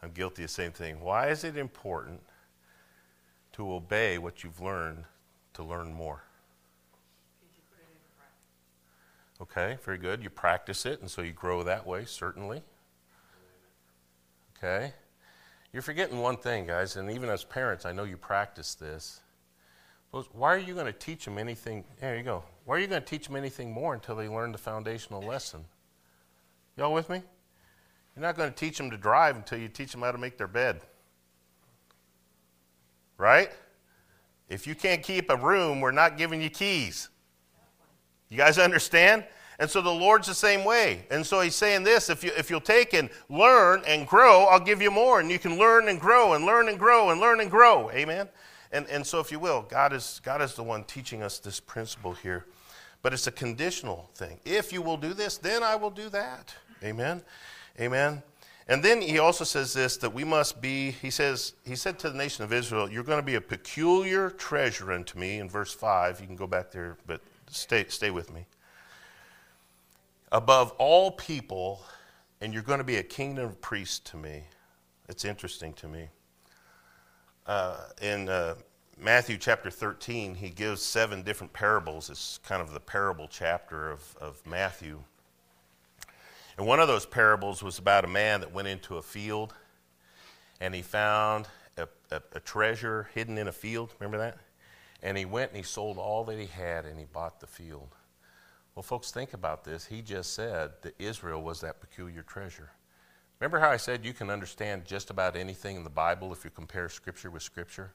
I'm 0.00 0.12
guilty 0.12 0.44
of 0.44 0.48
the 0.48 0.54
same 0.54 0.70
thing. 0.70 1.00
Why 1.00 1.28
is 1.28 1.42
it 1.42 1.56
important 1.56 2.20
to 3.54 3.72
obey 3.72 4.16
what 4.18 4.44
you've 4.44 4.60
learned 4.60 5.02
to 5.54 5.64
learn 5.64 5.92
more? 5.92 6.22
Okay, 9.40 9.76
very 9.84 9.98
good. 9.98 10.22
You 10.22 10.30
practice 10.30 10.86
it, 10.86 11.00
and 11.00 11.10
so 11.10 11.20
you 11.20 11.32
grow 11.32 11.64
that 11.64 11.84
way, 11.84 12.04
certainly. 12.04 12.62
Okay. 14.56 14.92
You're 15.72 15.82
forgetting 15.82 16.20
one 16.20 16.36
thing, 16.36 16.68
guys, 16.68 16.94
and 16.94 17.10
even 17.10 17.28
as 17.28 17.42
parents, 17.42 17.84
I 17.84 17.90
know 17.90 18.04
you 18.04 18.16
practice 18.16 18.76
this. 18.76 19.20
Why 20.32 20.54
are 20.54 20.58
you 20.58 20.74
going 20.74 20.86
to 20.86 20.92
teach 20.92 21.24
them 21.24 21.38
anything? 21.38 21.82
There 21.98 22.16
you 22.16 22.22
go. 22.22 22.44
Why 22.66 22.76
are 22.76 22.78
you 22.78 22.86
going 22.86 23.02
to 23.02 23.08
teach 23.08 23.26
them 23.26 23.34
anything 23.34 23.72
more 23.72 23.94
until 23.94 24.14
they 24.14 24.28
learn 24.28 24.52
the 24.52 24.58
foundational 24.58 25.22
lesson? 25.22 25.64
Y'all 26.82 26.92
with 26.92 27.08
me? 27.08 27.22
You're 28.16 28.22
not 28.24 28.36
going 28.36 28.50
to 28.50 28.56
teach 28.56 28.76
them 28.76 28.90
to 28.90 28.96
drive 28.96 29.36
until 29.36 29.56
you 29.56 29.68
teach 29.68 29.92
them 29.92 30.00
how 30.00 30.10
to 30.10 30.18
make 30.18 30.36
their 30.36 30.48
bed. 30.48 30.80
Right? 33.16 33.52
If 34.48 34.66
you 34.66 34.74
can't 34.74 35.00
keep 35.00 35.30
a 35.30 35.36
room, 35.36 35.80
we're 35.80 35.92
not 35.92 36.18
giving 36.18 36.42
you 36.42 36.50
keys. 36.50 37.08
You 38.28 38.36
guys 38.36 38.58
understand? 38.58 39.24
And 39.60 39.70
so 39.70 39.80
the 39.80 39.92
Lord's 39.92 40.26
the 40.26 40.34
same 40.34 40.64
way. 40.64 41.06
And 41.08 41.24
so 41.24 41.40
he's 41.40 41.54
saying 41.54 41.84
this 41.84 42.10
if, 42.10 42.24
you, 42.24 42.32
if 42.36 42.50
you'll 42.50 42.60
take 42.60 42.94
and 42.94 43.10
learn 43.28 43.84
and 43.86 44.04
grow, 44.04 44.46
I'll 44.46 44.58
give 44.58 44.82
you 44.82 44.90
more. 44.90 45.20
And 45.20 45.30
you 45.30 45.38
can 45.38 45.58
learn 45.58 45.86
and 45.86 46.00
grow 46.00 46.32
and 46.32 46.44
learn 46.44 46.68
and 46.68 46.80
grow 46.80 47.10
and 47.10 47.20
learn 47.20 47.38
and 47.38 47.48
grow. 47.48 47.92
Amen? 47.92 48.28
And, 48.72 48.88
and 48.88 49.06
so, 49.06 49.20
if 49.20 49.30
you 49.30 49.38
will, 49.38 49.62
God 49.62 49.92
is, 49.92 50.20
God 50.24 50.42
is 50.42 50.54
the 50.54 50.64
one 50.64 50.82
teaching 50.82 51.22
us 51.22 51.38
this 51.38 51.60
principle 51.60 52.14
here. 52.14 52.46
But 53.02 53.12
it's 53.12 53.28
a 53.28 53.32
conditional 53.32 54.10
thing. 54.16 54.40
If 54.44 54.72
you 54.72 54.82
will 54.82 54.96
do 54.96 55.14
this, 55.14 55.38
then 55.38 55.62
I 55.62 55.76
will 55.76 55.90
do 55.90 56.08
that. 56.08 56.56
Amen? 56.82 57.22
Amen? 57.80 58.22
And 58.68 58.82
then 58.82 59.02
he 59.02 59.18
also 59.18 59.44
says 59.44 59.72
this 59.72 59.96
that 59.98 60.12
we 60.14 60.24
must 60.24 60.60
be, 60.60 60.92
he 60.92 61.10
says, 61.10 61.54
he 61.64 61.76
said 61.76 61.98
to 62.00 62.10
the 62.10 62.16
nation 62.16 62.44
of 62.44 62.52
Israel, 62.52 62.90
You're 62.90 63.02
going 63.02 63.20
to 63.20 63.26
be 63.26 63.34
a 63.34 63.40
peculiar 63.40 64.30
treasure 64.30 64.92
unto 64.92 65.18
me 65.18 65.38
in 65.38 65.48
verse 65.48 65.74
5. 65.74 66.20
You 66.20 66.26
can 66.26 66.36
go 66.36 66.46
back 66.46 66.70
there, 66.70 66.96
but 67.06 67.20
stay, 67.50 67.84
stay 67.88 68.10
with 68.10 68.32
me 68.32 68.46
above 70.32 70.72
all 70.78 71.10
people, 71.12 71.84
and 72.40 72.52
you're 72.52 72.62
going 72.62 72.78
to 72.78 72.84
be 72.84 72.96
a 72.96 73.02
kingdom 73.02 73.44
of 73.44 73.60
priests 73.60 73.98
to 73.98 74.16
me. 74.16 74.42
It's 75.08 75.24
interesting 75.24 75.74
to 75.74 75.86
me. 75.86 76.08
Uh, 77.46 77.76
in 78.00 78.28
uh, 78.28 78.54
Matthew 78.98 79.36
chapter 79.36 79.70
13, 79.70 80.34
he 80.34 80.48
gives 80.48 80.80
seven 80.80 81.22
different 81.22 81.52
parables. 81.52 82.08
It's 82.08 82.38
kind 82.38 82.62
of 82.62 82.72
the 82.72 82.80
parable 82.80 83.28
chapter 83.30 83.90
of, 83.90 84.16
of 84.20 84.44
Matthew. 84.46 85.02
And 86.62 86.68
one 86.68 86.78
of 86.78 86.86
those 86.86 87.06
parables 87.06 87.60
was 87.60 87.80
about 87.80 88.04
a 88.04 88.06
man 88.06 88.38
that 88.38 88.52
went 88.52 88.68
into 88.68 88.96
a 88.96 89.02
field 89.02 89.52
and 90.60 90.72
he 90.72 90.80
found 90.80 91.48
a, 91.76 91.88
a, 92.12 92.22
a 92.34 92.38
treasure 92.38 93.08
hidden 93.14 93.36
in 93.36 93.48
a 93.48 93.52
field. 93.52 93.92
Remember 93.98 94.18
that? 94.18 94.38
And 95.02 95.18
he 95.18 95.24
went 95.24 95.50
and 95.50 95.56
he 95.56 95.64
sold 95.64 95.98
all 95.98 96.22
that 96.22 96.38
he 96.38 96.46
had 96.46 96.84
and 96.84 97.00
he 97.00 97.04
bought 97.04 97.40
the 97.40 97.48
field. 97.48 97.96
Well, 98.76 98.84
folks, 98.84 99.10
think 99.10 99.32
about 99.32 99.64
this. 99.64 99.86
He 99.86 100.02
just 100.02 100.34
said 100.34 100.70
that 100.82 100.94
Israel 101.00 101.42
was 101.42 101.62
that 101.62 101.80
peculiar 101.80 102.22
treasure. 102.22 102.70
Remember 103.40 103.58
how 103.58 103.70
I 103.70 103.76
said 103.76 104.04
you 104.04 104.12
can 104.12 104.30
understand 104.30 104.84
just 104.84 105.10
about 105.10 105.34
anything 105.34 105.74
in 105.74 105.82
the 105.82 105.90
Bible 105.90 106.32
if 106.32 106.44
you 106.44 106.50
compare 106.50 106.88
Scripture 106.88 107.32
with 107.32 107.42
Scripture? 107.42 107.92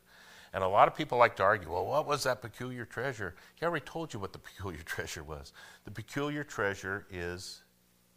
And 0.54 0.62
a 0.62 0.68
lot 0.68 0.90
of 0.90 0.96
people 0.96 1.18
like 1.18 1.38
to 1.38 1.44
argue, 1.44 1.72
well, 1.72 1.86
what 1.86 2.06
was 2.06 2.24
that 2.24 2.42
peculiar 2.42 2.84
treasure? 2.84 3.36
He 3.56 3.66
already 3.66 3.86
told 3.86 4.14
you 4.14 4.20
what 4.20 4.34
the 4.34 4.40
peculiar 4.40 4.82
treasure 4.84 5.24
was. 5.24 5.54
The 5.86 5.92
peculiar 5.92 6.44
treasure 6.44 7.06
is, 7.10 7.62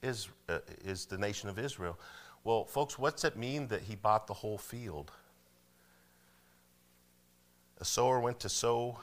is, 0.02 0.28
uh, 0.48 0.58
is 0.84 1.06
the 1.06 1.18
nation 1.18 1.48
of 1.48 1.58
Israel. 1.58 1.98
Well, 2.44 2.64
folks, 2.64 2.98
what's 2.98 3.24
it 3.24 3.36
mean 3.36 3.68
that 3.68 3.82
he 3.82 3.96
bought 3.96 4.26
the 4.26 4.34
whole 4.34 4.58
field? 4.58 5.12
A 7.78 7.84
sower 7.84 8.20
went 8.20 8.40
to 8.40 8.48
sow 8.48 8.98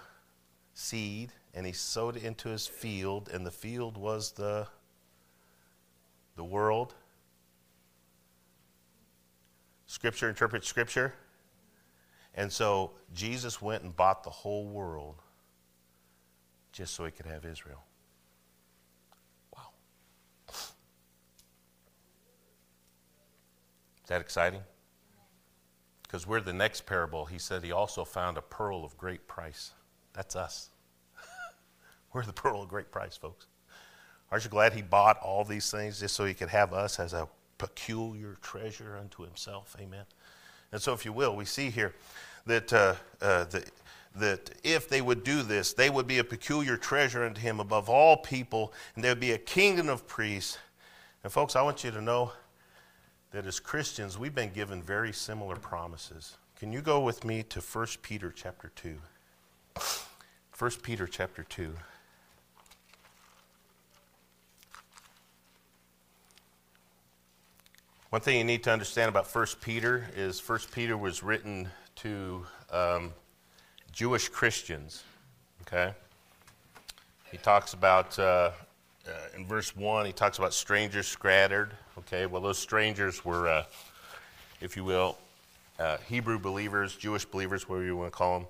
seed, 0.74 1.32
and 1.54 1.66
he 1.66 1.72
sowed 1.72 2.18
it 2.18 2.24
into 2.24 2.50
his 2.50 2.68
field, 2.68 3.30
and 3.34 3.46
the 3.46 3.52
field 3.52 3.98
was 3.98 4.32
the, 4.32 4.68
the 6.36 6.44
world. 6.44 6.94
Scripture 9.88 10.30
interprets 10.30 10.68
Scripture. 10.68 11.14
And 12.36 12.52
so 12.52 12.92
Jesus 13.16 13.62
went 13.62 13.82
and 13.82 13.96
bought 13.96 14.24
the 14.24 14.30
whole 14.30 14.68
world 14.68 15.16
just 16.72 16.94
so 16.94 17.06
he 17.06 17.12
could 17.12 17.26
have 17.26 17.44
Israel. 17.46 17.84
Wow. 19.56 19.70
Is 20.50 20.74
that 24.08 24.22
exciting? 24.22 24.62
Because 26.04 26.26
we're 26.26 26.42
the 26.42 26.54
next 26.54 26.86
parable. 26.86 27.26
He 27.26 27.38
said 27.38 27.64
he 27.64 27.72
also 27.72 28.06
found 28.06 28.38
a 28.38 28.42
pearl 28.42 28.86
of 28.86 28.98
great 28.98 29.28
price. 29.28 29.72
That's 30.14 30.36
us. 30.36 30.70
We're 32.14 32.24
the 32.24 32.34
pearl 32.34 32.64
of 32.64 32.70
great 32.70 32.92
price, 32.92 33.16
folks. 33.16 33.46
Aren't 34.32 34.46
you 34.46 34.50
glad 34.50 34.74
he 34.74 34.82
bought 34.82 35.20
all 35.20 35.44
these 35.44 35.70
things 35.70 36.00
just 36.00 36.16
so 36.16 36.26
he 36.26 36.34
could 36.34 36.50
have 36.50 36.74
us 36.74 37.00
as 37.00 37.14
a 37.14 37.28
peculiar 37.58 38.38
treasure 38.42 38.98
unto 38.98 39.24
himself? 39.24 39.76
Amen. 39.80 40.06
And 40.72 40.82
so, 40.82 40.94
if 40.94 41.06
you 41.06 41.14
will, 41.14 41.36
we 41.36 41.46
see 41.46 41.70
here 41.70 41.94
that, 42.46 42.74
uh, 42.74 42.96
uh, 43.22 43.46
that 44.16 44.52
if 44.64 44.90
they 44.90 45.02
would 45.02 45.24
do 45.24 45.44
this, 45.44 45.74
they 45.74 45.90
would 45.90 46.08
be 46.08 46.18
a 46.18 46.24
peculiar 46.24 46.78
treasure 46.78 47.24
unto 47.24 47.40
him 47.40 47.60
above 47.60 47.90
all 47.90 48.18
people, 48.18 48.74
and 48.96 49.04
there 49.04 49.12
would 49.12 49.20
be 49.20 49.32
a 49.32 49.38
kingdom 49.38 49.88
of 49.88 50.08
priests. 50.08 50.58
And, 51.24 51.32
folks, 51.32 51.56
I 51.56 51.62
want 51.62 51.84
you 51.84 51.92
to 51.92 52.02
know 52.02 52.32
that 53.38 53.46
as 53.46 53.60
Christians, 53.60 54.18
we've 54.18 54.34
been 54.34 54.52
given 54.52 54.82
very 54.82 55.14
similar 55.14 55.58
promises. 55.58 56.38
Can 56.58 56.74
you 56.74 56.82
go 56.82 57.00
with 57.00 57.24
me 57.24 57.44
to 57.44 57.62
1 57.62 57.88
Peter 58.02 58.34
chapter 58.36 58.72
2? 58.76 58.98
1 60.58 60.72
Peter 60.82 61.06
chapter 61.06 61.44
2. 61.44 61.72
One 68.10 68.22
thing 68.24 68.40
you 68.40 68.44
need 68.44 68.64
to 68.64 68.72
understand 68.72 69.08
about 69.08 69.28
1 69.28 69.46
Peter 69.62 70.10
is 70.16 70.40
1 70.40 70.60
Peter 70.72 70.98
was 70.98 71.22
written 71.22 71.70
to 71.98 72.44
um, 72.72 73.14
Jewish 73.92 74.30
Christians. 74.30 75.04
Okay? 75.62 75.94
He 77.32 77.38
talks 77.38 77.76
about 77.76 78.18
uh, 78.18 78.50
uh, 79.08 79.38
in 79.38 79.46
verse 79.46 79.76
1, 79.76 80.06
he 80.06 80.12
talks 80.12 80.38
about 80.38 80.54
strangers 80.54 81.08
scattered. 81.08 81.72
Okay, 82.00 82.26
well, 82.26 82.42
those 82.42 82.58
strangers 82.58 83.24
were, 83.24 83.48
uh, 83.48 83.64
if 84.62 84.76
you 84.76 84.84
will, 84.84 85.18
uh, 85.80 85.98
Hebrew 86.08 86.40
believers, 86.40 86.96
Jewish 86.96 87.26
believers, 87.26 87.70
whatever 87.70 87.86
you 87.86 87.96
want 87.96 88.12
to 88.12 88.18
call 88.18 88.40
them, 88.40 88.48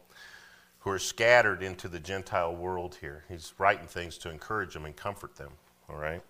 who 0.80 0.90
are 0.90 1.00
scattered 1.00 1.62
into 1.62 1.88
the 1.88 2.00
Gentile 2.00 2.56
world 2.56 2.98
here. 3.02 3.24
He's 3.30 3.54
writing 3.58 3.88
things 3.88 4.18
to 4.20 4.30
encourage 4.30 4.74
them 4.74 4.86
and 4.86 4.96
comfort 4.96 5.36
them, 5.36 5.52
all 5.90 5.98
right? 5.98 6.22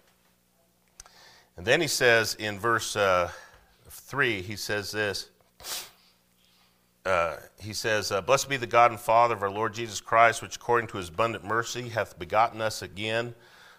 And 1.55 1.65
then 1.65 1.79
he 1.79 1.87
says 1.87 2.35
in 2.35 2.59
verse 2.59 2.95
uh, 2.95 3.31
3, 3.89 4.41
he 4.41 4.55
says 4.55 4.91
this. 4.91 5.29
Uh, 7.05 7.37
he 7.61 7.71
says, 7.71 8.11
uh, 8.11 8.19
Blessed 8.21 8.49
be 8.49 8.57
the 8.57 8.67
God 8.67 8.91
and 8.91 8.99
Father 8.99 9.33
of 9.33 9.41
our 9.41 9.49
Lord 9.49 9.73
Jesus 9.73 10.01
Christ, 10.01 10.41
which 10.41 10.57
according 10.57 10.87
to 10.89 10.97
his 10.97 11.07
abundant 11.07 11.45
mercy 11.45 11.87
hath 11.89 12.19
begotten 12.19 12.59
us 12.59 12.81
again 12.81 13.33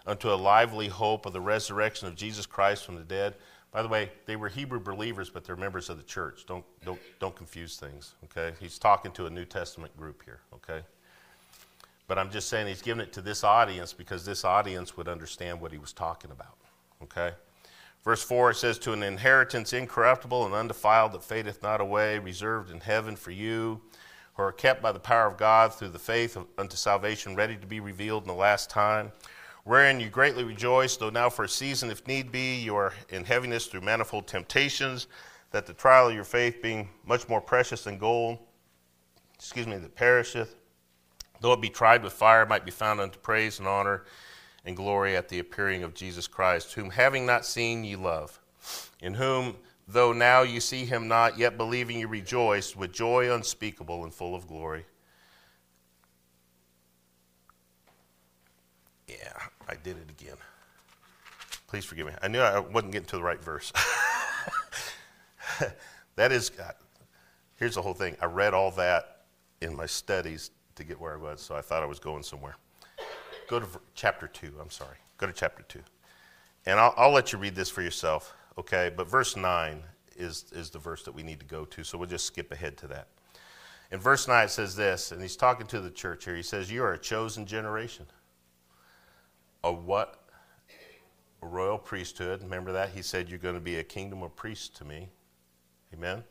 unto 0.08 0.32
a 0.32 0.34
lively 0.34 0.88
hope 0.88 1.26
of 1.26 1.34
the 1.34 1.40
resurrection 1.40 2.08
of 2.08 2.16
Jesus 2.16 2.46
Christ 2.46 2.86
from 2.86 2.96
the 2.96 3.02
dead. 3.02 3.34
By 3.70 3.82
the 3.82 3.88
way, 3.88 4.10
they 4.24 4.36
were 4.36 4.48
Hebrew 4.48 4.80
believers, 4.80 5.28
but 5.28 5.44
they're 5.44 5.54
members 5.54 5.90
of 5.90 5.98
the 5.98 6.02
church. 6.02 6.46
Don't, 6.46 6.64
don't, 6.84 6.98
don't 7.20 7.36
confuse 7.36 7.76
things, 7.76 8.14
okay? 8.24 8.56
He's 8.58 8.78
talking 8.78 9.12
to 9.12 9.26
a 9.26 9.30
New 9.30 9.44
Testament 9.44 9.94
group 9.98 10.24
here, 10.24 10.40
okay? 10.54 10.80
But 12.06 12.18
I'm 12.18 12.30
just 12.30 12.48
saying 12.48 12.66
he's 12.66 12.80
giving 12.80 13.02
it 13.02 13.12
to 13.12 13.20
this 13.20 13.44
audience 13.44 13.92
because 13.92 14.24
this 14.24 14.46
audience 14.46 14.96
would 14.96 15.08
understand 15.08 15.60
what 15.60 15.72
he 15.72 15.78
was 15.78 15.92
talking 15.92 16.30
about, 16.30 16.56
okay? 17.02 17.34
Verse 18.02 18.22
4 18.22 18.52
it 18.52 18.54
says, 18.54 18.78
To 18.78 18.94
an 18.94 19.02
inheritance 19.02 19.74
incorruptible 19.74 20.46
and 20.46 20.54
undefiled 20.54 21.12
that 21.12 21.22
fadeth 21.22 21.62
not 21.62 21.82
away, 21.82 22.18
reserved 22.18 22.70
in 22.70 22.80
heaven 22.80 23.14
for 23.14 23.32
you, 23.32 23.82
who 24.32 24.42
are 24.42 24.52
kept 24.52 24.80
by 24.80 24.92
the 24.92 24.98
power 24.98 25.26
of 25.26 25.36
God 25.36 25.74
through 25.74 25.88
the 25.88 25.98
faith 25.98 26.38
unto 26.56 26.76
salvation, 26.76 27.36
ready 27.36 27.56
to 27.56 27.66
be 27.66 27.80
revealed 27.80 28.22
in 28.22 28.28
the 28.28 28.34
last 28.34 28.70
time 28.70 29.12
wherein 29.68 30.00
you 30.00 30.08
greatly 30.08 30.44
rejoice, 30.44 30.96
though 30.96 31.10
now 31.10 31.28
for 31.28 31.44
a 31.44 31.48
season, 31.48 31.90
if 31.90 32.06
need 32.06 32.32
be, 32.32 32.56
you 32.56 32.74
are 32.74 32.94
in 33.10 33.22
heaviness 33.22 33.66
through 33.66 33.82
manifold 33.82 34.26
temptations, 34.26 35.08
that 35.50 35.66
the 35.66 35.74
trial 35.74 36.08
of 36.08 36.14
your 36.14 36.24
faith, 36.24 36.62
being 36.62 36.88
much 37.04 37.28
more 37.28 37.40
precious 37.42 37.84
than 37.84 37.98
gold, 37.98 38.38
excuse 39.34 39.66
me, 39.66 39.76
that 39.76 39.94
perisheth, 39.94 40.56
though 41.42 41.52
it 41.52 41.60
be 41.60 41.68
tried 41.68 42.02
with 42.02 42.14
fire, 42.14 42.46
might 42.46 42.64
be 42.64 42.70
found 42.70 42.98
unto 42.98 43.18
praise 43.18 43.58
and 43.58 43.68
honor 43.68 44.04
and 44.64 44.74
glory 44.74 45.14
at 45.14 45.28
the 45.28 45.38
appearing 45.38 45.82
of 45.82 45.92
Jesus 45.92 46.26
Christ, 46.26 46.72
whom 46.72 46.88
having 46.88 47.26
not 47.26 47.44
seen 47.44 47.84
ye 47.84 47.94
love, 47.94 48.40
in 49.02 49.12
whom, 49.12 49.54
though 49.86 50.14
now 50.14 50.40
you 50.40 50.60
see 50.60 50.86
him 50.86 51.08
not, 51.08 51.36
yet 51.36 51.58
believing 51.58 51.98
you 51.98 52.08
rejoice 52.08 52.74
with 52.74 52.90
joy 52.90 53.30
unspeakable 53.30 54.02
and 54.04 54.14
full 54.14 54.34
of 54.34 54.48
glory 54.48 54.86
I 59.68 59.74
did 59.74 59.96
it 59.98 60.10
again. 60.10 60.36
Please 61.66 61.84
forgive 61.84 62.06
me. 62.06 62.14
I 62.22 62.28
knew 62.28 62.40
I 62.40 62.58
wasn't 62.58 62.92
getting 62.92 63.08
to 63.08 63.16
the 63.16 63.22
right 63.22 63.42
verse. 63.42 63.72
that 66.16 66.32
is, 66.32 66.50
uh, 66.58 66.72
here's 67.56 67.74
the 67.74 67.82
whole 67.82 67.94
thing. 67.94 68.16
I 68.22 68.26
read 68.26 68.54
all 68.54 68.70
that 68.72 69.24
in 69.60 69.76
my 69.76 69.86
studies 69.86 70.50
to 70.76 70.84
get 70.84 70.98
where 70.98 71.12
I 71.12 71.16
was, 71.16 71.42
so 71.42 71.54
I 71.54 71.60
thought 71.60 71.82
I 71.82 71.86
was 71.86 71.98
going 71.98 72.22
somewhere. 72.22 72.56
Go 73.48 73.60
to 73.60 73.66
chapter 73.94 74.26
2, 74.28 74.54
I'm 74.60 74.70
sorry. 74.70 74.96
Go 75.18 75.26
to 75.26 75.32
chapter 75.32 75.62
2. 75.68 75.80
And 76.66 76.80
I'll, 76.80 76.94
I'll 76.96 77.12
let 77.12 77.32
you 77.32 77.38
read 77.38 77.54
this 77.54 77.68
for 77.68 77.82
yourself, 77.82 78.34
okay? 78.56 78.90
But 78.94 79.08
verse 79.08 79.36
9 79.36 79.82
is, 80.16 80.46
is 80.52 80.70
the 80.70 80.78
verse 80.78 81.02
that 81.02 81.12
we 81.12 81.22
need 81.22 81.40
to 81.40 81.46
go 81.46 81.66
to, 81.66 81.84
so 81.84 81.98
we'll 81.98 82.08
just 82.08 82.26
skip 82.26 82.50
ahead 82.52 82.78
to 82.78 82.86
that. 82.88 83.08
In 83.90 84.00
verse 84.00 84.28
9, 84.28 84.46
it 84.46 84.50
says 84.50 84.76
this, 84.76 85.12
and 85.12 85.20
he's 85.20 85.36
talking 85.36 85.66
to 85.66 85.80
the 85.80 85.90
church 85.90 86.24
here. 86.24 86.36
He 86.36 86.42
says, 86.42 86.70
You 86.70 86.82
are 86.84 86.92
a 86.92 86.98
chosen 86.98 87.46
generation 87.46 88.06
a 89.64 89.72
what? 89.72 90.24
A 91.42 91.46
royal 91.46 91.78
priesthood. 91.78 92.42
Remember 92.42 92.72
that? 92.72 92.90
He 92.90 93.02
said, 93.02 93.28
You're 93.28 93.38
going 93.38 93.54
to 93.54 93.60
be 93.60 93.76
a 93.76 93.84
kingdom 93.84 94.22
of 94.22 94.34
priests 94.34 94.68
to 94.78 94.84
me. 94.84 95.08
Amen? 95.94 96.24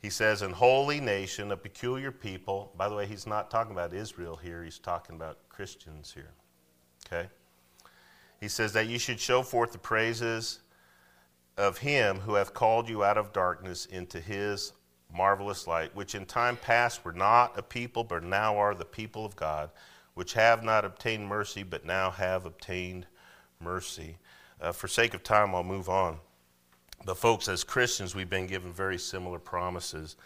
He 0.00 0.10
says, 0.10 0.42
"In 0.42 0.50
holy 0.50 1.00
nation, 1.00 1.52
a 1.52 1.56
peculiar 1.56 2.10
people. 2.10 2.72
By 2.76 2.88
the 2.88 2.96
way, 2.96 3.06
he's 3.06 3.26
not 3.26 3.50
talking 3.50 3.72
about 3.72 3.94
Israel 3.94 4.36
here, 4.36 4.64
he's 4.64 4.80
talking 4.80 5.14
about 5.14 5.48
Christians 5.48 6.12
here. 6.12 6.32
Okay? 7.06 7.28
He 8.40 8.48
says 8.48 8.72
that 8.72 8.88
you 8.88 8.98
should 8.98 9.20
show 9.20 9.42
forth 9.42 9.70
the 9.70 9.78
praises 9.78 10.60
of 11.56 11.78
him 11.78 12.18
who 12.18 12.34
hath 12.34 12.52
called 12.52 12.88
you 12.88 13.04
out 13.04 13.16
of 13.16 13.32
darkness 13.32 13.86
into 13.86 14.18
his 14.18 14.72
marvelous 15.14 15.68
light, 15.68 15.94
which 15.94 16.16
in 16.16 16.26
time 16.26 16.56
past 16.56 17.04
were 17.04 17.12
not 17.12 17.56
a 17.56 17.62
people, 17.62 18.02
but 18.02 18.24
now 18.24 18.56
are 18.56 18.74
the 18.74 18.84
people 18.84 19.24
of 19.24 19.36
God 19.36 19.70
which 20.14 20.34
have 20.34 20.62
not 20.62 20.84
obtained 20.84 21.26
mercy, 21.26 21.62
but 21.62 21.84
now 21.84 22.10
have 22.10 22.44
obtained 22.46 23.06
mercy. 23.60 24.18
Uh, 24.60 24.72
for 24.72 24.88
sake 24.88 25.14
of 25.14 25.22
time, 25.22 25.54
I'll 25.54 25.64
move 25.64 25.88
on. 25.88 26.18
But, 27.04 27.16
folks, 27.16 27.48
as 27.48 27.64
Christians, 27.64 28.14
we've 28.14 28.30
been 28.30 28.46
given 28.46 28.72
very 28.72 28.98
similar 28.98 29.38
promises, 29.38 30.16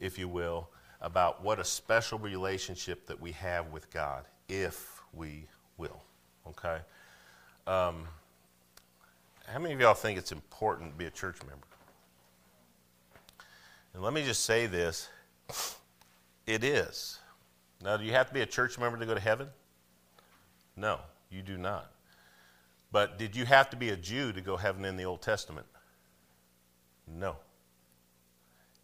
if 0.00 0.18
you 0.18 0.28
will, 0.28 0.68
about 1.00 1.42
what 1.42 1.58
a 1.58 1.64
special 1.64 2.18
relationship 2.18 3.06
that 3.06 3.20
we 3.20 3.32
have 3.32 3.70
with 3.70 3.90
God, 3.90 4.24
if 4.48 5.02
we 5.12 5.46
will. 5.76 6.02
Okay? 6.46 6.78
Um, 7.66 8.06
how 9.46 9.58
many 9.58 9.74
of 9.74 9.80
y'all 9.80 9.94
think 9.94 10.18
it's 10.18 10.32
important 10.32 10.92
to 10.92 10.98
be 10.98 11.04
a 11.04 11.10
church 11.10 11.36
member? 11.40 11.66
And 13.92 14.02
let 14.02 14.12
me 14.12 14.24
just 14.24 14.44
say 14.44 14.66
this 14.66 15.08
it 16.46 16.64
is. 16.64 17.18
Now, 17.82 17.96
do 17.96 18.04
you 18.04 18.12
have 18.12 18.28
to 18.28 18.34
be 18.34 18.42
a 18.42 18.46
church 18.46 18.78
member 18.78 18.98
to 18.98 19.06
go 19.06 19.14
to 19.14 19.20
heaven? 19.20 19.48
No, 20.76 21.00
you 21.30 21.42
do 21.42 21.58
not. 21.58 21.90
But 22.92 23.18
did 23.18 23.34
you 23.34 23.44
have 23.44 23.70
to 23.70 23.76
be 23.76 23.90
a 23.90 23.96
Jew 23.96 24.32
to 24.32 24.40
go 24.40 24.56
heaven 24.56 24.84
in 24.84 24.96
the 24.96 25.04
Old 25.04 25.22
Testament? 25.22 25.66
No. 27.06 27.36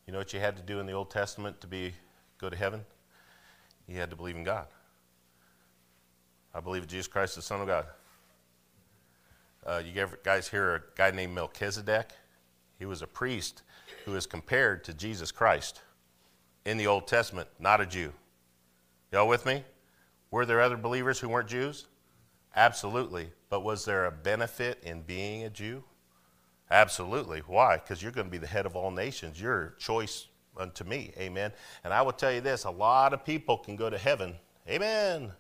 You 0.07 0.13
know 0.13 0.19
what 0.19 0.33
you 0.33 0.41
had 0.41 0.57
to 0.57 0.63
do 0.63 0.81
in 0.81 0.87
the 0.87 0.93
Old 0.93 1.11
Testament 1.11 1.61
to 1.61 1.67
be 1.67 1.93
go 2.41 2.49
to 2.49 2.57
heaven? 2.57 2.85
You 3.87 3.99
had 3.99 4.11
to 4.11 4.17
believe 4.17 4.37
in 4.37 4.45
God. 4.45 4.67
I 6.55 6.61
believe 6.61 6.83
in 6.83 6.89
Jesus 6.89 7.07
Christ, 7.07 7.37
the 7.37 7.43
Son 7.43 7.61
of 7.61 7.67
God. 7.67 7.87
Uh, 9.67 9.83
you 9.85 10.07
guys 10.25 10.49
hear 10.49 10.77
a 10.77 10.83
guy 10.97 11.11
named 11.11 11.35
Melchizedek? 11.35 12.11
He 12.79 12.87
was 12.87 13.03
a 13.03 13.07
priest 13.07 13.63
who 14.05 14.17
is 14.17 14.27
compared 14.27 14.83
to 14.85 14.95
Jesus 14.95 15.31
Christ 15.31 15.83
in 16.65 16.79
the 16.79 16.87
Old 16.87 17.07
Testament, 17.07 17.49
not 17.59 17.81
a 17.81 17.87
Jew. 17.87 18.13
Y'all 19.11 19.29
with 19.29 19.47
me? 19.47 19.65
Were 20.31 20.45
there 20.45 20.61
other 20.61 20.77
believers 20.77 21.19
who 21.19 21.29
weren't 21.31 21.49
Jews? 21.49 21.87
Absolutely. 22.55 23.31
But 23.49 23.61
was 23.61 23.85
there 23.85 24.05
a 24.05 24.13
benefit 24.13 24.83
in 24.83 25.03
being 25.03 25.45
a 25.45 25.51
Jew? 25.51 25.83
Absolutely. 26.71 27.41
Why? 27.41 27.77
Because 27.79 28.03
you're 28.03 28.13
going 28.13 28.27
to 28.27 28.31
be 28.31 28.39
the 28.39 28.47
head 28.47 28.67
of 28.67 28.77
all 28.77 28.91
nations. 28.91 29.41
Your 29.41 29.75
choice 29.79 30.27
unto 30.59 30.85
me. 30.85 31.13
Amen. 31.19 31.53
And 31.85 31.95
I 31.95 32.03
will 32.03 32.13
tell 32.13 32.33
you 32.33 32.43
this 32.43 32.65
a 32.65 32.71
lot 32.71 33.15
of 33.15 33.25
people 33.25 33.57
can 33.57 33.77
go 33.77 33.89
to 33.89 33.97
heaven. 33.97 34.35
Amen. 34.69 35.33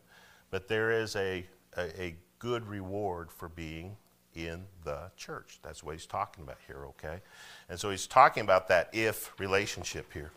But 0.50 0.68
there 0.68 0.90
is 0.90 1.14
a, 1.16 1.44
a, 1.76 2.02
a 2.02 2.16
good 2.38 2.66
reward 2.66 3.30
for 3.30 3.50
being 3.50 3.96
in 4.34 4.64
the 4.84 5.10
church. 5.16 5.58
That's 5.62 5.82
what 5.82 5.92
he's 5.92 6.06
talking 6.06 6.44
about 6.44 6.58
here, 6.66 6.86
okay? 6.86 7.20
And 7.68 7.78
so 7.78 7.90
he's 7.90 8.06
talking 8.06 8.42
about 8.42 8.68
that 8.68 8.88
if 8.94 9.38
relationship 9.38 10.10
here. 10.12 10.30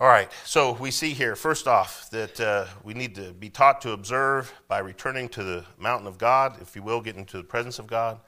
All 0.00 0.06
right, 0.06 0.30
so 0.44 0.74
we 0.74 0.92
see 0.92 1.12
here, 1.12 1.34
first 1.34 1.66
off, 1.66 2.08
that 2.10 2.38
uh, 2.38 2.66
we 2.84 2.94
need 2.94 3.16
to 3.16 3.32
be 3.32 3.50
taught 3.50 3.80
to 3.80 3.90
observe 3.90 4.52
by 4.68 4.78
returning 4.78 5.28
to 5.30 5.42
the 5.42 5.64
mountain 5.76 6.06
of 6.06 6.18
God, 6.18 6.56
if 6.62 6.76
you 6.76 6.84
will, 6.84 7.00
get 7.00 7.16
into 7.16 7.36
the 7.36 7.42
presence 7.42 7.80
of 7.80 7.88
God, 7.88 8.20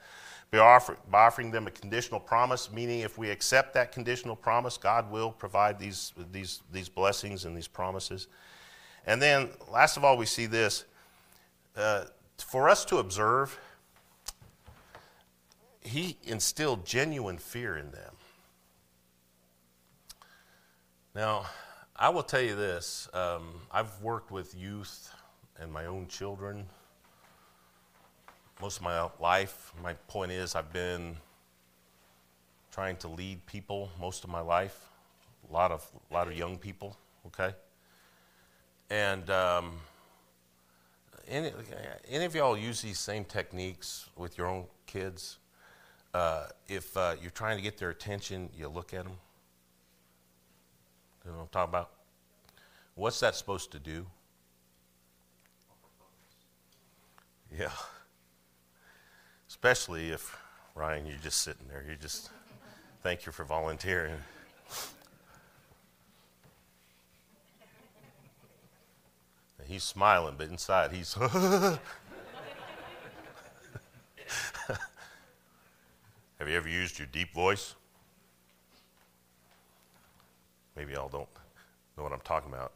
by, 0.51 0.57
offer, 0.57 0.97
by 1.09 1.27
offering 1.27 1.49
them 1.49 1.67
a 1.67 1.71
conditional 1.71 2.19
promise, 2.19 2.69
meaning 2.73 2.99
if 2.99 3.17
we 3.17 3.29
accept 3.29 3.73
that 3.75 3.93
conditional 3.93 4.35
promise, 4.35 4.75
God 4.75 5.09
will 5.09 5.31
provide 5.31 5.79
these, 5.79 6.11
these, 6.33 6.61
these 6.73 6.89
blessings 6.89 7.45
and 7.45 7.55
these 7.55 7.69
promises. 7.69 8.27
And 9.07 9.21
then, 9.21 9.51
last 9.71 9.95
of 9.95 10.03
all, 10.03 10.17
we 10.17 10.25
see 10.25 10.47
this 10.47 10.83
uh, 11.77 12.03
for 12.37 12.67
us 12.67 12.83
to 12.83 12.97
observe, 12.97 13.57
He 15.79 16.17
instilled 16.23 16.85
genuine 16.85 17.37
fear 17.37 17.77
in 17.77 17.91
them. 17.91 18.11
Now, 21.13 21.45
I 21.93 22.07
will 22.07 22.23
tell 22.23 22.41
you 22.41 22.55
this 22.55 23.09
um, 23.13 23.61
I've 23.69 24.01
worked 24.01 24.31
with 24.31 24.55
youth 24.55 25.13
and 25.59 25.69
my 25.71 25.85
own 25.85 26.07
children 26.07 26.65
most 28.61 28.77
of 28.77 28.83
my 28.83 29.09
life. 29.19 29.73
My 29.83 29.93
point 30.07 30.31
is, 30.31 30.55
I've 30.55 30.71
been 30.71 31.17
trying 32.71 32.95
to 32.97 33.09
lead 33.09 33.45
people 33.45 33.91
most 33.99 34.23
of 34.23 34.29
my 34.29 34.39
life, 34.39 34.87
a 35.49 35.53
lot 35.53 35.71
of, 35.71 35.85
a 36.09 36.13
lot 36.13 36.29
of 36.29 36.37
young 36.37 36.57
people, 36.57 36.95
okay? 37.27 37.53
And 38.89 39.29
um, 39.29 39.73
any, 41.27 41.51
any 42.09 42.23
of 42.23 42.33
y'all 42.35 42.57
use 42.57 42.81
these 42.81 42.99
same 42.99 43.25
techniques 43.25 44.07
with 44.15 44.37
your 44.37 44.47
own 44.47 44.63
kids? 44.85 45.39
Uh, 46.13 46.45
if 46.69 46.95
uh, 46.95 47.15
you're 47.21 47.31
trying 47.31 47.57
to 47.57 47.63
get 47.63 47.77
their 47.77 47.89
attention, 47.89 48.49
you 48.57 48.69
look 48.69 48.93
at 48.93 49.03
them 49.03 49.17
you 51.25 51.31
know 51.31 51.37
what 51.37 51.43
I'm 51.43 51.49
talking 51.49 51.71
about? 51.71 51.91
What's 52.95 53.19
that 53.21 53.35
supposed 53.35 53.71
to 53.71 53.79
do? 53.79 54.05
Yeah. 57.57 57.71
Especially 59.47 60.09
if, 60.09 60.37
Ryan, 60.75 61.05
you're 61.05 61.17
just 61.21 61.41
sitting 61.41 61.67
there. 61.67 61.85
You 61.87 61.95
just, 61.95 62.29
thank 63.03 63.25
you 63.25 63.31
for 63.31 63.43
volunteering. 63.43 64.15
He's 69.67 69.83
smiling, 69.83 70.35
but 70.37 70.49
inside 70.49 70.91
he's. 70.91 71.13
Have 71.13 71.79
you 76.45 76.57
ever 76.57 76.67
used 76.67 76.99
your 76.99 77.07
deep 77.09 77.33
voice? 77.33 77.75
Maybe 80.75 80.93
y'all 80.93 81.09
don't 81.09 81.27
know 81.97 82.03
what 82.03 82.13
I'm 82.13 82.21
talking 82.21 82.51
about. 82.51 82.73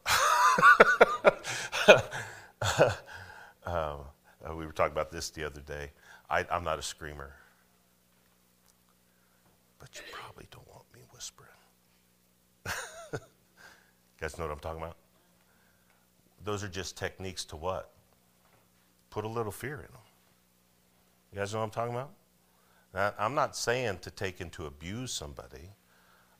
uh, 3.66 3.98
we 4.54 4.66
were 4.66 4.72
talking 4.72 4.92
about 4.92 5.10
this 5.10 5.30
the 5.30 5.44
other 5.44 5.60
day. 5.60 5.90
I, 6.28 6.44
I'm 6.50 6.64
not 6.64 6.78
a 6.78 6.82
screamer, 6.82 7.32
but 9.78 9.88
you 9.94 10.02
probably 10.12 10.46
don't 10.50 10.68
want 10.68 10.84
me 10.94 11.00
whispering. 11.12 11.48
you 13.12 13.18
guys 14.20 14.38
know 14.38 14.44
what 14.44 14.52
I'm 14.52 14.58
talking 14.60 14.82
about? 14.82 14.96
Those 16.44 16.62
are 16.62 16.68
just 16.68 16.96
techniques 16.96 17.44
to 17.46 17.56
what? 17.56 17.90
Put 19.10 19.24
a 19.24 19.28
little 19.28 19.52
fear 19.52 19.76
in 19.76 19.82
them. 19.82 20.02
You 21.32 21.38
guys 21.38 21.52
know 21.52 21.60
what 21.60 21.66
I'm 21.66 21.70
talking 21.70 21.94
about? 21.94 22.10
Now, 22.94 23.14
I'm 23.18 23.34
not 23.34 23.56
saying 23.56 23.98
to 24.02 24.10
take 24.10 24.40
and 24.40 24.52
to 24.52 24.66
abuse 24.66 25.12
somebody. 25.12 25.70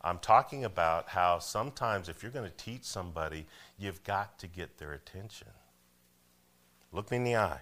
I'm 0.06 0.20
talking 0.20 0.64
about 0.64 1.08
how 1.08 1.40
sometimes 1.40 2.08
if 2.08 2.22
you're 2.22 2.30
going 2.30 2.48
to 2.48 2.56
teach 2.56 2.84
somebody, 2.84 3.44
you've 3.76 4.04
got 4.04 4.38
to 4.38 4.46
get 4.46 4.78
their 4.78 4.92
attention. 4.92 5.48
Look 6.92 7.10
me 7.10 7.16
in 7.16 7.24
the 7.24 7.34
eye. 7.34 7.58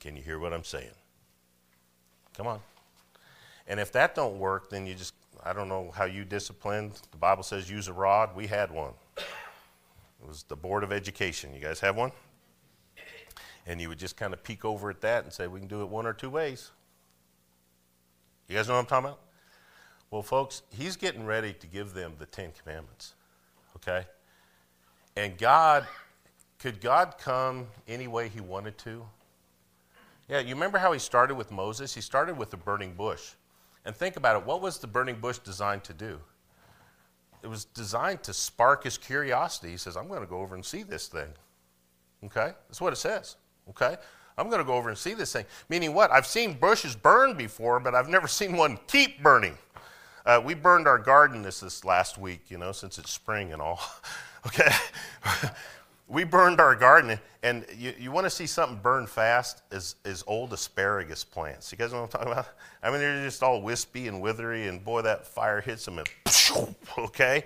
Can 0.00 0.16
you 0.16 0.22
hear 0.22 0.38
what 0.38 0.54
I'm 0.54 0.64
saying? 0.64 0.94
Come 2.34 2.46
on. 2.46 2.60
And 3.68 3.78
if 3.78 3.92
that 3.92 4.14
don't 4.14 4.38
work, 4.38 4.70
then 4.70 4.86
you 4.86 4.94
just 4.94 5.12
I 5.44 5.52
don't 5.52 5.68
know 5.68 5.90
how 5.94 6.04
you 6.06 6.24
disciplined. 6.24 6.92
The 7.10 7.18
Bible 7.18 7.42
says 7.42 7.70
use 7.70 7.86
a 7.86 7.92
rod. 7.92 8.34
We 8.34 8.46
had 8.46 8.70
one. 8.70 8.92
It 9.18 10.26
was 10.26 10.44
the 10.44 10.56
Board 10.56 10.82
of 10.82 10.92
Education. 10.92 11.54
You 11.54 11.60
guys 11.60 11.80
have 11.80 11.94
one? 11.94 12.12
And 13.66 13.82
you 13.82 13.90
would 13.90 13.98
just 13.98 14.16
kind 14.16 14.32
of 14.32 14.42
peek 14.42 14.64
over 14.64 14.88
at 14.88 15.02
that 15.02 15.24
and 15.24 15.32
say, 15.32 15.46
we 15.46 15.58
can 15.58 15.68
do 15.68 15.82
it 15.82 15.90
one 15.90 16.06
or 16.06 16.14
two 16.14 16.30
ways. 16.30 16.70
You 18.48 18.56
guys 18.56 18.66
know 18.66 18.74
what 18.74 18.80
I'm 18.80 18.86
talking 18.86 19.06
about? 19.08 19.20
Well, 20.14 20.22
folks, 20.22 20.62
he's 20.70 20.94
getting 20.94 21.26
ready 21.26 21.54
to 21.54 21.66
give 21.66 21.92
them 21.92 22.12
the 22.20 22.26
Ten 22.26 22.52
Commandments. 22.62 23.14
Okay? 23.74 24.06
And 25.16 25.36
God, 25.36 25.88
could 26.60 26.80
God 26.80 27.16
come 27.18 27.66
any 27.88 28.06
way 28.06 28.28
he 28.28 28.40
wanted 28.40 28.78
to? 28.78 29.04
Yeah, 30.28 30.38
you 30.38 30.54
remember 30.54 30.78
how 30.78 30.92
he 30.92 31.00
started 31.00 31.34
with 31.34 31.50
Moses? 31.50 31.92
He 31.92 32.00
started 32.00 32.38
with 32.38 32.50
the 32.52 32.56
burning 32.56 32.94
bush. 32.94 33.32
And 33.84 33.92
think 33.92 34.14
about 34.14 34.40
it 34.40 34.46
what 34.46 34.62
was 34.62 34.78
the 34.78 34.86
burning 34.86 35.16
bush 35.16 35.38
designed 35.38 35.82
to 35.82 35.92
do? 35.92 36.20
it 37.42 37.48
was 37.48 37.64
designed 37.64 38.22
to 38.22 38.32
spark 38.32 38.84
his 38.84 38.96
curiosity. 38.96 39.72
He 39.72 39.76
says, 39.78 39.96
I'm 39.96 40.06
going 40.06 40.20
to 40.20 40.28
go 40.28 40.38
over 40.38 40.54
and 40.54 40.64
see 40.64 40.84
this 40.84 41.08
thing. 41.08 41.32
Okay? 42.24 42.52
That's 42.68 42.80
what 42.80 42.92
it 42.92 42.96
says. 42.96 43.34
Okay? 43.70 43.96
I'm 44.38 44.48
going 44.48 44.60
to 44.60 44.64
go 44.64 44.74
over 44.74 44.90
and 44.90 44.96
see 44.96 45.14
this 45.14 45.32
thing. 45.32 45.44
Meaning 45.68 45.92
what? 45.92 46.12
I've 46.12 46.24
seen 46.24 46.54
bushes 46.54 46.94
burn 46.94 47.36
before, 47.36 47.80
but 47.80 47.96
I've 47.96 48.08
never 48.08 48.28
seen 48.28 48.56
one 48.56 48.78
keep 48.86 49.20
burning. 49.20 49.58
Uh, 50.26 50.40
we 50.42 50.54
burned 50.54 50.88
our 50.88 50.98
garden 50.98 51.42
this, 51.42 51.60
this 51.60 51.84
last 51.84 52.16
week, 52.16 52.50
you 52.50 52.56
know, 52.56 52.72
since 52.72 52.98
it's 52.98 53.10
spring 53.10 53.52
and 53.52 53.60
all. 53.60 53.80
okay? 54.46 54.70
we 56.08 56.24
burned 56.24 56.60
our 56.60 56.74
garden, 56.74 57.18
and 57.42 57.66
you, 57.76 57.92
you 57.98 58.10
want 58.10 58.24
to 58.24 58.30
see 58.30 58.46
something 58.46 58.78
burn 58.78 59.06
fast 59.06 59.62
is, 59.70 59.96
is 60.04 60.24
old 60.26 60.52
asparagus 60.54 61.24
plants. 61.24 61.70
You 61.70 61.76
guys 61.76 61.92
know 61.92 62.02
what 62.02 62.14
I'm 62.14 62.20
talking 62.20 62.32
about? 62.32 62.48
I 62.82 62.90
mean, 62.90 63.00
they're 63.00 63.22
just 63.22 63.42
all 63.42 63.60
wispy 63.60 64.08
and 64.08 64.22
withery, 64.22 64.66
and 64.66 64.82
boy, 64.82 65.02
that 65.02 65.26
fire 65.26 65.60
hits 65.60 65.84
them, 65.84 65.98
and 65.98 66.08
okay? 66.98 67.44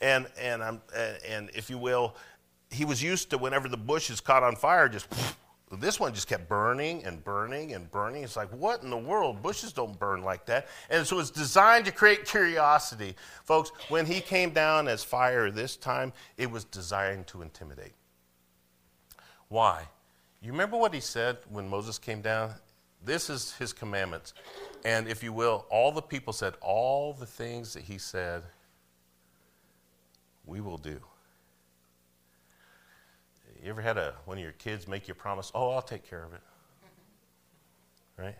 And, 0.00 0.26
and, 0.40 0.64
I'm, 0.64 0.80
and 1.28 1.50
if 1.54 1.70
you 1.70 1.78
will, 1.78 2.16
he 2.70 2.84
was 2.84 3.00
used 3.00 3.30
to 3.30 3.38
whenever 3.38 3.68
the 3.68 3.76
bush 3.76 4.10
is 4.10 4.20
caught 4.20 4.42
on 4.42 4.56
fire, 4.56 4.88
just 4.88 5.06
this 5.72 5.98
one 5.98 6.14
just 6.14 6.28
kept 6.28 6.48
burning 6.48 7.04
and 7.04 7.24
burning 7.24 7.74
and 7.74 7.90
burning. 7.90 8.22
It's 8.22 8.36
like, 8.36 8.50
what 8.50 8.84
in 8.84 8.90
the 8.90 8.96
world? 8.96 9.42
Bushes 9.42 9.72
don't 9.72 9.98
burn 9.98 10.22
like 10.22 10.46
that. 10.46 10.68
And 10.90 11.04
so 11.04 11.18
it's 11.18 11.30
designed 11.30 11.86
to 11.86 11.92
create 11.92 12.24
curiosity. 12.24 13.16
Folks, 13.44 13.72
when 13.88 14.06
he 14.06 14.20
came 14.20 14.50
down 14.50 14.86
as 14.86 15.02
fire 15.02 15.50
this 15.50 15.76
time, 15.76 16.12
it 16.36 16.48
was 16.48 16.64
designed 16.64 17.26
to 17.28 17.42
intimidate. 17.42 17.94
Why? 19.48 19.88
You 20.40 20.52
remember 20.52 20.76
what 20.76 20.94
he 20.94 21.00
said 21.00 21.38
when 21.48 21.68
Moses 21.68 21.98
came 21.98 22.20
down? 22.20 22.54
This 23.04 23.28
is 23.28 23.52
his 23.54 23.72
commandments. 23.72 24.34
And 24.84 25.08
if 25.08 25.22
you 25.22 25.32
will, 25.32 25.66
all 25.68 25.90
the 25.90 26.02
people 26.02 26.32
said 26.32 26.54
all 26.60 27.12
the 27.12 27.26
things 27.26 27.74
that 27.74 27.82
he 27.82 27.98
said, 27.98 28.44
we 30.44 30.60
will 30.60 30.78
do. 30.78 31.00
You 33.66 33.72
ever 33.72 33.82
had 33.82 33.98
a, 33.98 34.14
one 34.26 34.38
of 34.38 34.44
your 34.44 34.52
kids 34.52 34.86
make 34.86 35.08
you 35.08 35.12
a 35.12 35.16
promise, 35.16 35.50
oh, 35.52 35.70
I'll 35.70 35.82
take 35.82 36.08
care 36.08 36.22
of 36.22 36.32
it? 36.32 36.40
Right? 38.16 38.36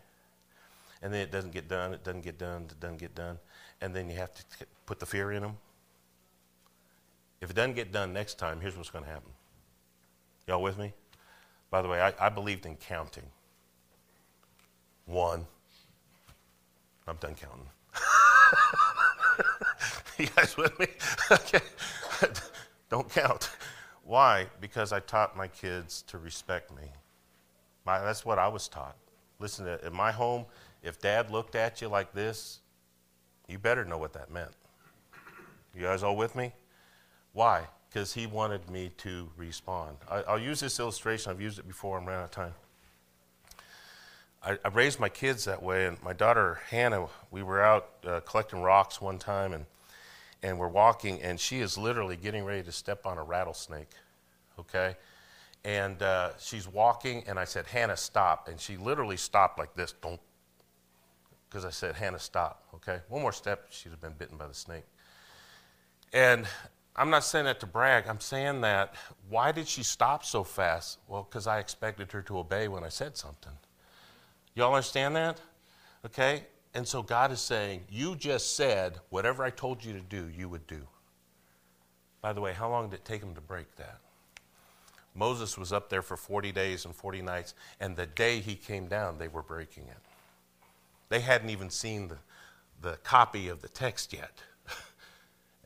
And 1.02 1.12
then 1.12 1.20
it 1.20 1.32
doesn't 1.32 1.52
get 1.52 1.68
done, 1.68 1.92
it 1.92 2.04
doesn't 2.04 2.22
get 2.22 2.38
done, 2.38 2.62
it 2.70 2.78
doesn't 2.78 3.00
get 3.00 3.16
done. 3.16 3.36
And 3.80 3.92
then 3.92 4.08
you 4.08 4.14
have 4.16 4.32
to 4.32 4.44
put 4.86 5.00
the 5.00 5.04
fear 5.04 5.32
in 5.32 5.42
them. 5.42 5.56
If 7.40 7.50
it 7.50 7.56
doesn't 7.56 7.74
get 7.74 7.90
done 7.90 8.12
next 8.12 8.38
time, 8.38 8.60
here's 8.60 8.76
what's 8.76 8.88
going 8.88 9.04
to 9.04 9.10
happen. 9.10 9.32
Y'all 10.46 10.62
with 10.62 10.78
me? 10.78 10.94
By 11.70 11.82
the 11.82 11.88
way, 11.88 12.00
I, 12.00 12.14
I 12.20 12.28
believed 12.28 12.64
in 12.64 12.76
counting. 12.76 13.26
One. 15.06 15.44
I'm 17.08 17.16
done 17.16 17.34
counting. 17.34 17.68
you 20.18 20.28
guys 20.36 20.56
with 20.56 20.78
me? 20.78 20.86
okay. 21.32 21.60
Don't 22.88 23.10
count. 23.10 23.50
Why? 24.06 24.46
Because 24.60 24.92
I 24.92 25.00
taught 25.00 25.36
my 25.36 25.48
kids 25.48 26.02
to 26.02 26.18
respect 26.18 26.70
me. 26.70 26.84
My, 27.84 28.00
that's 28.00 28.24
what 28.24 28.38
I 28.38 28.46
was 28.46 28.68
taught. 28.68 28.96
Listen, 29.40 29.66
in 29.84 29.92
my 29.92 30.12
home, 30.12 30.46
if 30.82 31.00
dad 31.00 31.30
looked 31.30 31.56
at 31.56 31.82
you 31.82 31.88
like 31.88 32.12
this, 32.12 32.60
you 33.48 33.58
better 33.58 33.84
know 33.84 33.98
what 33.98 34.12
that 34.12 34.30
meant. 34.30 34.52
You 35.74 35.82
guys 35.82 36.04
all 36.04 36.16
with 36.16 36.36
me? 36.36 36.52
Why? 37.32 37.64
Because 37.88 38.14
he 38.14 38.26
wanted 38.26 38.70
me 38.70 38.92
to 38.98 39.28
respond. 39.36 39.96
I, 40.08 40.34
will 40.34 40.40
use 40.40 40.60
this 40.60 40.78
illustration. 40.78 41.30
I've 41.30 41.40
used 41.40 41.58
it 41.58 41.66
before. 41.66 41.98
I'm 41.98 42.06
running 42.06 42.20
out 42.20 42.24
of 42.26 42.30
time. 42.30 42.54
I, 44.42 44.58
I, 44.64 44.68
raised 44.68 45.00
my 45.00 45.08
kids 45.08 45.44
that 45.44 45.62
way, 45.62 45.86
and 45.86 46.00
my 46.02 46.12
daughter 46.12 46.60
Hannah, 46.70 47.08
we 47.30 47.42
were 47.42 47.60
out 47.60 47.88
uh, 48.06 48.20
collecting 48.20 48.62
rocks 48.62 49.00
one 49.00 49.18
time, 49.18 49.52
and 49.52 49.66
and 50.46 50.60
we're 50.60 50.68
walking, 50.68 51.20
and 51.22 51.40
she 51.40 51.58
is 51.58 51.76
literally 51.76 52.14
getting 52.14 52.44
ready 52.44 52.62
to 52.62 52.70
step 52.70 53.04
on 53.04 53.18
a 53.18 53.22
rattlesnake, 53.24 53.90
okay? 54.60 54.94
And 55.64 56.00
uh, 56.00 56.30
she's 56.38 56.68
walking, 56.68 57.24
and 57.26 57.36
I 57.36 57.44
said, 57.44 57.66
Hannah, 57.66 57.96
stop. 57.96 58.46
And 58.46 58.60
she 58.60 58.76
literally 58.76 59.16
stopped 59.16 59.58
like 59.58 59.74
this, 59.74 59.92
don't, 60.00 60.20
because 61.48 61.64
I 61.64 61.70
said, 61.70 61.96
Hannah, 61.96 62.20
stop, 62.20 62.62
okay? 62.74 63.00
One 63.08 63.22
more 63.22 63.32
step, 63.32 63.66
she'd 63.70 63.88
have 63.88 64.00
been 64.00 64.12
bitten 64.12 64.36
by 64.36 64.46
the 64.46 64.54
snake. 64.54 64.84
And 66.12 66.46
I'm 66.94 67.10
not 67.10 67.24
saying 67.24 67.46
that 67.46 67.58
to 67.60 67.66
brag. 67.66 68.04
I'm 68.06 68.20
saying 68.20 68.60
that 68.60 68.94
why 69.28 69.50
did 69.50 69.66
she 69.66 69.82
stop 69.82 70.24
so 70.24 70.44
fast? 70.44 70.98
Well, 71.08 71.26
because 71.28 71.48
I 71.48 71.58
expected 71.58 72.12
her 72.12 72.22
to 72.22 72.38
obey 72.38 72.68
when 72.68 72.84
I 72.84 72.88
said 72.88 73.16
something. 73.16 73.52
Y'all 74.54 74.72
understand 74.72 75.16
that? 75.16 75.40
Okay? 76.04 76.44
And 76.76 76.86
so 76.86 77.02
God 77.02 77.32
is 77.32 77.40
saying, 77.40 77.84
You 77.90 78.16
just 78.16 78.54
said 78.54 78.98
whatever 79.08 79.42
I 79.42 79.48
told 79.48 79.82
you 79.82 79.94
to 79.94 80.00
do, 80.00 80.28
you 80.28 80.46
would 80.50 80.66
do. 80.66 80.82
By 82.20 82.34
the 82.34 82.42
way, 82.42 82.52
how 82.52 82.68
long 82.68 82.90
did 82.90 82.96
it 82.96 83.04
take 83.06 83.22
him 83.22 83.34
to 83.34 83.40
break 83.40 83.74
that? 83.76 83.98
Moses 85.14 85.56
was 85.56 85.72
up 85.72 85.88
there 85.88 86.02
for 86.02 86.18
40 86.18 86.52
days 86.52 86.84
and 86.84 86.94
40 86.94 87.22
nights, 87.22 87.54
and 87.80 87.96
the 87.96 88.04
day 88.04 88.40
he 88.40 88.54
came 88.54 88.88
down, 88.88 89.16
they 89.16 89.28
were 89.28 89.42
breaking 89.42 89.84
it. 89.84 89.96
They 91.08 91.20
hadn't 91.20 91.48
even 91.48 91.70
seen 91.70 92.08
the, 92.08 92.18
the 92.82 92.98
copy 92.98 93.48
of 93.48 93.62
the 93.62 93.68
text 93.68 94.12
yet. 94.12 94.32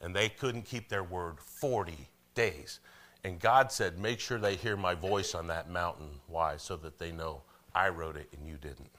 and 0.00 0.14
they 0.14 0.28
couldn't 0.28 0.62
keep 0.62 0.88
their 0.88 1.02
word 1.02 1.40
40 1.40 2.06
days. 2.36 2.78
And 3.24 3.40
God 3.40 3.72
said, 3.72 3.98
Make 3.98 4.20
sure 4.20 4.38
they 4.38 4.54
hear 4.54 4.76
my 4.76 4.94
voice 4.94 5.34
on 5.34 5.48
that 5.48 5.68
mountain. 5.68 6.20
Why? 6.28 6.56
So 6.56 6.76
that 6.76 7.00
they 7.00 7.10
know 7.10 7.42
I 7.74 7.88
wrote 7.88 8.16
it 8.16 8.28
and 8.32 8.46
you 8.46 8.58
didn't. 8.58 8.92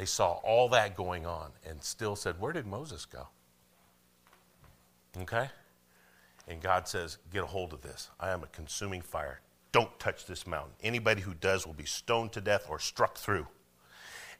They 0.00 0.06
saw 0.06 0.40
all 0.42 0.70
that 0.70 0.96
going 0.96 1.26
on 1.26 1.50
and 1.68 1.82
still 1.82 2.16
said, 2.16 2.40
Where 2.40 2.54
did 2.54 2.66
Moses 2.66 3.04
go? 3.04 3.28
Okay? 5.14 5.50
And 6.48 6.62
God 6.62 6.88
says, 6.88 7.18
Get 7.30 7.42
a 7.42 7.46
hold 7.46 7.74
of 7.74 7.82
this. 7.82 8.08
I 8.18 8.30
am 8.30 8.42
a 8.42 8.46
consuming 8.46 9.02
fire. 9.02 9.42
Don't 9.72 10.00
touch 10.00 10.24
this 10.24 10.46
mountain. 10.46 10.72
Anybody 10.82 11.20
who 11.20 11.34
does 11.34 11.66
will 11.66 11.74
be 11.74 11.84
stoned 11.84 12.32
to 12.32 12.40
death 12.40 12.64
or 12.70 12.78
struck 12.78 13.18
through. 13.18 13.46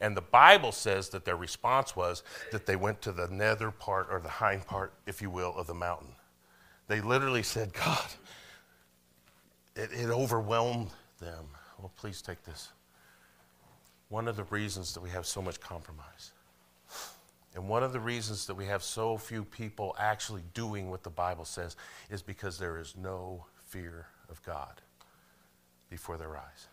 And 0.01 0.17
the 0.17 0.23
Bible 0.23 0.73
says 0.73 1.11
that 1.11 1.27
their 1.27 1.37
response 1.37 1.95
was 1.95 2.23
that 2.53 2.65
they 2.65 2.77
went 2.77 3.03
to 3.03 3.13
the 3.13 3.29
nether 3.29 3.71
part 3.71 4.07
or 4.11 4.19
the 4.19 4.31
hind 4.31 4.67
part, 4.67 4.95
if 5.05 5.21
you 5.21 5.29
will, 5.29 5.55
of 5.55 5.67
the 5.67 5.75
mountain. 5.75 6.15
They 6.89 7.03
literally 7.03 7.43
said, 7.43 7.75
God, 7.75 8.09
it, 9.77 9.91
it 9.93 10.09
overwhelmed 10.09 10.89
them. 11.19 11.45
Well, 11.79 11.93
please 11.99 12.23
take 12.23 12.43
this. 12.45 12.71
One 14.11 14.29
of 14.29 14.37
the 14.37 14.45
reasons 14.45 14.93
that 14.93 15.01
we 15.01 15.09
have 15.09 15.25
so 15.25 15.41
much 15.41 15.59
compromise. 15.61 16.33
And 17.55 17.69
one 17.69 17.83
of 17.83 17.93
the 17.93 18.01
reasons 18.01 18.47
that 18.47 18.55
we 18.55 18.67
have 18.67 18.83
so 18.83 19.17
few 19.17 19.45
people 19.45 19.97
actually 19.99 20.43
doing 20.53 20.91
what 20.91 21.03
the 21.03 21.11
Bible 21.11 21.45
says 21.45 21.77
is 22.11 22.21
because 22.21 22.59
there 22.59 22.79
is 22.79 22.95
no 22.97 23.47
fear 23.67 24.07
of 24.29 24.43
God 24.43 24.83
before 25.89 26.17
their 26.17 26.37
eyes. 26.37 26.69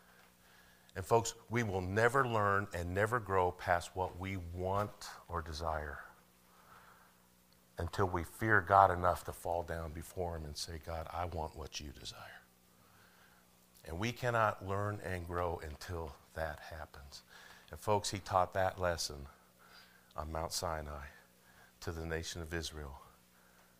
And, 0.95 1.05
folks, 1.05 1.35
we 1.49 1.63
will 1.63 1.81
never 1.81 2.27
learn 2.27 2.67
and 2.73 2.93
never 2.93 3.19
grow 3.19 3.51
past 3.51 3.91
what 3.95 4.19
we 4.19 4.37
want 4.53 5.09
or 5.27 5.41
desire 5.41 5.99
until 7.77 8.07
we 8.07 8.23
fear 8.23 8.61
God 8.61 8.89
enough 8.89 9.23
to 9.25 9.31
fall 9.31 9.61
down 9.61 9.91
before 9.91 10.37
Him 10.37 10.45
and 10.45 10.57
say, 10.57 10.79
God, 10.85 11.07
I 11.13 11.25
want 11.25 11.55
what 11.55 11.79
you 11.79 11.91
desire. 11.99 12.19
And 13.87 13.99
we 13.99 14.11
cannot 14.11 14.67
learn 14.67 14.99
and 15.05 15.25
grow 15.25 15.61
until 15.67 16.13
that 16.35 16.59
happens. 16.71 17.23
And, 17.71 17.79
folks, 17.79 18.09
He 18.11 18.19
taught 18.19 18.53
that 18.53 18.79
lesson 18.79 19.27
on 20.15 20.31
Mount 20.31 20.51
Sinai 20.51 21.05
to 21.81 21.91
the 21.91 22.05
nation 22.05 22.41
of 22.41 22.53
Israel 22.53 22.99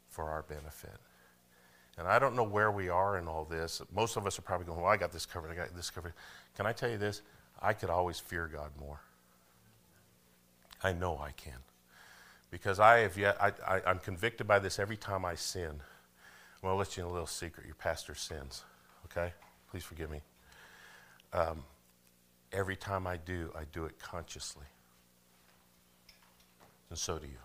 for 0.10 0.30
our 0.30 0.43
benefit. 0.43 0.97
And 1.97 2.08
I 2.08 2.20
don't 2.20 2.36
know 2.36 2.43
where 2.43 2.72
we 2.72 2.89
are 2.89 3.18
in 3.18 3.28
all 3.28 3.43
this. 3.43 3.82
Most 3.93 4.18
of 4.18 4.28
us 4.28 4.38
are 4.38 4.43
probably 4.43 4.68
going, 4.68 4.82
Well, 4.82 4.89
I 4.89 4.97
got 4.97 5.12
this 5.12 5.26
covered, 5.26 5.51
I 5.51 5.55
got 5.55 5.76
this 5.76 5.89
covered. 5.89 6.14
Can 6.55 6.66
I 6.66 6.74
tell 6.74 6.89
you 6.89 6.97
this? 6.97 7.22
I 7.62 7.74
could 7.74 7.89
always 7.89 8.20
fear 8.20 8.47
God 8.51 8.72
more. 8.80 9.01
I 10.84 10.93
know 10.93 11.18
I 11.18 11.32
can. 11.32 11.58
Because 12.51 12.80
I 12.80 12.99
have 12.99 13.18
yet, 13.18 13.36
I, 13.41 13.82
I'm 13.86 13.99
convicted 13.99 14.47
by 14.47 14.60
this 14.60 14.80
every 14.80 14.95
time 14.95 15.26
I 15.26 15.36
sin. 15.36 15.82
Well, 16.62 16.74
I'll 16.74 16.78
let 16.78 16.95
you 16.95 17.03
in 17.03 17.10
a 17.10 17.12
little 17.12 17.28
secret. 17.28 17.66
Your 17.66 17.76
pastor 17.76 18.16
sins, 18.16 18.64
okay? 19.05 19.34
Please 19.78 19.84
forgive 19.84 20.10
me. 20.10 20.22
Um, 21.34 21.64
every 22.52 22.76
time 22.76 23.06
I 23.06 23.18
do, 23.18 23.52
I 23.56 23.62
do 23.72 23.86
it 23.86 24.00
consciously 24.00 24.66
and 26.90 26.98
so 26.98 27.20
do 27.20 27.28
you. 27.28 27.38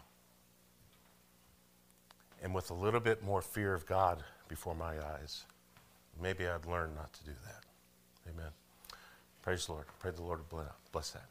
And 2.43 2.55
with 2.55 2.71
a 2.71 2.75
little 2.75 3.01
bit 3.01 3.23
more 3.23 3.43
fear 3.43 3.75
of 3.75 3.85
God 3.85 4.25
before 4.49 4.75
my 4.75 4.95
eyes, 4.99 5.45
maybe 6.23 6.47
I'd 6.47 6.65
learn 6.65 6.95
not 6.95 7.13
to 7.13 7.25
do 7.25 7.33
that. 7.45 7.65
Amen. 8.33 8.53
Praise 9.43 9.67
the 9.67 9.73
Lord. 9.73 9.85
Pray 9.99 10.13
the 10.13 10.23
Lord 10.23 10.41
bless 10.91 11.11
that. 11.11 11.27